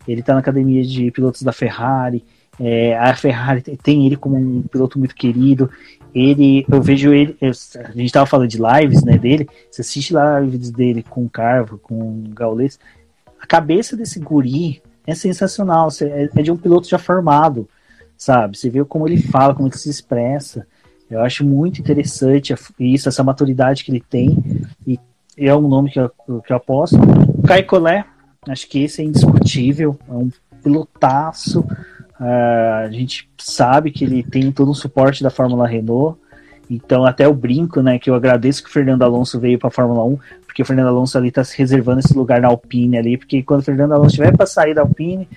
Ele 0.06 0.20
está 0.20 0.34
na 0.34 0.40
academia 0.40 0.84
de 0.84 1.10
pilotos 1.10 1.42
da 1.42 1.52
Ferrari. 1.52 2.22
É, 2.64 2.96
a 2.96 3.12
Ferrari 3.16 3.60
tem 3.60 4.06
ele 4.06 4.16
como 4.16 4.36
um 4.36 4.62
piloto 4.62 4.96
muito 4.96 5.16
querido. 5.16 5.68
Ele, 6.14 6.64
eu 6.70 6.80
vejo 6.80 7.12
ele, 7.12 7.36
eu, 7.40 7.50
a 7.50 7.90
gente 7.90 8.04
estava 8.04 8.24
falando 8.24 8.48
de 8.48 8.58
lives, 8.58 9.02
né, 9.02 9.18
dele. 9.18 9.48
Você 9.68 9.80
assiste 9.80 10.14
lives 10.14 10.70
dele 10.70 11.02
com 11.02 11.24
o 11.24 11.28
Carvo, 11.28 11.76
com 11.78 11.94
o 11.94 12.24
Gaules. 12.32 12.78
A 13.40 13.46
cabeça 13.48 13.96
desse 13.96 14.20
guri 14.20 14.80
é 15.04 15.12
sensacional. 15.12 15.88
É, 16.02 16.28
é 16.36 16.42
de 16.42 16.52
um 16.52 16.56
piloto 16.56 16.88
já 16.88 16.98
formado, 16.98 17.68
sabe? 18.16 18.56
Você 18.56 18.70
vê 18.70 18.84
como 18.84 19.08
ele 19.08 19.20
fala, 19.20 19.56
como 19.56 19.66
ele 19.66 19.76
se 19.76 19.90
expressa. 19.90 20.64
Eu 21.10 21.20
acho 21.20 21.44
muito 21.44 21.80
interessante 21.80 22.54
isso, 22.78 23.08
essa 23.08 23.24
maturidade 23.24 23.82
que 23.82 23.90
ele 23.90 24.04
tem. 24.08 24.38
E 24.86 25.00
é 25.36 25.52
um 25.52 25.66
nome 25.66 25.90
que 25.90 25.98
eu, 25.98 26.10
que 26.40 26.52
eu 26.52 26.56
aposto. 26.56 26.96
O 26.96 27.42
Kai 27.42 27.64
Collet, 27.64 28.04
acho 28.48 28.68
que 28.68 28.84
esse 28.84 29.02
é 29.02 29.04
indiscutível. 29.04 29.98
É 30.08 30.12
um 30.12 30.30
pilotaço 30.62 31.66
Uh, 32.22 32.86
a 32.86 32.90
gente 32.92 33.28
sabe 33.36 33.90
que 33.90 34.04
ele 34.04 34.22
tem 34.22 34.52
todo 34.52 34.70
o 34.70 34.74
suporte 34.74 35.24
da 35.24 35.30
Fórmula 35.30 35.66
Renault. 35.66 36.16
Então, 36.70 37.04
até 37.04 37.26
o 37.26 37.34
brinco, 37.34 37.82
né? 37.82 37.98
Que 37.98 38.08
eu 38.08 38.14
agradeço 38.14 38.62
que 38.62 38.70
o 38.70 38.72
Fernando 38.72 39.02
Alonso 39.02 39.40
veio 39.40 39.58
para 39.58 39.66
a 39.66 39.72
Fórmula 39.72 40.04
1, 40.04 40.18
porque 40.46 40.62
o 40.62 40.64
Fernando 40.64 40.86
Alonso 40.86 41.18
ali 41.18 41.28
está 41.28 41.42
se 41.42 41.58
reservando 41.58 41.98
esse 41.98 42.16
lugar 42.16 42.40
na 42.40 42.46
Alpine 42.46 42.96
ali, 42.96 43.16
porque 43.18 43.42
quando 43.42 43.60
o 43.60 43.64
Fernando 43.64 43.92
Alonso 43.92 44.10
estiver 44.10 44.36
para 44.36 44.46
sair 44.46 44.72
da 44.72 44.82
Alpine, 44.82 45.28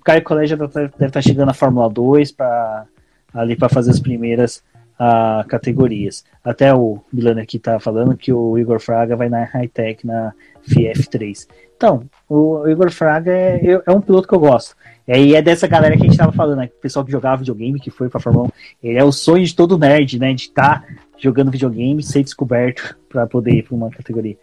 o 0.00 0.04
Caio 0.04 0.22
Colégio 0.22 0.56
deve 0.56 0.86
estar 0.86 1.10
tá 1.10 1.20
chegando 1.20 1.48
na 1.48 1.54
Fórmula 1.54 1.90
2 1.90 2.32
para 2.32 2.86
ali 3.34 3.54
para 3.54 3.68
fazer 3.68 3.90
as 3.90 4.00
primeiras 4.00 4.62
uh, 4.94 5.46
categorias. 5.46 6.24
Até 6.42 6.72
o 6.72 7.00
Milano 7.12 7.40
aqui 7.40 7.58
tá 7.58 7.78
falando 7.78 8.16
que 8.16 8.32
o 8.32 8.56
Igor 8.56 8.80
Fraga 8.80 9.14
vai 9.14 9.28
na 9.28 9.44
High 9.44 9.68
Tech 9.68 10.06
na 10.06 10.32
FF3. 10.68 11.46
Então, 11.76 12.08
o 12.28 12.66
Igor 12.68 12.90
Fraga 12.90 13.30
é, 13.30 13.82
é 13.86 13.90
um 13.90 14.00
piloto 14.00 14.28
que 14.28 14.34
eu 14.34 14.40
gosto. 14.40 14.74
E 15.06 15.34
é 15.34 15.42
dessa 15.42 15.66
galera 15.66 15.96
que 15.96 16.02
a 16.02 16.06
gente 16.06 16.16
tava 16.16 16.32
falando, 16.32 16.58
né? 16.58 16.70
O 16.78 16.80
pessoal 16.80 17.04
que 17.04 17.12
jogava 17.12 17.38
videogame, 17.38 17.78
que 17.78 17.90
foi 17.90 18.08
pra 18.08 18.20
Fórmula 18.20 18.46
1. 18.46 18.50
Ele 18.88 18.98
é 18.98 19.04
o 19.04 19.12
sonho 19.12 19.44
de 19.44 19.54
todo 19.54 19.78
nerd, 19.78 20.18
né? 20.18 20.32
De 20.32 20.42
estar 20.42 20.80
tá 20.80 20.86
jogando 21.18 21.50
videogame, 21.50 22.02
ser 22.02 22.22
descoberto 22.22 22.96
para 23.08 23.26
poder 23.26 23.52
ir 23.52 23.62
pra 23.62 23.74
uma 23.74 23.90
categoria. 23.90 24.36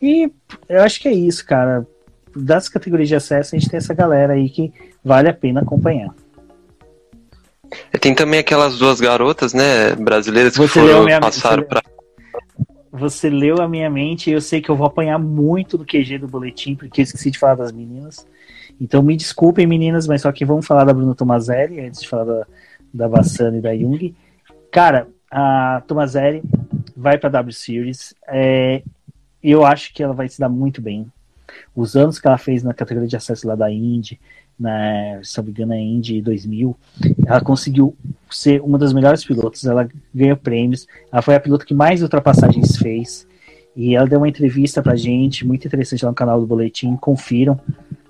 E 0.00 0.30
eu 0.68 0.82
acho 0.82 1.00
que 1.00 1.08
é 1.08 1.12
isso, 1.12 1.44
cara. 1.44 1.86
Das 2.36 2.68
categorias 2.68 3.08
de 3.08 3.14
acesso, 3.14 3.54
a 3.54 3.58
gente 3.58 3.70
tem 3.70 3.78
essa 3.78 3.94
galera 3.94 4.34
aí 4.34 4.48
que 4.48 4.72
vale 5.04 5.28
a 5.28 5.34
pena 5.34 5.60
acompanhar. 5.60 6.14
Tem 8.00 8.14
também 8.14 8.40
aquelas 8.40 8.78
duas 8.78 9.00
garotas, 9.00 9.54
né, 9.54 9.94
brasileiras 9.96 10.56
que 10.56 10.68
foram 10.68 11.06
passar 11.20 11.62
para 11.64 11.82
você 12.96 13.28
leu 13.28 13.60
a 13.60 13.68
minha 13.68 13.90
mente 13.90 14.30
e 14.30 14.32
eu 14.32 14.40
sei 14.40 14.60
que 14.60 14.70
eu 14.70 14.76
vou 14.76 14.86
apanhar 14.86 15.18
muito 15.18 15.76
do 15.76 15.84
QG 15.84 16.18
do 16.18 16.28
boletim, 16.28 16.76
porque 16.76 17.00
eu 17.00 17.02
esqueci 17.02 17.28
de 17.28 17.38
falar 17.38 17.56
das 17.56 17.72
meninas. 17.72 18.24
Então 18.80 19.02
me 19.02 19.16
desculpem, 19.16 19.66
meninas, 19.66 20.06
mas 20.06 20.22
só 20.22 20.30
que 20.30 20.44
vamos 20.44 20.64
falar 20.64 20.84
da 20.84 20.94
Bruna 20.94 21.14
Tomazelli 21.14 21.80
antes 21.80 22.02
de 22.02 22.08
falar 22.08 22.24
da, 22.24 22.46
da 22.92 23.08
Bassana 23.08 23.58
e 23.58 23.60
da 23.60 23.76
Jung. 23.76 24.14
Cara, 24.70 25.08
a 25.28 25.82
Tomazelli 25.88 26.42
vai 26.96 27.18
para 27.18 27.28
a 27.28 27.32
W 27.32 27.52
Series. 27.52 28.14
É, 28.28 28.80
eu 29.42 29.66
acho 29.66 29.92
que 29.92 30.00
ela 30.00 30.14
vai 30.14 30.28
se 30.28 30.38
dar 30.38 30.48
muito 30.48 30.80
bem. 30.80 31.10
Os 31.74 31.96
anos 31.96 32.20
que 32.20 32.28
ela 32.28 32.38
fez 32.38 32.62
na 32.62 32.72
categoria 32.72 33.08
de 33.08 33.16
acesso 33.16 33.48
lá 33.48 33.56
da 33.56 33.72
Indy, 33.72 34.20
na, 34.58 35.20
se 35.22 35.36
não 35.36 35.44
me 35.44 35.50
engano, 35.50 35.72
é 35.74 35.80
Indy 35.80 36.20
2000, 36.20 36.76
ela 37.26 37.40
conseguiu 37.40 37.96
ser 38.30 38.60
uma 38.62 38.78
das 38.78 38.92
melhores 38.92 39.24
pilotos. 39.24 39.64
Ela 39.64 39.88
ganhou 40.14 40.36
prêmios. 40.36 40.86
Ela 41.10 41.22
foi 41.22 41.34
a 41.34 41.40
piloto 41.40 41.66
que 41.66 41.74
mais 41.74 42.02
ultrapassagens 42.02 42.76
fez. 42.76 43.26
E 43.76 43.94
ela 43.94 44.06
deu 44.06 44.18
uma 44.18 44.28
entrevista 44.28 44.82
pra 44.82 44.94
gente, 44.94 45.46
muito 45.46 45.66
interessante 45.66 46.04
lá 46.04 46.10
no 46.10 46.16
canal 46.16 46.40
do 46.40 46.46
Boletim. 46.46 46.96
Confiram. 46.96 47.58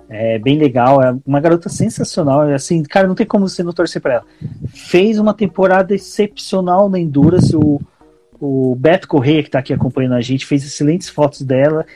É 0.09 0.39
bem 0.39 0.59
legal, 0.59 1.03
é 1.03 1.17
uma 1.27 1.41
garota 1.41 1.69
sensacional. 1.69 2.43
Assim, 2.43 2.83
cara, 2.83 3.09
não 3.09 3.15
tem 3.15 3.27
como 3.27 3.49
você 3.49 3.63
não 3.63 3.73
torcer 3.73 4.01
para 4.01 4.15
ela. 4.15 4.25
Fez 4.69 5.19
uma 5.19 5.33
temporada 5.33 5.95
excepcional 5.95 6.89
na 6.89 6.99
Endurance. 6.99 7.57
O, 7.57 7.81
o 8.39 8.75
Beto 8.75 9.09
Correia, 9.09 9.43
que 9.43 9.49
está 9.49 9.61
aqui 9.61 9.73
acompanhando 9.73 10.15
a 10.15 10.21
gente, 10.21 10.47
fez 10.47 10.65
excelentes 10.65 11.09
fotos 11.09 11.41
dela. 11.41 11.87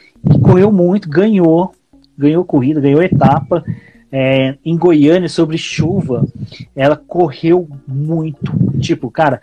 correu 0.42 0.72
muito, 0.72 1.08
ganhou, 1.08 1.74
ganhou 2.16 2.44
corrida, 2.44 2.80
ganhou 2.80 3.02
etapa. 3.02 3.62
É, 4.10 4.56
em 4.64 4.76
Goiânia, 4.76 5.28
sobre 5.28 5.58
chuva, 5.58 6.26
ela 6.74 6.96
correu 6.96 7.68
muito. 7.86 8.52
Tipo, 8.80 9.10
cara, 9.10 9.42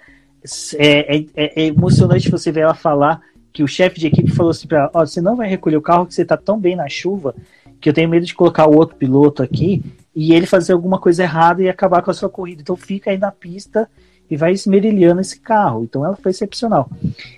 é, 0.78 1.18
é, 1.18 1.26
é, 1.36 1.66
emocionante 1.68 2.32
você 2.32 2.52
ver 2.52 2.62
ela 2.62 2.74
falar 2.74 3.22
que 3.54 3.64
o 3.64 3.68
chefe 3.68 4.00
de 4.00 4.08
equipe 4.08 4.32
falou 4.32 4.52
assim 4.52 4.68
para 4.68 4.90
ela: 4.94 5.06
você 5.06 5.22
não 5.22 5.36
vai 5.36 5.48
recolher 5.48 5.78
o 5.78 5.82
carro 5.82 6.06
que 6.06 6.14
você 6.14 6.26
tá 6.26 6.36
tão 6.36 6.60
bem 6.60 6.76
na 6.76 6.90
chuva 6.90 7.36
que 7.80 7.90
eu 7.90 7.94
tenho 7.94 8.10
medo 8.10 8.26
de 8.26 8.34
colocar 8.34 8.66
o 8.68 8.76
outro 8.76 8.96
piloto 8.96 9.44
aqui 9.44 9.84
e 10.16 10.34
ele 10.34 10.48
fazer 10.48 10.74
alguma 10.74 11.00
coisa 11.00 11.24
errada 11.24 11.62
e 11.62 11.70
acabar 11.70 12.02
com 12.02 12.10
a 12.10 12.14
sua 12.14 12.30
corrida. 12.30 12.62
Então 12.62 12.76
fica 12.76 13.12
aí 13.12 13.18
na 13.18 13.32
pista 13.32 13.90
e 14.30 14.36
vai 14.36 14.54
esmerilhando 14.54 15.22
esse 15.22 15.40
carro. 15.40 15.84
Então 15.84 16.04
ela 16.04 16.16
foi 16.16 16.32
excepcional. 16.32 16.90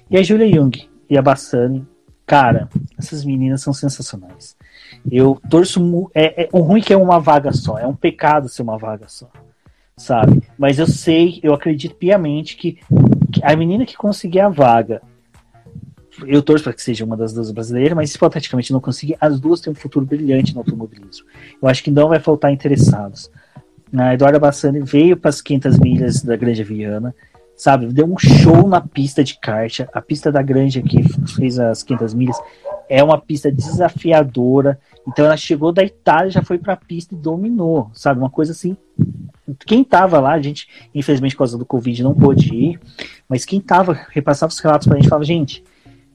E 0.10 0.18
a 0.18 0.24
Julia 0.24 0.50
Jung 0.50 0.88
e 1.10 1.18
a 1.18 1.22
Bassani, 1.22 1.86
cara, 2.26 2.70
essas 2.98 3.26
meninas 3.26 3.62
são 3.62 3.74
sensacionais. 3.74 4.56
Eu 5.10 5.40
torço. 5.50 6.10
É, 6.14 6.44
é, 6.44 6.50
o 6.52 6.60
ruim 6.60 6.82
é 6.82 6.84
que 6.84 6.94
é 6.94 6.98
uma 6.98 7.20
vaga 7.20 7.52
só, 7.52 7.78
é 7.78 7.88
um 7.88 7.96
pecado 7.96 8.50
ser 8.50 8.62
uma 8.62 8.78
vaga 8.78 9.06
só, 9.08 9.30
sabe? 9.96 10.42
Mas 10.58 10.80
eu 10.80 10.88
sei, 10.88 11.40
eu 11.44 11.54
acredito 11.54 11.96
piamente 11.96 12.56
que, 12.56 12.80
que 13.32 13.44
a 13.44 13.56
menina 13.56 13.86
que 13.86 13.96
conseguir 13.96 14.40
a 14.40 14.50
vaga 14.50 15.02
eu 16.26 16.42
torço 16.42 16.64
para 16.64 16.74
que 16.74 16.82
seja 16.82 17.06
uma 17.06 17.16
das 17.16 17.34
duas 17.34 17.52
brasileiras, 17.52 17.96
mas 17.96 18.14
hipoteticamente 18.14 18.74
não 18.74 18.80
conseguir, 18.80 19.18
as 19.20 19.40
duas 19.40 19.62
têm 19.62 19.72
um 19.72 19.76
futuro 19.76 20.06
brilhante 20.06 20.54
no 20.54 20.62
automobilismo. 20.62 21.28
Eu 21.62 21.68
acho 21.68 21.84
que 21.84 21.92
não 21.92 22.08
vai 22.10 22.20
faltar 22.20 22.52
interessados. 22.52 23.30
A 23.96 24.14
Eduarda 24.14 24.40
Bassani 24.40 24.82
veio 24.82 25.16
para 25.16 25.30
as 25.30 25.42
500 25.42 25.80
milhas 25.80 26.24
da 26.24 26.36
Grande 26.36 26.64
Viana, 26.64 27.14
sabe? 27.56 27.88
Deu 27.88 28.06
um 28.06 28.18
show 28.18 28.68
na 28.68 28.82
pista 28.82 29.24
de 29.24 29.40
kart. 29.40 29.82
A 29.94 30.02
pista 30.02 30.32
da 30.32 30.42
Grande 30.42 30.82
que 30.82 31.04
fez 31.36 31.60
as 31.60 31.84
500 31.84 32.14
milhas 32.14 32.38
é 32.90 33.04
uma 33.04 33.20
pista 33.20 33.52
desafiadora. 33.52 34.80
Então 35.08 35.26
ela 35.26 35.38
chegou 35.38 35.72
da 35.72 35.84
Itália, 35.84 36.32
já 36.32 36.42
foi 36.42 36.58
para 36.58 36.74
a 36.74 36.78
pista 36.78 37.14
e 37.14 37.18
dominou, 37.18 37.90
sabe? 37.94 38.20
Uma 38.20 38.30
coisa 38.30 38.52
assim. 38.52 38.76
Quem 39.66 39.84
tava 39.84 40.20
lá, 40.20 40.34
a 40.34 40.42
gente, 40.42 40.68
infelizmente 40.94 41.34
por 41.34 41.40
causa 41.40 41.58
do 41.58 41.66
Covid 41.66 42.04
não 42.04 42.14
pôde 42.14 42.54
ir, 42.54 42.80
mas 43.30 43.46
quem 43.46 43.62
tava 43.62 43.94
repassava 44.10 44.52
os 44.52 44.60
relatos 44.60 44.88
para 44.88 44.98
a 44.98 45.00
gente, 45.00 45.10
falava, 45.10 45.26
gente, 45.26 45.64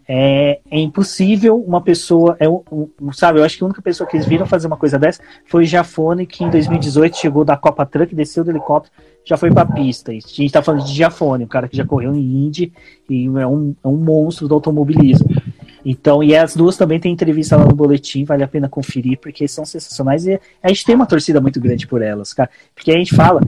é, 0.06 0.60
é, 0.70 0.78
impossível 0.78 1.56
uma 1.56 1.80
pessoa, 1.80 2.36
é, 2.38 2.48
um, 2.48 2.88
sabe, 3.12 3.38
eu 3.38 3.44
acho 3.44 3.56
que 3.56 3.62
a 3.62 3.66
única 3.66 3.80
pessoa 3.80 4.08
que 4.08 4.16
eles 4.16 4.26
viram 4.26 4.46
fazer 4.46 4.66
uma 4.66 4.76
coisa 4.76 4.98
dessa 4.98 5.22
foi 5.46 5.62
o 5.62 5.66
Jafone, 5.66 6.26
que 6.26 6.44
em 6.44 6.50
2018 6.50 7.16
chegou 7.16 7.44
da 7.44 7.56
Copa 7.56 7.86
Truck, 7.86 8.14
desceu 8.14 8.44
do 8.44 8.50
helicóptero, 8.50 8.92
já 9.24 9.36
foi 9.36 9.50
pra 9.50 9.64
pista. 9.64 10.12
E 10.12 10.18
a 10.18 10.20
gente 10.20 10.52
tá 10.52 10.62
falando 10.62 10.84
de 10.84 10.94
Jafone, 10.94 11.44
um 11.44 11.48
cara 11.48 11.68
que 11.68 11.76
já 11.76 11.86
correu 11.86 12.14
em 12.14 12.46
Indy 12.46 12.72
e 13.08 13.26
é 13.26 13.46
um, 13.46 13.74
é 13.82 13.88
um 13.88 13.96
monstro 13.96 14.48
do 14.48 14.54
automobilismo. 14.54 15.28
Então, 15.84 16.22
e 16.22 16.36
as 16.36 16.54
duas 16.54 16.76
também 16.76 17.00
têm 17.00 17.12
entrevista 17.12 17.56
lá 17.56 17.64
no 17.64 17.74
boletim, 17.74 18.24
vale 18.24 18.44
a 18.44 18.48
pena 18.48 18.68
conferir, 18.68 19.18
porque 19.18 19.48
são 19.48 19.64
sensacionais 19.64 20.26
e 20.26 20.40
a 20.62 20.68
gente 20.68 20.84
tem 20.84 20.94
uma 20.94 21.06
torcida 21.06 21.40
muito 21.40 21.60
grande 21.60 21.86
por 21.86 22.02
elas, 22.02 22.32
cara. 22.32 22.48
Porque 22.74 22.92
a 22.92 22.96
gente 22.96 23.14
fala 23.14 23.40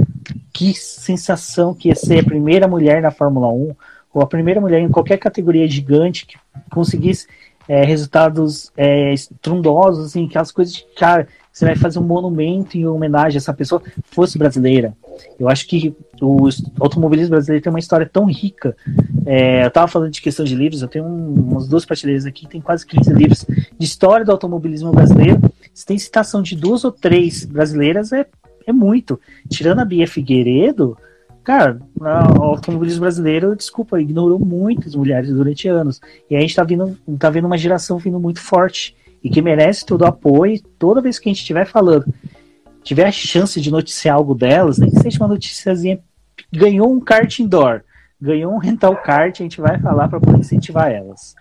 que 0.53 0.75
sensação 0.75 1.75
que 1.75 1.89
ia 1.89 1.95
ser 1.95 2.21
a 2.21 2.25
primeira 2.25 2.67
mulher 2.67 3.01
na 3.01 3.11
Fórmula 3.11 3.49
1, 3.49 3.75
ou 4.13 4.23
a 4.23 4.27
primeira 4.27 4.61
mulher 4.61 4.81
em 4.81 4.89
qualquer 4.89 5.19
categoria 5.19 5.69
gigante 5.69 6.27
que 6.27 6.37
conseguisse 6.71 7.27
é, 7.69 7.85
resultados 7.85 8.71
é, 8.77 9.13
estrondosos, 9.13 10.07
assim, 10.07 10.27
aquelas 10.27 10.53
coisas 10.53 10.75
de 10.75 10.85
cara, 10.97 11.27
você 11.55 11.67
vai 11.67 11.77
fazer 11.77 12.01
um 12.01 12.03
monumento 12.03 12.77
em 12.77 12.85
homenagem 12.85 13.37
a 13.37 13.39
essa 13.39 13.55
pessoa, 13.55 13.81
fosse 14.07 14.37
brasileira. 14.37 14.93
Eu 15.39 15.49
acho 15.49 15.69
que 15.69 15.95
o 16.21 16.49
automobilismo 16.81 17.31
brasileiro 17.31 17.63
tem 17.63 17.71
uma 17.71 17.79
história 17.79 18.11
tão 18.13 18.27
rica. 18.27 18.77
É, 19.25 19.63
eu 19.63 19.69
estava 19.69 19.87
falando 19.87 20.11
de 20.11 20.21
questão 20.21 20.45
de 20.45 20.57
livros, 20.57 20.83
eu 20.83 20.89
tenho 20.89 21.05
um, 21.05 21.53
umas 21.53 21.69
duas 21.69 21.85
prateleiras 21.85 22.27
aqui, 22.27 22.49
tem 22.49 22.61
quase 22.61 22.85
15 22.85 23.13
livros 23.13 23.47
de 23.79 23.87
história 23.87 24.27
do 24.27 24.33
automobilismo 24.33 24.91
brasileiro. 24.91 25.41
Se 25.73 25.87
tem 25.87 25.97
citação 25.97 26.43
de 26.43 26.57
duas 26.57 26.85
ou 26.85 26.91
três 26.91 27.45
brasileiras, 27.45 28.13
é, 28.13 28.27
é 28.67 28.73
muito. 28.73 29.21
Tirando 29.49 29.79
a 29.79 29.85
Bia 29.85 30.09
Figueiredo, 30.09 30.99
Cara, 31.45 31.79
o 32.01 32.43
automobilismo 32.43 33.03
brasileiro, 33.03 33.55
desculpa, 33.55 34.01
ignorou 34.01 34.39
muitas 34.39 34.95
mulheres 34.95 35.29
durante 35.29 35.69
anos. 35.69 36.01
E 36.31 36.35
a 36.35 36.41
gente 36.41 36.57
tá, 36.57 36.65
vindo, 36.65 36.99
tá 37.19 37.29
vendo 37.29 37.45
uma 37.45 37.59
geração 37.59 37.99
vindo 37.99 38.19
muito 38.19 38.41
forte 38.41 38.97
e 39.25 39.31
que 39.31 39.41
merece 39.41 39.87
todo 39.87 40.03
o 40.03 40.07
apoio. 40.07 40.61
Toda 40.79 41.01
vez 41.01 41.19
que 41.19 41.29
a 41.29 41.33
gente 41.33 41.41
estiver 41.41 41.65
falando, 41.65 42.05
tiver 42.83 43.07
a 43.07 43.13
chance 43.13 43.59
de 43.59 43.71
noticiar 43.71 44.17
algo 44.17 44.35
delas, 44.35 44.79
nem 44.79 44.91
que 44.91 45.01
seja 45.01 45.19
uma 45.19 45.29
noticiazinha, 45.29 45.99
ganhou 46.53 46.93
um 46.93 47.01
kart 47.01 47.39
indoor, 47.39 47.83
ganhou 48.21 48.53
um 48.53 48.59
rental 48.59 48.95
kart, 49.03 49.41
a 49.41 49.43
gente 49.43 49.61
vai 49.61 49.81
falar 49.81 50.09
para 50.09 50.21
poder 50.21 50.41
incentivar 50.41 50.93
elas. 50.93 51.35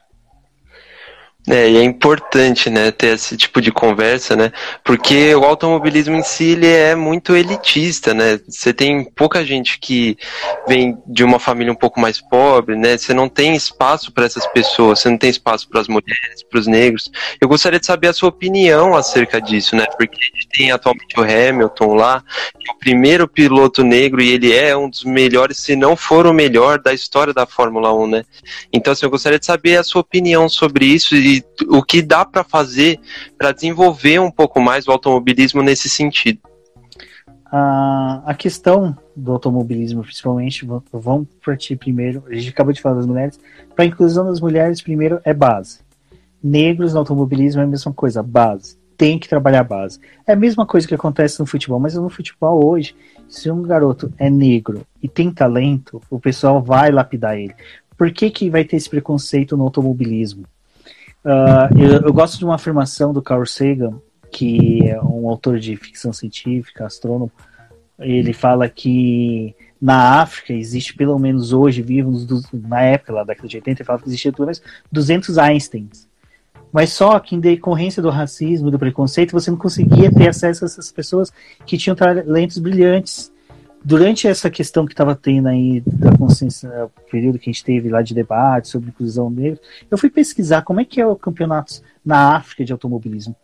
É, 1.46 1.70
e 1.70 1.78
é 1.78 1.84
importante, 1.84 2.70
né, 2.70 2.90
ter 2.90 3.16
esse 3.16 3.36
tipo 3.36 3.60
de 3.60 3.70
conversa, 3.70 4.34
né, 4.34 4.50
porque 4.82 5.36
o 5.36 5.44
automobilismo 5.44 6.16
em 6.16 6.24
si, 6.24 6.52
ele 6.52 6.68
é 6.68 6.96
muito 6.96 7.36
elitista, 7.36 8.14
né, 8.14 8.40
você 8.48 8.74
tem 8.74 9.04
pouca 9.04 9.44
gente 9.44 9.78
que 9.78 10.18
vem 10.66 10.98
de 11.06 11.22
uma 11.22 11.40
família 11.40 11.74
um 11.74 11.76
pouco 11.76 12.00
mais 12.00 12.22
pobre, 12.22 12.78
né, 12.78 12.98
você 12.98 13.14
não 13.14 13.28
tem 13.28 13.56
espaço 13.56 14.14
para 14.14 14.24
essas 14.24 14.46
pessoas, 14.48 15.00
você 15.00 15.10
não 15.10 15.18
tem 15.18 15.30
espaço 15.30 15.68
para 15.68 15.82
as 15.82 15.90
mulheres, 15.90 16.44
para 16.50 16.60
os 16.60 16.66
negros. 16.66 17.12
Eu 17.42 17.50
gostaria 17.50 17.80
de 17.80 17.86
saber 17.86 18.08
a 18.08 18.14
sua 18.14 18.30
opinião 18.30 18.96
acerca 18.96 19.42
disso, 19.42 19.76
né, 19.76 19.86
porque 19.98 20.18
a 20.18 20.38
gente 20.38 20.48
tem 20.48 20.72
atualmente 20.72 21.20
o 21.20 21.24
Hamilton 21.24 21.94
lá, 21.94 22.24
que 22.58 22.72
é 22.72 22.74
o 22.74 22.80
primeiro 22.80 23.28
piloto 23.28 23.84
negro 23.84 24.22
e 24.22 24.32
ele 24.32 24.56
é 24.56 24.78
um 24.78 24.90
dos 24.90 25.04
melhores, 25.04 25.58
se 25.58 25.76
não 25.76 25.98
for 25.98 26.26
o 26.26 26.34
melhor 26.34 26.80
da 26.80 26.94
história 26.94 27.34
da 27.34 27.46
Fórmula 27.46 27.94
1, 27.94 28.08
né. 28.08 28.26
Então, 28.72 28.94
assim, 28.94 29.06
eu 29.06 29.10
gostaria 29.10 29.40
de 29.40 29.46
saber 29.46 29.76
a 29.76 29.84
sua 29.84 30.00
opinião 30.00 30.48
sobre 30.48 30.86
isso 30.86 31.14
e 31.18 31.33
o 31.70 31.82
que 31.82 32.02
dá 32.02 32.26
para 32.26 32.44
fazer 32.44 33.00
para 33.38 33.52
desenvolver 33.52 34.20
um 34.20 34.32
pouco 34.32 34.60
mais 34.60 34.88
o 34.88 34.92
automobilismo 34.92 35.62
nesse 35.62 35.90
sentido. 35.90 36.40
A, 37.56 38.34
questão 38.36 38.98
do 39.16 39.32
automobilismo, 39.32 40.02
principalmente, 40.02 40.68
vamos 40.92 41.28
partir 41.46 41.76
primeiro, 41.76 42.24
a 42.28 42.34
gente 42.34 42.50
acabou 42.50 42.74
de 42.74 42.82
falar 42.82 42.96
das 42.96 43.06
mulheres, 43.06 43.40
para 43.76 43.86
a 43.86 43.88
inclusão 43.88 44.26
das 44.26 44.40
mulheres, 44.40 44.82
primeiro 44.82 45.22
é 45.24 45.36
base. 45.36 45.82
Negros 46.44 46.94
no 46.94 47.00
automobilismo 47.00 47.62
é 47.62 47.64
a 47.64 47.68
mesma 47.68 47.94
coisa, 47.94 48.24
base. 48.24 48.76
Tem 48.98 49.20
que 49.20 49.30
trabalhar 49.30 49.60
a 49.60 49.64
base. 49.64 50.00
É 50.26 50.34
a 50.34 50.36
mesma 50.36 50.66
coisa 50.66 50.88
que 50.88 50.96
acontece 50.96 51.40
no 51.40 51.46
futebol, 51.46 51.80
mas 51.80 51.94
no 51.94 52.10
futebol 52.10 52.66
hoje, 52.66 52.96
se 53.30 53.52
um 53.52 53.62
garoto 53.62 54.12
é 54.18 54.32
negro 54.32 54.82
e 55.02 55.08
tem 55.08 55.32
talento, 55.32 56.02
o 56.10 56.20
pessoal 56.20 56.60
vai 56.60 56.92
lapidar 56.92 57.38
ele. 57.38 57.54
Por 57.96 58.12
que, 58.12 58.32
que 58.32 58.50
vai 58.50 58.66
ter 58.66 58.78
esse 58.78 58.90
preconceito 58.90 59.56
no 59.56 59.64
automobilismo? 59.64 60.46
Uh, 61.24 61.80
eu, 61.80 62.02
eu, 62.02 62.14
gosto 62.14 62.38
de 62.38 62.46
uma 62.46 62.56
afirmação 62.56 63.14
do 63.14 63.22
Carl 63.22 63.46
Sagan, 63.46 64.00
que 64.32 64.88
é 64.88 65.02
um 65.02 65.30
autor 65.30 65.60
de 65.60 65.76
ficção 65.78 66.12
científica, 66.12 66.86
astrônomo. 66.86 67.32
Ele 68.00 68.34
fala 68.34 68.68
que 68.68 69.56
na 69.82 70.22
África 70.22 70.54
existe 70.54 70.96
pelo 70.96 71.18
menos 71.18 71.54
hoje, 71.54 71.82
vivos 71.82 72.28
na 72.52 72.82
época, 72.82 73.14
lá 73.14 73.20
da 73.20 73.28
década 73.28 73.48
de 73.48 73.58
80, 73.58 73.82
ele 73.82 73.86
fala 73.86 74.00
que 74.00 74.08
existia 74.08 74.32
pelo 74.32 74.46
menos 74.46 74.62
200 74.92 75.38
Einsteins. 75.38 76.08
Mas 76.72 76.92
só 76.92 77.20
que 77.20 77.36
em 77.36 77.40
decorrência 77.40 78.02
do 78.02 78.10
racismo, 78.10 78.72
do 78.72 78.80
preconceito, 78.80 79.32
você 79.32 79.52
não 79.52 79.58
conseguia 79.58 80.12
ter 80.12 80.28
acesso 80.28 80.66
a 80.66 80.68
essas 80.68 80.92
pessoas 80.92 81.32
que 81.66 81.78
tinham 81.78 81.96
talentos 81.96 82.58
brilhantes 82.58 83.33
durante 83.84 84.28
essa 84.28 84.50
questão 84.50 84.86
que 84.86 84.94
estava 84.94 85.16
tendo 85.16 85.48
aí 85.48 85.82
da 85.86 86.16
consciência, 86.16 86.70
o 86.86 87.12
período 87.12 87.38
que 87.38 87.50
a 87.50 87.54
gente 87.54 87.64
teve 87.64 87.90
lá 87.90 88.02
de 88.02 88.14
debate 88.14 88.70
sobre 88.70 88.90
inclusão 88.90 89.30
negra, 89.30 89.60
eu 89.92 89.98
fui 89.98 90.10
pesquisar 90.10 90.62
como 90.62 90.80
é 90.80 90.86
que 90.86 91.02
é 91.02 91.06
o 91.06 91.16
campeonato 91.16 91.82
na 92.06 92.36
África 92.36 92.64
de 92.64 92.72
automobilismo. 92.72 93.36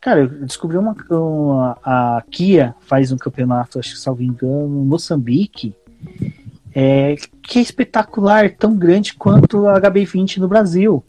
Cara, 0.00 0.20
eu 0.20 0.28
descobri 0.28 0.76
uma, 0.76 0.96
uma 1.10 1.78
a 1.82 2.22
Kia 2.30 2.74
faz 2.80 3.12
um 3.12 3.16
campeonato, 3.16 3.78
acho 3.78 3.94
que 3.94 4.00
salvo 4.00 4.22
engano, 4.22 4.82
em 4.82 4.86
Moçambique, 4.86 5.74
é, 6.74 7.16
que 7.42 7.58
é 7.58 7.62
espetacular, 7.62 8.54
tão 8.54 8.76
grande 8.76 9.14
quanto 9.14 9.66
a 9.66 9.80
HB20 9.80 10.38
no 10.38 10.48
Brasil. 10.48 11.04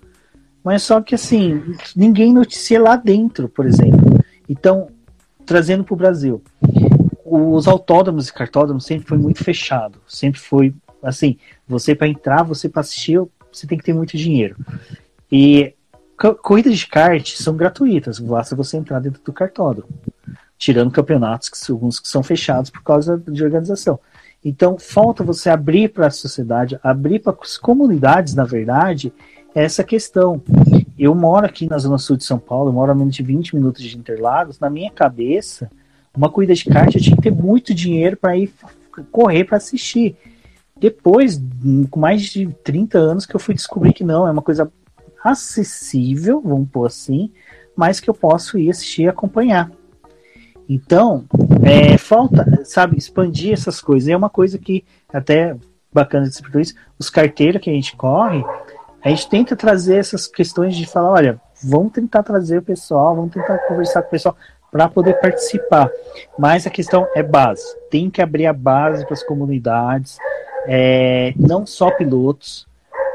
Mas 0.63 0.83
só 0.83 1.01
que 1.01 1.15
assim, 1.15 1.61
ninguém 1.95 2.33
noticia 2.33 2.81
lá 2.81 2.95
dentro, 2.95 3.47
por 3.47 3.65
exemplo. 3.65 4.19
Então, 4.47 4.87
trazendo 5.45 5.83
para 5.83 5.93
o 5.93 5.97
Brasil 5.97 6.41
os 7.29 7.67
autódromos 7.67 8.27
e 8.27 8.33
cartódromos 8.33 8.85
sempre 8.85 9.07
foi 9.07 9.17
muito 9.17 9.43
fechado. 9.43 9.99
Sempre 10.07 10.39
foi 10.39 10.73
assim, 11.01 11.37
você 11.67 11.95
para 11.95 12.07
entrar, 12.07 12.43
você 12.43 12.67
para 12.67 12.81
assistir, 12.81 13.21
você 13.51 13.67
tem 13.67 13.77
que 13.77 13.83
ter 13.83 13.93
muito 13.93 14.17
dinheiro. 14.17 14.55
E 15.31 15.73
corridas 16.41 16.77
de 16.77 16.87
kart 16.87 17.35
são 17.35 17.55
gratuitas, 17.55 18.19
basta 18.19 18.55
você 18.55 18.77
entrar 18.77 18.99
dentro 18.99 19.21
do 19.23 19.31
cartódromo. 19.31 19.89
Tirando 20.57 20.91
campeonatos 20.91 21.47
que 21.47 21.71
alguns 21.71 21.99
que 21.99 22.07
são 22.07 22.21
fechados 22.21 22.69
por 22.69 22.83
causa 22.83 23.17
de 23.17 23.43
organização. 23.43 23.99
Então, 24.43 24.77
falta 24.77 25.23
você 25.23 25.49
abrir 25.49 25.89
para 25.89 26.07
a 26.07 26.11
sociedade, 26.11 26.79
abrir 26.83 27.19
para 27.19 27.35
as 27.41 27.57
comunidades, 27.57 28.35
na 28.35 28.43
verdade, 28.43 29.13
essa 29.53 29.83
questão. 29.83 30.41
Eu 30.97 31.15
moro 31.15 31.45
aqui 31.45 31.67
na 31.69 31.77
Zona 31.77 31.97
Sul 31.97 32.17
de 32.17 32.25
São 32.25 32.39
Paulo, 32.39 32.69
eu 32.69 32.73
moro 32.73 32.91
a 32.91 32.95
menos 32.95 33.15
de 33.15 33.23
20 33.23 33.55
minutos 33.55 33.81
de 33.83 33.97
Interlagos. 33.97 34.59
Na 34.59 34.69
minha 34.69 34.91
cabeça, 34.91 35.69
uma 36.19 36.29
corrida 36.29 36.53
de 36.53 36.65
kart 36.65 36.93
eu 36.93 37.01
tinha 37.01 37.15
que 37.15 37.21
ter 37.21 37.31
muito 37.31 37.73
dinheiro 37.73 38.17
para 38.17 38.37
ir 38.37 38.53
correr 39.09 39.45
para 39.45 39.55
assistir. 39.55 40.17
Depois, 40.75 41.41
com 41.89 41.97
mais 41.97 42.23
de 42.23 42.45
30 42.61 42.97
anos, 42.97 43.25
que 43.25 43.33
eu 43.33 43.39
fui 43.39 43.55
descobrir 43.55 43.93
que 43.93 44.03
não, 44.03 44.27
é 44.27 44.31
uma 44.31 44.41
coisa 44.41 44.69
acessível, 45.23 46.41
vamos 46.41 46.67
pôr 46.69 46.87
assim, 46.87 47.31
mas 47.73 48.01
que 48.01 48.09
eu 48.09 48.13
posso 48.13 48.57
ir 48.57 48.69
assistir 48.69 49.03
e 49.03 49.07
acompanhar. 49.07 49.71
Então, 50.67 51.23
é, 51.63 51.97
falta, 51.97 52.65
sabe, 52.65 52.97
expandir 52.97 53.53
essas 53.53 53.79
coisas. 53.79 54.09
É 54.09 54.15
uma 54.15 54.29
coisa 54.29 54.57
que 54.57 54.83
até 55.11 55.55
bacana 55.91 56.25
desse 56.25 56.43
isso. 56.59 56.75
Os 56.99 57.09
carteiros 57.09 57.61
que 57.61 57.69
a 57.69 57.73
gente 57.73 57.95
corre, 57.95 58.43
a 59.01 59.09
gente 59.09 59.29
tenta 59.29 59.55
trazer 59.55 59.95
essas 59.95 60.27
questões 60.27 60.75
de 60.75 60.85
falar, 60.85 61.11
olha, 61.11 61.41
vamos 61.63 61.93
tentar 61.93 62.23
trazer 62.23 62.57
o 62.57 62.61
pessoal, 62.61 63.15
vamos 63.15 63.33
tentar 63.33 63.57
conversar 63.59 64.01
com 64.01 64.09
o 64.09 64.11
pessoal 64.11 64.35
para 64.71 64.87
poder 64.87 65.19
participar. 65.19 65.89
Mas 66.37 66.65
a 66.65 66.69
questão 66.69 67.07
é 67.15 67.23
base. 67.23 67.63
Tem 67.89 68.09
que 68.09 68.21
abrir 68.21 68.45
a 68.45 68.53
base 68.53 69.05
para 69.05 69.13
as 69.13 69.23
comunidades, 69.23 70.17
é, 70.67 71.33
não 71.37 71.65
só 71.65 71.91
pilotos. 71.91 72.67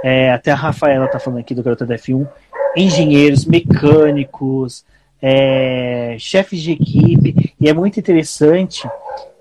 É, 0.03 0.33
até 0.33 0.51
a 0.51 0.57
Rafaela 0.57 1.07
está 1.07 1.19
falando 1.19 1.41
aqui 1.41 1.55
do 1.55 1.63
Garota 1.63 1.87
da 1.87 1.95
F1, 1.95 2.29
engenheiros, 2.77 3.47
mecânicos, 3.47 4.85
é, 5.23 6.17
chefes 6.19 6.61
de 6.61 6.73
equipe, 6.73 7.55
e 7.59 7.69
é 7.69 7.73
muito 7.73 7.99
interessante 7.99 8.87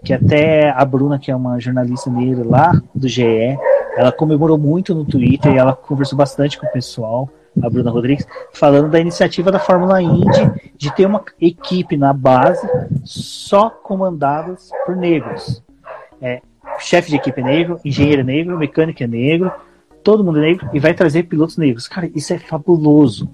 que 0.04 0.14
até 0.14 0.70
a 0.70 0.86
Bruna, 0.86 1.20
que 1.20 1.30
é 1.30 1.36
uma 1.36 1.60
jornalista 1.60 2.10
negra 2.10 2.46
lá 2.48 2.82
do 2.96 3.08
GE, 3.08 3.58
ela 3.98 4.12
comemorou 4.12 4.58
muito 4.58 4.96
no 4.96 5.04
Twitter 5.04 5.54
e 5.54 5.58
ela 5.58 5.76
conversou 5.76 6.18
bastante 6.18 6.58
com 6.58 6.66
o 6.66 6.72
pessoal, 6.72 7.30
a 7.62 7.70
Bruna 7.70 7.92
Rodrigues, 7.92 8.28
falando 8.52 8.90
da 8.90 9.00
iniciativa 9.00 9.52
da 9.52 9.60
Fórmula 9.60 10.02
Indy 10.02 10.52
de 10.78 10.94
ter 10.96 11.06
uma 11.06 11.24
equipe 11.40 11.96
na 11.98 12.14
base 12.14 12.68
só 13.04 13.70
comandadas 13.70 14.70
por 14.86 14.96
negros. 14.96 15.64
É, 16.22 16.42
chefe 16.80 17.10
de 17.10 17.18
equipe 17.18 17.42
é 17.42 17.44
negro, 17.44 17.80
engenheiro 17.84 18.22
é 18.22 18.24
negro, 18.24 18.58
mecânico 18.58 19.04
é 19.04 19.08
negro, 19.08 19.52
todo 20.04 20.24
mundo 20.24 20.40
é 20.40 20.42
negro 20.42 20.70
e 20.74 20.80
vai 20.80 20.94
trazer 20.94 21.24
pilotos 21.24 21.58
negros. 21.58 21.88
Cara, 21.88 22.10
isso 22.14 22.34
é 22.34 22.40
fabuloso. 22.40 23.30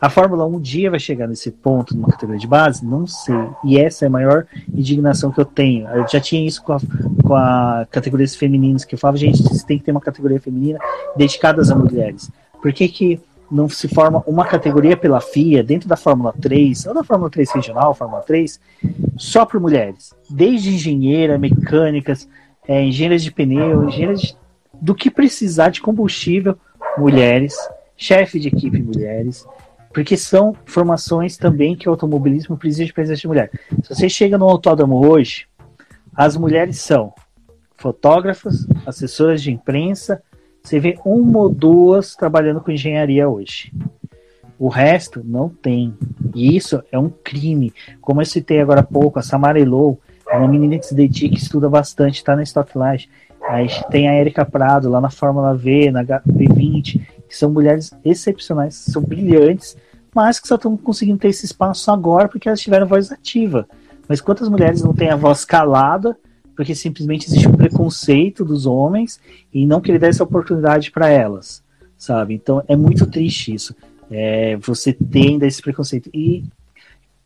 A 0.00 0.10
Fórmula 0.10 0.44
1 0.44 0.54
um 0.54 0.60
dia 0.60 0.90
vai 0.90 1.00
chegar 1.00 1.26
nesse 1.26 1.50
ponto 1.50 1.96
numa 1.96 2.08
categoria 2.08 2.38
de 2.38 2.46
base? 2.46 2.84
Não 2.84 3.06
sei. 3.06 3.34
E 3.64 3.78
essa 3.78 4.04
é 4.04 4.08
a 4.08 4.10
maior 4.10 4.46
indignação 4.72 5.30
que 5.30 5.40
eu 5.40 5.46
tenho. 5.46 5.88
Eu 5.88 6.06
já 6.06 6.20
tinha 6.20 6.46
isso 6.46 6.62
com 6.62 6.74
a, 6.74 6.80
com 7.22 7.34
a 7.34 7.86
categorias 7.90 8.36
femininas, 8.36 8.84
que 8.84 8.94
eu 8.94 8.98
falava, 8.98 9.16
gente, 9.16 9.42
tem 9.64 9.78
que 9.78 9.84
ter 9.84 9.92
uma 9.92 10.00
categoria 10.00 10.38
feminina 10.38 10.78
dedicada 11.16 11.62
às 11.62 11.70
mulheres. 11.70 12.30
Por 12.60 12.70
que, 12.72 12.88
que 12.88 13.20
não 13.50 13.68
se 13.68 13.88
forma 13.88 14.22
uma 14.26 14.44
categoria 14.44 14.96
pela 14.96 15.20
FIA 15.20 15.62
dentro 15.62 15.88
da 15.88 15.96
Fórmula 15.96 16.32
3, 16.40 16.86
ou 16.86 16.94
da 16.94 17.04
Fórmula 17.04 17.30
3 17.30 17.50
regional, 17.52 17.94
Fórmula 17.94 18.22
3, 18.22 18.60
só 19.16 19.44
para 19.44 19.60
mulheres? 19.60 20.14
Desde 20.28 20.74
engenheira, 20.74 21.38
mecânicas, 21.38 22.28
é, 22.66 22.82
engenheiras 22.82 23.22
de 23.22 23.30
pneu, 23.30 23.84
engenheiras 23.88 24.20
de, 24.20 24.36
do 24.80 24.94
que 24.94 25.10
precisar 25.10 25.68
de 25.68 25.80
combustível, 25.80 26.56
mulheres, 26.98 27.56
chefe 27.96 28.40
de 28.40 28.48
equipe, 28.48 28.80
mulheres 28.82 29.46
porque 29.94 30.16
são 30.16 30.54
formações 30.66 31.36
também 31.36 31.76
que 31.76 31.88
o 31.88 31.92
automobilismo 31.92 32.58
precisa 32.58 32.84
de 32.84 32.92
presença 32.92 33.20
de 33.20 33.28
mulher. 33.28 33.50
Se 33.84 33.94
você 33.94 34.08
chega 34.08 34.36
no 34.36 34.44
autódromo 34.44 35.06
hoje, 35.06 35.46
as 36.16 36.36
mulheres 36.36 36.80
são 36.80 37.14
fotógrafas, 37.76 38.66
assessoras 38.84 39.40
de 39.40 39.52
imprensa, 39.52 40.20
você 40.64 40.80
vê 40.80 40.98
uma 41.04 41.40
ou 41.40 41.48
duas 41.50 42.16
trabalhando 42.16 42.58
com 42.58 42.70
engenharia 42.70 43.28
hoje. 43.28 43.70
O 44.58 44.68
resto 44.68 45.20
não 45.22 45.50
tem. 45.50 45.94
E 46.34 46.56
isso 46.56 46.82
é 46.90 46.98
um 46.98 47.10
crime. 47.10 47.70
Como 48.00 48.22
eu 48.22 48.24
citei 48.24 48.62
agora 48.62 48.80
há 48.80 48.84
pouco, 48.84 49.18
a 49.18 49.22
Samara 49.22 49.60
Elou, 49.60 50.00
é 50.26 50.38
uma 50.38 50.48
menina 50.48 50.78
que 50.78 50.86
se 50.86 50.94
dedica, 50.94 51.34
que 51.34 51.42
estuda 51.42 51.68
bastante, 51.68 52.14
está 52.14 52.34
na 52.34 52.42
Stocklight. 52.42 53.10
Aí 53.46 53.68
tem 53.90 54.08
a 54.08 54.18
Erika 54.18 54.42
Prado 54.46 54.88
lá 54.88 55.02
na 55.02 55.10
Fórmula 55.10 55.54
V, 55.54 55.90
na 55.90 56.02
B20, 56.02 56.98
que 57.28 57.36
são 57.36 57.52
mulheres 57.52 57.92
excepcionais, 58.02 58.74
são 58.74 59.02
brilhantes, 59.02 59.76
mas 60.14 60.40
que 60.40 60.48
só 60.48 60.54
estão 60.54 60.78
conseguindo 60.78 61.18
ter 61.18 61.28
esse 61.28 61.44
espaço 61.44 61.90
agora 61.90 62.26
porque 62.26 62.48
elas 62.48 62.60
tiveram 62.60 62.86
voz 62.86 63.12
ativa. 63.12 63.68
Mas 64.08 64.22
quantas 64.22 64.48
mulheres 64.48 64.82
não 64.82 64.94
têm 64.94 65.10
a 65.10 65.16
voz 65.16 65.44
calada 65.44 66.16
porque 66.56 66.74
simplesmente 66.74 67.26
existe 67.26 67.48
um 67.48 67.52
preconceito 67.84 68.44
dos 68.44 68.66
homens 68.66 69.20
e 69.52 69.66
não 69.66 69.80
querer 69.80 69.98
dar 69.98 70.08
essa 70.08 70.24
oportunidade 70.24 70.90
para 70.90 71.08
elas, 71.08 71.62
sabe? 71.96 72.34
Então 72.34 72.62
é 72.66 72.74
muito 72.74 73.06
triste 73.06 73.54
isso. 73.54 73.74
É, 74.10 74.56
você 74.56 74.92
tem 74.92 75.38
esse 75.44 75.60
preconceito. 75.60 76.10
E 76.12 76.44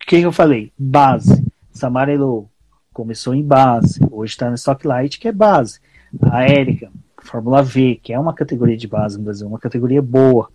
o 0.03 0.07
que 0.07 0.17
eu 0.17 0.33
falei? 0.33 0.73
Base. 0.77 1.45
Samara 1.73 2.13
Elo 2.13 2.49
começou 2.93 3.35
em 3.35 3.45
base, 3.45 4.01
hoje 4.11 4.33
está 4.33 4.49
na 4.49 4.57
Stocklight, 4.57 5.21
que 5.21 5.29
é 5.29 5.33
base. 5.33 5.79
A 6.23 6.43
Érica, 6.43 6.91
Fórmula 7.23 7.63
V, 7.63 8.01
que 8.03 8.13
é 8.13 8.19
uma 8.19 8.35
categoria 8.35 8.77
de 8.77 8.89
base 8.89 9.17
no 9.17 9.25
Brasil, 9.25 9.47
uma 9.47 9.59
categoria 9.59 10.03
boa. 10.03 10.49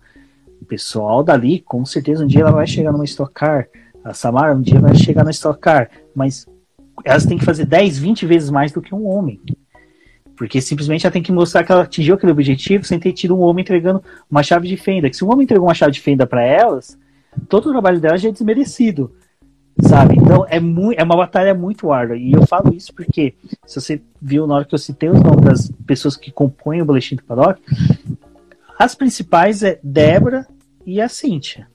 O 0.60 0.64
pessoal 0.66 1.22
dali, 1.22 1.60
com 1.60 1.84
certeza, 1.86 2.24
um 2.24 2.26
dia 2.26 2.42
ela 2.42 2.50
vai 2.50 2.66
chegar 2.66 2.92
numa 2.92 3.04
Stock 3.04 3.32
Car. 3.32 3.68
A 4.04 4.12
Samara 4.12 4.54
um 4.54 4.60
dia 4.60 4.80
vai 4.80 4.94
chegar 4.94 5.24
na 5.24 5.30
Stock 5.30 5.58
Car. 5.58 5.90
Mas 6.14 6.46
elas 7.04 7.24
têm 7.24 7.38
que 7.38 7.44
fazer 7.44 7.64
10, 7.64 7.98
20 7.98 8.26
vezes 8.26 8.50
mais 8.50 8.70
do 8.70 8.82
que 8.82 8.94
um 8.94 9.06
homem. 9.06 9.40
Porque 10.36 10.60
simplesmente 10.60 11.06
ela 11.06 11.12
tem 11.12 11.22
que 11.22 11.32
mostrar 11.32 11.64
que 11.64 11.70
ela 11.70 11.82
atingiu 11.82 12.14
aquele 12.14 12.32
objetivo 12.32 12.84
sem 12.84 12.98
ter 12.98 13.12
tido 13.12 13.36
um 13.36 13.40
homem 13.40 13.62
entregando 13.62 14.02
uma 14.30 14.42
chave 14.42 14.68
de 14.68 14.76
fenda. 14.76 15.08
Que 15.08 15.16
se 15.16 15.24
um 15.24 15.30
homem 15.30 15.44
entregou 15.44 15.66
uma 15.66 15.74
chave 15.74 15.92
de 15.92 16.00
fenda 16.00 16.26
para 16.26 16.42
elas, 16.42 16.98
todo 17.48 17.68
o 17.68 17.72
trabalho 17.72 18.00
delas 18.00 18.20
já 18.20 18.28
é 18.28 18.32
desmerecido. 18.32 19.12
Sabe? 19.80 20.16
Então 20.16 20.46
é, 20.48 20.60
muito, 20.60 20.98
é 20.98 21.02
uma 21.02 21.16
batalha 21.16 21.54
muito 21.54 21.92
árdua. 21.92 22.16
E 22.16 22.32
eu 22.32 22.46
falo 22.46 22.74
isso 22.74 22.92
porque, 22.94 23.34
se 23.66 23.80
você 23.80 24.02
viu 24.20 24.46
na 24.46 24.54
hora 24.56 24.64
que 24.64 24.74
eu 24.74 24.78
citei 24.78 25.08
os 25.08 25.20
nomes 25.20 25.44
das 25.44 25.70
pessoas 25.86 26.16
que 26.16 26.30
compõem 26.30 26.82
o 26.82 26.84
Boletim 26.84 27.16
do 27.16 27.24
Paddock, 27.24 27.60
as 28.78 28.94
principais 28.94 29.62
é 29.62 29.78
Débora 29.82 30.46
e 30.84 31.00
a 31.00 31.08
Cíntia. 31.08 31.68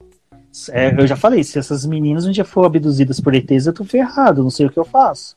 É, 0.71 0.93
eu 0.99 1.05
já 1.05 1.15
falei, 1.15 1.43
se 1.43 1.59
essas 1.59 1.85
meninas 1.85 2.25
um 2.25 2.31
dia 2.31 2.43
for 2.43 2.65
abduzidas 2.65 3.19
por 3.19 3.35
ETs, 3.35 3.67
eu 3.67 3.73
tô 3.73 3.83
ferrado, 3.83 4.43
não 4.43 4.49
sei 4.49 4.65
o 4.65 4.69
que 4.69 4.79
eu 4.79 4.85
faço. 4.85 5.35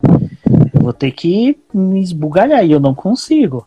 Vou 0.73 0.93
ter 0.93 1.11
que 1.13 1.59
me 1.73 2.03
esbugalhar 2.03 2.65
e 2.65 2.73
eu 2.73 2.81
não 2.81 2.95
consigo. 2.95 3.67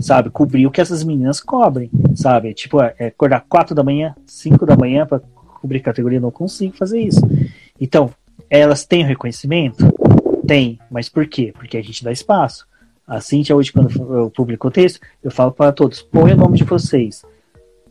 Sabe, 0.00 0.28
cobrir 0.28 0.66
o 0.66 0.70
que 0.70 0.80
essas 0.80 1.02
meninas 1.02 1.40
cobrem, 1.40 1.90
sabe? 2.14 2.52
Tipo, 2.52 2.82
é, 2.82 2.94
é 2.98 3.06
acordar 3.06 3.44
4 3.48 3.74
da 3.74 3.82
manhã, 3.82 4.14
5 4.26 4.66
da 4.66 4.76
manhã 4.76 5.06
para 5.06 5.22
cobrir 5.60 5.80
categoria, 5.80 6.20
não 6.20 6.30
consigo 6.30 6.76
fazer 6.76 7.00
isso. 7.00 7.20
Então, 7.80 8.10
elas 8.50 8.84
têm 8.84 9.04
reconhecimento? 9.04 9.86
Tem, 10.46 10.78
mas 10.90 11.08
por 11.08 11.26
quê? 11.26 11.52
Porque 11.56 11.78
a 11.78 11.82
gente 11.82 12.04
dá 12.04 12.12
espaço. 12.12 12.66
A 13.06 13.20
Cintia, 13.20 13.56
hoje, 13.56 13.72
quando 13.72 13.90
eu 14.14 14.30
publico 14.30 14.68
o 14.68 14.70
texto, 14.70 15.00
eu 15.22 15.30
falo 15.30 15.52
para 15.52 15.72
todos: 15.72 16.02
põe 16.02 16.32
o 16.32 16.36
nome 16.36 16.58
de 16.58 16.64
vocês. 16.64 17.24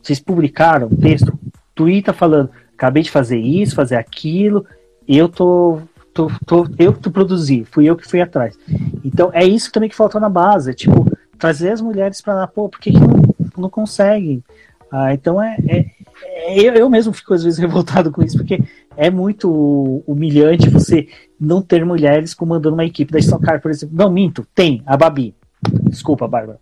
Vocês 0.02 0.20
publicaram 0.20 0.88
o 0.88 0.96
texto? 0.96 1.38
Twitter 1.74 2.14
falando: 2.14 2.50
acabei 2.74 3.02
de 3.02 3.10
fazer 3.10 3.38
isso, 3.38 3.74
fazer 3.74 3.96
aquilo, 3.96 4.64
eu 5.08 5.28
tô, 5.28 5.80
tô, 6.16 6.30
tô, 6.46 6.66
eu 6.78 6.94
que 6.94 7.10
produzi, 7.10 7.64
fui 7.70 7.84
eu 7.84 7.94
que 7.94 8.08
fui 8.08 8.22
atrás. 8.22 8.58
Então 9.04 9.30
é 9.34 9.44
isso 9.44 9.70
também 9.70 9.90
que 9.90 9.94
faltou 9.94 10.18
na 10.18 10.30
base, 10.30 10.70
é, 10.70 10.74
tipo, 10.74 11.04
trazer 11.38 11.70
as 11.70 11.82
mulheres 11.82 12.22
para 12.22 12.46
pô, 12.46 12.68
por 12.70 12.80
que, 12.80 12.90
que 12.90 12.98
não, 12.98 13.22
não 13.58 13.70
conseguem? 13.70 14.42
Ah, 14.90 15.12
então 15.12 15.42
é, 15.42 15.56
é, 15.66 15.86
é, 16.24 16.58
eu, 16.58 16.74
eu 16.74 16.88
mesmo 16.88 17.12
fico 17.12 17.34
às 17.34 17.44
vezes 17.44 17.58
revoltado 17.60 18.10
com 18.10 18.22
isso, 18.22 18.38
porque 18.38 18.62
é 18.96 19.10
muito 19.10 20.02
humilhante 20.06 20.70
você 20.70 21.06
não 21.38 21.60
ter 21.60 21.84
mulheres 21.84 22.32
comandando 22.32 22.74
uma 22.74 22.84
equipe 22.84 23.12
da 23.12 23.18
Stock 23.18 23.44
Car, 23.44 23.60
por 23.60 23.70
exemplo. 23.70 23.94
Não, 23.94 24.10
minto, 24.10 24.46
tem, 24.54 24.82
a 24.86 24.96
Babi. 24.96 25.34
Desculpa, 25.82 26.26
Bárbara. 26.26 26.58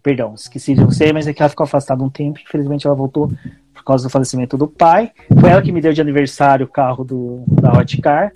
Perdão, 0.00 0.34
esqueci 0.34 0.74
de 0.74 0.84
você, 0.84 1.12
mas 1.12 1.26
é 1.26 1.32
que 1.32 1.42
ela 1.42 1.48
ficou 1.48 1.64
afastada 1.64 2.04
um 2.04 2.08
tempo, 2.08 2.38
infelizmente 2.38 2.86
ela 2.86 2.94
voltou 2.94 3.32
por 3.74 3.82
causa 3.82 4.04
do 4.04 4.10
falecimento 4.10 4.56
do 4.56 4.68
pai. 4.68 5.10
Foi 5.40 5.50
ela 5.50 5.60
que 5.60 5.72
me 5.72 5.80
deu 5.80 5.92
de 5.92 6.00
aniversário 6.00 6.66
o 6.66 6.68
carro 6.68 7.02
do, 7.02 7.42
da 7.48 7.72
Hot 7.72 8.00
Car, 8.00 8.32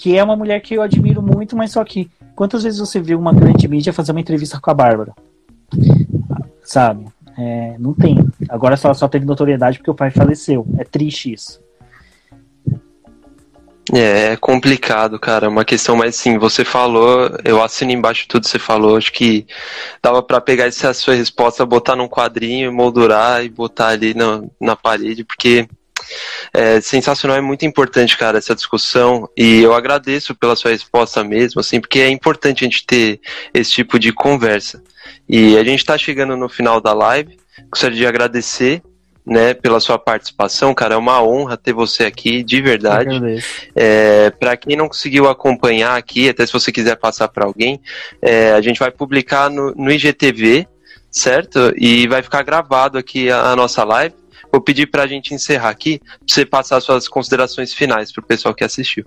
que 0.00 0.16
é 0.16 0.24
uma 0.24 0.34
mulher 0.34 0.60
que 0.60 0.72
eu 0.72 0.80
admiro 0.80 1.20
muito, 1.20 1.54
mas 1.54 1.72
só 1.72 1.84
que 1.84 2.10
quantas 2.34 2.62
vezes 2.62 2.80
você 2.80 2.98
viu 2.98 3.18
uma 3.18 3.34
grande 3.34 3.68
mídia 3.68 3.92
fazer 3.92 4.12
uma 4.12 4.20
entrevista 4.20 4.58
com 4.58 4.70
a 4.70 4.74
Bárbara? 4.74 5.12
Sabe? 6.64 7.04
É, 7.36 7.76
não 7.78 7.92
tem. 7.92 8.16
Agora 8.48 8.78
ela 8.82 8.94
só 8.94 9.06
teve 9.08 9.26
notoriedade 9.26 9.76
porque 9.76 9.90
o 9.90 9.94
pai 9.94 10.10
faleceu. 10.10 10.66
É 10.78 10.84
triste 10.84 11.34
isso. 11.34 11.60
É, 13.92 14.32
é 14.32 14.36
complicado, 14.38 15.20
cara. 15.20 15.44
É 15.44 15.50
uma 15.50 15.66
questão 15.66 15.96
mais 15.96 16.16
assim, 16.16 16.38
você 16.38 16.64
falou, 16.64 17.30
eu 17.44 17.62
assino 17.62 17.92
embaixo 17.92 18.26
tudo 18.26 18.44
que 18.44 18.48
você 18.48 18.58
falou, 18.58 18.96
acho 18.96 19.12
que 19.12 19.46
dava 20.02 20.22
para 20.22 20.40
pegar 20.40 20.64
essa 20.64 20.94
sua 20.94 21.14
resposta, 21.14 21.66
botar 21.66 21.94
num 21.94 22.08
quadrinho, 22.08 22.72
moldurar 22.72 23.44
e 23.44 23.50
botar 23.50 23.88
ali 23.88 24.14
na, 24.14 24.42
na 24.58 24.74
parede, 24.74 25.24
porque 25.24 25.68
é 26.52 26.80
sensacional, 26.80 27.36
é 27.36 27.40
muito 27.40 27.64
importante, 27.64 28.16
cara, 28.16 28.38
essa 28.38 28.54
discussão. 28.54 29.28
E 29.36 29.60
eu 29.60 29.74
agradeço 29.74 30.34
pela 30.34 30.56
sua 30.56 30.70
resposta 30.70 31.22
mesmo, 31.24 31.60
assim, 31.60 31.80
porque 31.80 32.00
é 32.00 32.08
importante 32.08 32.64
a 32.64 32.66
gente 32.68 32.86
ter 32.86 33.20
esse 33.52 33.70
tipo 33.72 33.98
de 33.98 34.12
conversa. 34.12 34.82
E 35.28 35.56
a 35.56 35.64
gente 35.64 35.80
está 35.80 35.96
chegando 35.96 36.36
no 36.36 36.48
final 36.48 36.80
da 36.80 36.92
live. 36.92 37.38
Gostaria 37.70 37.96
de 37.96 38.06
agradecer 38.06 38.82
né, 39.24 39.54
pela 39.54 39.78
sua 39.80 39.98
participação, 39.98 40.74
cara. 40.74 40.94
É 40.94 40.98
uma 40.98 41.22
honra 41.22 41.56
ter 41.56 41.72
você 41.72 42.04
aqui, 42.04 42.42
de 42.42 42.60
verdade. 42.60 43.10
É, 43.76 44.30
para 44.30 44.56
quem 44.56 44.76
não 44.76 44.88
conseguiu 44.88 45.28
acompanhar 45.28 45.96
aqui, 45.96 46.28
até 46.28 46.44
se 46.44 46.52
você 46.52 46.72
quiser 46.72 46.96
passar 46.96 47.28
para 47.28 47.44
alguém, 47.44 47.80
é, 48.20 48.52
a 48.52 48.60
gente 48.60 48.80
vai 48.80 48.90
publicar 48.90 49.48
no, 49.48 49.72
no 49.74 49.92
IGTV, 49.92 50.66
certo? 51.10 51.72
E 51.76 52.06
vai 52.08 52.22
ficar 52.22 52.42
gravado 52.42 52.98
aqui 52.98 53.30
a, 53.30 53.52
a 53.52 53.56
nossa 53.56 53.84
live. 53.84 54.14
Vou 54.52 54.60
pedir 54.60 54.86
para 54.86 55.04
a 55.04 55.06
gente 55.06 55.34
encerrar 55.34 55.70
aqui, 55.70 55.98
para 55.98 56.18
você 56.26 56.44
passar 56.44 56.80
suas 56.80 57.08
considerações 57.08 57.72
finais 57.72 58.12
para 58.12 58.22
o 58.22 58.26
pessoal 58.26 58.54
que 58.54 58.64
assistiu. 58.64 59.04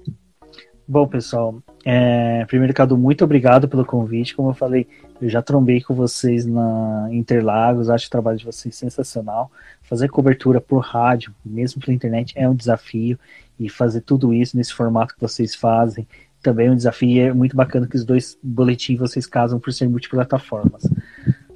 Bom, 0.85 1.07
pessoal, 1.07 1.61
é, 1.85 2.45
primeiro, 2.45 2.73
Cadu, 2.73 2.97
muito 2.97 3.23
obrigado 3.23 3.67
pelo 3.67 3.85
convite. 3.85 4.35
Como 4.35 4.49
eu 4.49 4.53
falei, 4.53 4.87
Eu 5.21 5.29
já 5.29 5.41
trombei 5.41 5.81
com 5.81 5.93
vocês 5.93 6.45
na 6.45 7.07
Interlagos, 7.09 7.89
acho 7.89 8.07
o 8.07 8.09
trabalho 8.09 8.37
de 8.37 8.45
vocês 8.45 8.75
sensacional. 8.75 9.49
Fazer 9.81 10.09
cobertura 10.09 10.59
por 10.59 10.79
rádio, 10.79 11.33
mesmo 11.45 11.81
pela 11.81 11.95
internet, 11.95 12.33
é 12.35 12.47
um 12.49 12.55
desafio. 12.55 13.17
E 13.57 13.69
fazer 13.69 14.01
tudo 14.01 14.33
isso 14.33 14.57
nesse 14.57 14.73
formato 14.73 15.15
que 15.15 15.21
vocês 15.21 15.55
fazem 15.55 16.05
também 16.43 16.67
é 16.67 16.71
um 16.71 16.75
desafio. 16.75 17.21
é 17.21 17.33
muito 17.33 17.55
bacana 17.55 17.87
que 17.87 17.95
os 17.95 18.03
dois 18.03 18.37
boletins 18.43 18.99
vocês 18.99 19.25
casam 19.25 19.59
por 19.59 19.71
ser 19.71 19.87
multiplataformas. 19.87 20.83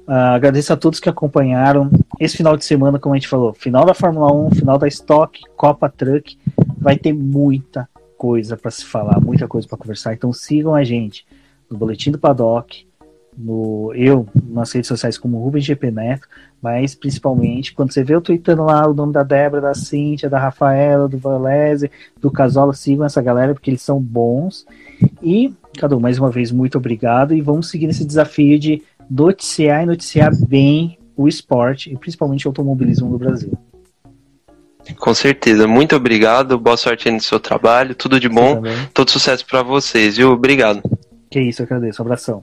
Uh, 0.08 0.32
agradeço 0.34 0.72
a 0.72 0.76
todos 0.76 0.98
que 0.98 1.08
acompanharam. 1.08 1.90
Esse 2.18 2.38
final 2.38 2.56
de 2.56 2.64
semana, 2.64 2.98
como 2.98 3.14
a 3.14 3.18
gente 3.18 3.28
falou, 3.28 3.52
final 3.52 3.84
da 3.84 3.92
Fórmula 3.92 4.32
1, 4.32 4.52
final 4.52 4.78
da 4.78 4.88
Stock, 4.88 5.38
Copa 5.54 5.86
Truck, 5.90 6.38
vai 6.78 6.96
ter 6.96 7.12
muita 7.12 7.86
coisa 8.16 8.56
para 8.56 8.70
se 8.70 8.86
falar, 8.86 9.20
muita 9.20 9.46
coisa 9.46 9.68
para 9.68 9.76
conversar. 9.76 10.14
Então 10.14 10.32
sigam 10.32 10.74
a 10.74 10.82
gente 10.82 11.26
no 11.70 11.76
Boletim 11.76 12.10
do 12.10 12.18
Paddock, 12.18 12.88
no 13.36 13.92
eu 13.94 14.26
nas 14.48 14.72
redes 14.72 14.88
sociais 14.88 15.18
como 15.18 15.44
Rubens 15.44 15.66
GP 15.66 15.90
Neto, 15.90 16.26
mas 16.60 16.94
principalmente 16.94 17.74
quando 17.74 17.92
você 17.92 18.02
vê 18.02 18.14
eu 18.14 18.22
tweetando 18.22 18.64
lá 18.64 18.88
o 18.88 18.94
nome 18.94 19.12
da 19.12 19.22
Débora, 19.22 19.60
da 19.60 19.74
Cíntia, 19.74 20.30
da 20.30 20.38
Rafaela, 20.38 21.06
do 21.06 21.18
Valese, 21.18 21.90
do 22.18 22.30
Casola, 22.30 22.72
sigam 22.72 23.04
essa 23.04 23.20
galera 23.20 23.52
porque 23.52 23.68
eles 23.68 23.82
são 23.82 24.00
bons. 24.00 24.66
E, 25.22 25.52
Cadu, 25.78 26.00
mais 26.00 26.18
uma 26.18 26.30
vez, 26.30 26.50
muito 26.50 26.78
obrigado 26.78 27.34
e 27.34 27.42
vamos 27.42 27.68
seguir 27.68 27.86
nesse 27.86 28.06
desafio 28.06 28.58
de 28.58 28.82
noticiar 29.10 29.82
e 29.82 29.86
noticiar 29.86 30.30
bem 30.46 30.98
o 31.16 31.28
esporte 31.28 31.92
e 31.92 31.96
principalmente 31.96 32.46
o 32.46 32.50
automobilismo 32.50 33.08
no 33.08 33.18
Brasil. 33.18 33.52
Com 34.98 35.12
certeza. 35.12 35.66
Muito 35.66 35.96
obrigado. 35.96 36.58
Boa 36.58 36.76
sorte 36.76 37.08
aí 37.08 37.14
no 37.14 37.20
seu 37.20 37.38
trabalho. 37.38 37.94
Tudo 37.94 38.18
de 38.18 38.28
bom. 38.28 38.62
Todo 38.94 39.10
sucesso 39.10 39.44
para 39.44 39.62
vocês, 39.62 40.16
viu? 40.16 40.30
Obrigado. 40.30 40.82
Que 41.30 41.40
isso, 41.40 41.62
eu 41.62 41.66
agradeço. 41.66 42.00
Um 42.00 42.04
abração. 42.04 42.42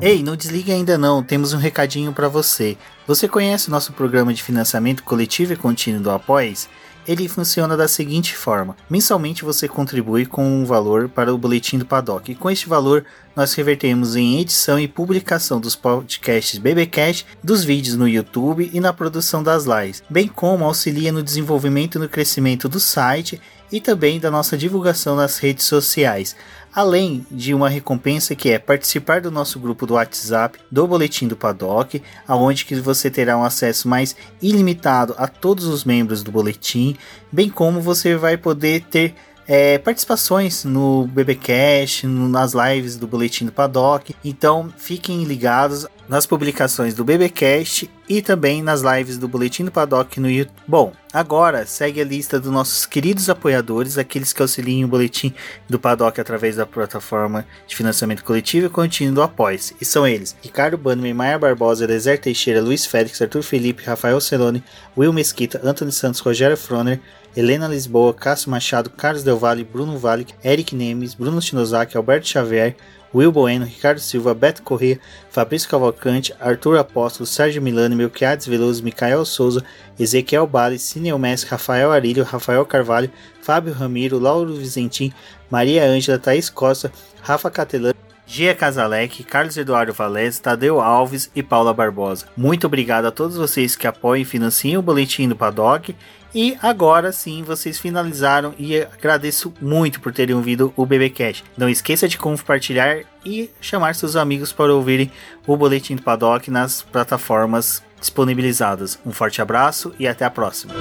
Ei, 0.00 0.22
não 0.22 0.34
desligue 0.34 0.72
ainda 0.72 0.96
não, 0.96 1.22
temos 1.22 1.52
um 1.52 1.58
recadinho 1.58 2.10
para 2.12 2.26
você. 2.26 2.76
Você 3.06 3.28
conhece 3.28 3.68
o 3.68 3.70
nosso 3.70 3.92
programa 3.92 4.32
de 4.32 4.42
financiamento 4.42 5.04
coletivo 5.04 5.52
e 5.52 5.56
contínuo 5.56 6.00
do 6.00 6.10
Apoies? 6.10 6.68
ele 7.06 7.28
funciona 7.28 7.76
da 7.76 7.88
seguinte 7.88 8.36
forma: 8.36 8.76
mensalmente 8.88 9.44
você 9.44 9.66
contribui 9.68 10.26
com 10.26 10.44
um 10.44 10.64
valor 10.64 11.08
para 11.08 11.32
o 11.32 11.38
boletim 11.38 11.78
do 11.78 11.86
Paddock, 11.86 12.30
e 12.30 12.34
com 12.34 12.50
este 12.50 12.68
valor 12.68 13.04
nós 13.34 13.54
revertemos 13.54 14.16
em 14.16 14.40
edição 14.40 14.78
e 14.78 14.88
publicação 14.88 15.60
dos 15.60 15.76
podcasts 15.76 16.58
BBcast, 16.58 17.26
dos 17.42 17.64
vídeos 17.64 17.96
no 17.96 18.08
YouTube 18.08 18.70
e 18.72 18.80
na 18.80 18.92
produção 18.92 19.42
das 19.42 19.64
lives, 19.64 20.02
bem 20.10 20.26
como 20.28 20.64
auxilia 20.64 21.12
no 21.12 21.22
desenvolvimento 21.22 21.96
e 21.96 21.98
no 22.00 22.08
crescimento 22.08 22.68
do 22.68 22.80
site 22.80 23.40
e 23.72 23.80
também 23.80 24.18
da 24.18 24.30
nossa 24.30 24.56
divulgação 24.56 25.14
nas 25.14 25.38
redes 25.38 25.64
sociais. 25.64 26.34
Além 26.72 27.26
de 27.30 27.52
uma 27.52 27.68
recompensa 27.68 28.34
que 28.34 28.50
é 28.50 28.58
participar 28.58 29.20
do 29.20 29.30
nosso 29.30 29.58
grupo 29.58 29.86
do 29.86 29.94
WhatsApp 29.94 30.58
do 30.70 30.86
Boletim 30.86 31.26
do 31.26 31.36
Paddock, 31.36 32.02
aonde 32.26 32.64
que 32.64 32.76
você 32.76 33.10
terá 33.10 33.36
um 33.36 33.44
acesso 33.44 33.88
mais 33.88 34.14
ilimitado 34.40 35.14
a 35.16 35.26
todos 35.26 35.64
os 35.66 35.84
membros 35.84 36.22
do 36.22 36.30
boletim, 36.30 36.96
bem 37.30 37.48
como 37.48 37.80
você 37.80 38.16
vai 38.16 38.36
poder 38.36 38.82
ter 38.84 39.14
é, 39.52 39.78
participações 39.78 40.64
no 40.64 41.08
BBcast, 41.08 42.06
nas 42.06 42.52
lives 42.52 42.96
do 42.96 43.08
Boletim 43.08 43.46
do 43.46 43.50
Paddock. 43.50 44.14
Então 44.24 44.72
fiquem 44.78 45.24
ligados 45.24 45.88
nas 46.10 46.26
publicações 46.26 46.92
do 46.92 47.04
BBcast 47.04 47.88
e 48.08 48.20
também 48.20 48.64
nas 48.64 48.82
lives 48.82 49.16
do 49.16 49.28
Boletim 49.28 49.64
do 49.64 49.70
Paddock 49.70 50.18
no 50.18 50.28
YouTube. 50.28 50.52
Bom, 50.66 50.92
agora 51.12 51.64
segue 51.64 52.00
a 52.00 52.04
lista 52.04 52.40
dos 52.40 52.50
nossos 52.50 52.84
queridos 52.84 53.30
apoiadores, 53.30 53.96
aqueles 53.96 54.32
que 54.32 54.42
auxiliam 54.42 54.86
o 54.86 54.90
Boletim 54.90 55.32
do 55.68 55.78
Paddock 55.78 56.20
através 56.20 56.56
da 56.56 56.66
plataforma 56.66 57.46
de 57.64 57.76
financiamento 57.76 58.24
coletivo 58.24 58.66
e 58.66 58.70
contínuo 58.70 59.14
do 59.14 59.22
Apoies. 59.22 59.72
E 59.80 59.84
são 59.84 60.04
eles: 60.04 60.34
Ricardo 60.42 60.76
Bannerman, 60.76 61.14
Maia 61.14 61.38
Barbosa, 61.38 61.86
Deser 61.86 62.18
Teixeira, 62.18 62.60
Luiz 62.60 62.84
Félix, 62.84 63.22
Arthur 63.22 63.44
Felipe, 63.44 63.84
Rafael 63.84 64.20
Celone, 64.20 64.64
Will 64.98 65.12
Mesquita, 65.12 65.60
Antônio 65.62 65.92
Santos, 65.92 66.18
Rogério 66.18 66.56
Froner, 66.56 67.00
Helena 67.36 67.68
Lisboa, 67.68 68.12
Cássio 68.12 68.50
Machado, 68.50 68.90
Carlos 68.90 69.22
Del 69.22 69.36
Valle, 69.36 69.62
Bruno 69.62 69.96
Vale, 69.96 70.26
Eric 70.42 70.74
Nemes, 70.74 71.14
Bruno 71.14 71.40
Shinozaki, 71.40 71.96
Alberto 71.96 72.26
Xavier, 72.26 72.74
Will 73.12 73.32
Bueno, 73.32 73.64
Ricardo 73.64 73.98
Silva, 74.00 74.32
Beto 74.34 74.62
Corrêa, 74.62 74.98
Fabrício 75.30 75.68
Cavalcante, 75.68 76.34
Arthur 76.38 76.78
Apóstolo, 76.78 77.26
Sérgio 77.26 77.60
Milano, 77.60 77.96
Melquiades 77.96 78.46
Veloso, 78.46 78.84
Micael 78.84 79.24
Souza, 79.24 79.64
Ezequiel 79.98 80.46
Bale, 80.46 80.78
Cineu 80.78 81.18
Messi, 81.18 81.46
Rafael 81.46 81.90
Arilho, 81.90 82.22
Rafael 82.22 82.64
Carvalho, 82.64 83.10
Fábio 83.42 83.72
Ramiro, 83.72 84.18
Lauro 84.18 84.54
Vizentim, 84.54 85.12
Maria 85.50 85.84
Ângela, 85.84 86.18
Thaís 86.18 86.48
Costa, 86.48 86.92
Rafa 87.22 87.50
Catelã, 87.50 87.92
Gia 88.32 88.54
Casalec, 88.54 89.24
Carlos 89.24 89.56
Eduardo 89.56 89.92
Valés, 89.92 90.38
Tadeu 90.38 90.80
Alves 90.80 91.28
e 91.34 91.42
Paula 91.42 91.74
Barbosa. 91.74 92.26
Muito 92.36 92.68
obrigado 92.68 93.06
a 93.06 93.10
todos 93.10 93.36
vocês 93.36 93.74
que 93.74 93.88
apoiam 93.88 94.22
e 94.22 94.24
financiam 94.24 94.78
o 94.78 94.82
Boletim 94.82 95.28
do 95.28 95.34
Paddock. 95.34 95.96
E 96.34 96.56
agora 96.62 97.10
sim, 97.10 97.42
vocês 97.42 97.78
finalizaram 97.78 98.54
e 98.58 98.76
agradeço 98.76 99.52
muito 99.60 100.00
por 100.00 100.12
terem 100.12 100.34
ouvido 100.34 100.72
o 100.76 100.86
BBcast. 100.86 101.44
Não 101.56 101.68
esqueça 101.68 102.06
de 102.06 102.16
compartilhar 102.16 103.00
e 103.24 103.50
chamar 103.60 103.94
seus 103.94 104.14
amigos 104.14 104.52
para 104.52 104.72
ouvirem 104.72 105.10
o 105.46 105.56
Boletim 105.56 105.96
do 105.96 106.02
Paddock 106.02 106.50
nas 106.50 106.82
plataformas 106.82 107.82
disponibilizadas. 107.98 108.98
Um 109.04 109.12
forte 109.12 109.42
abraço 109.42 109.92
e 109.98 110.06
até 110.06 110.24
a 110.24 110.30
próxima. 110.30 110.74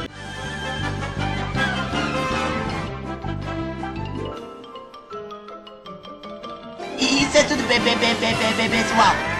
Isso 6.99 7.37
é 7.37 7.43
tudo, 7.43 7.63
pessoal. 7.67 9.38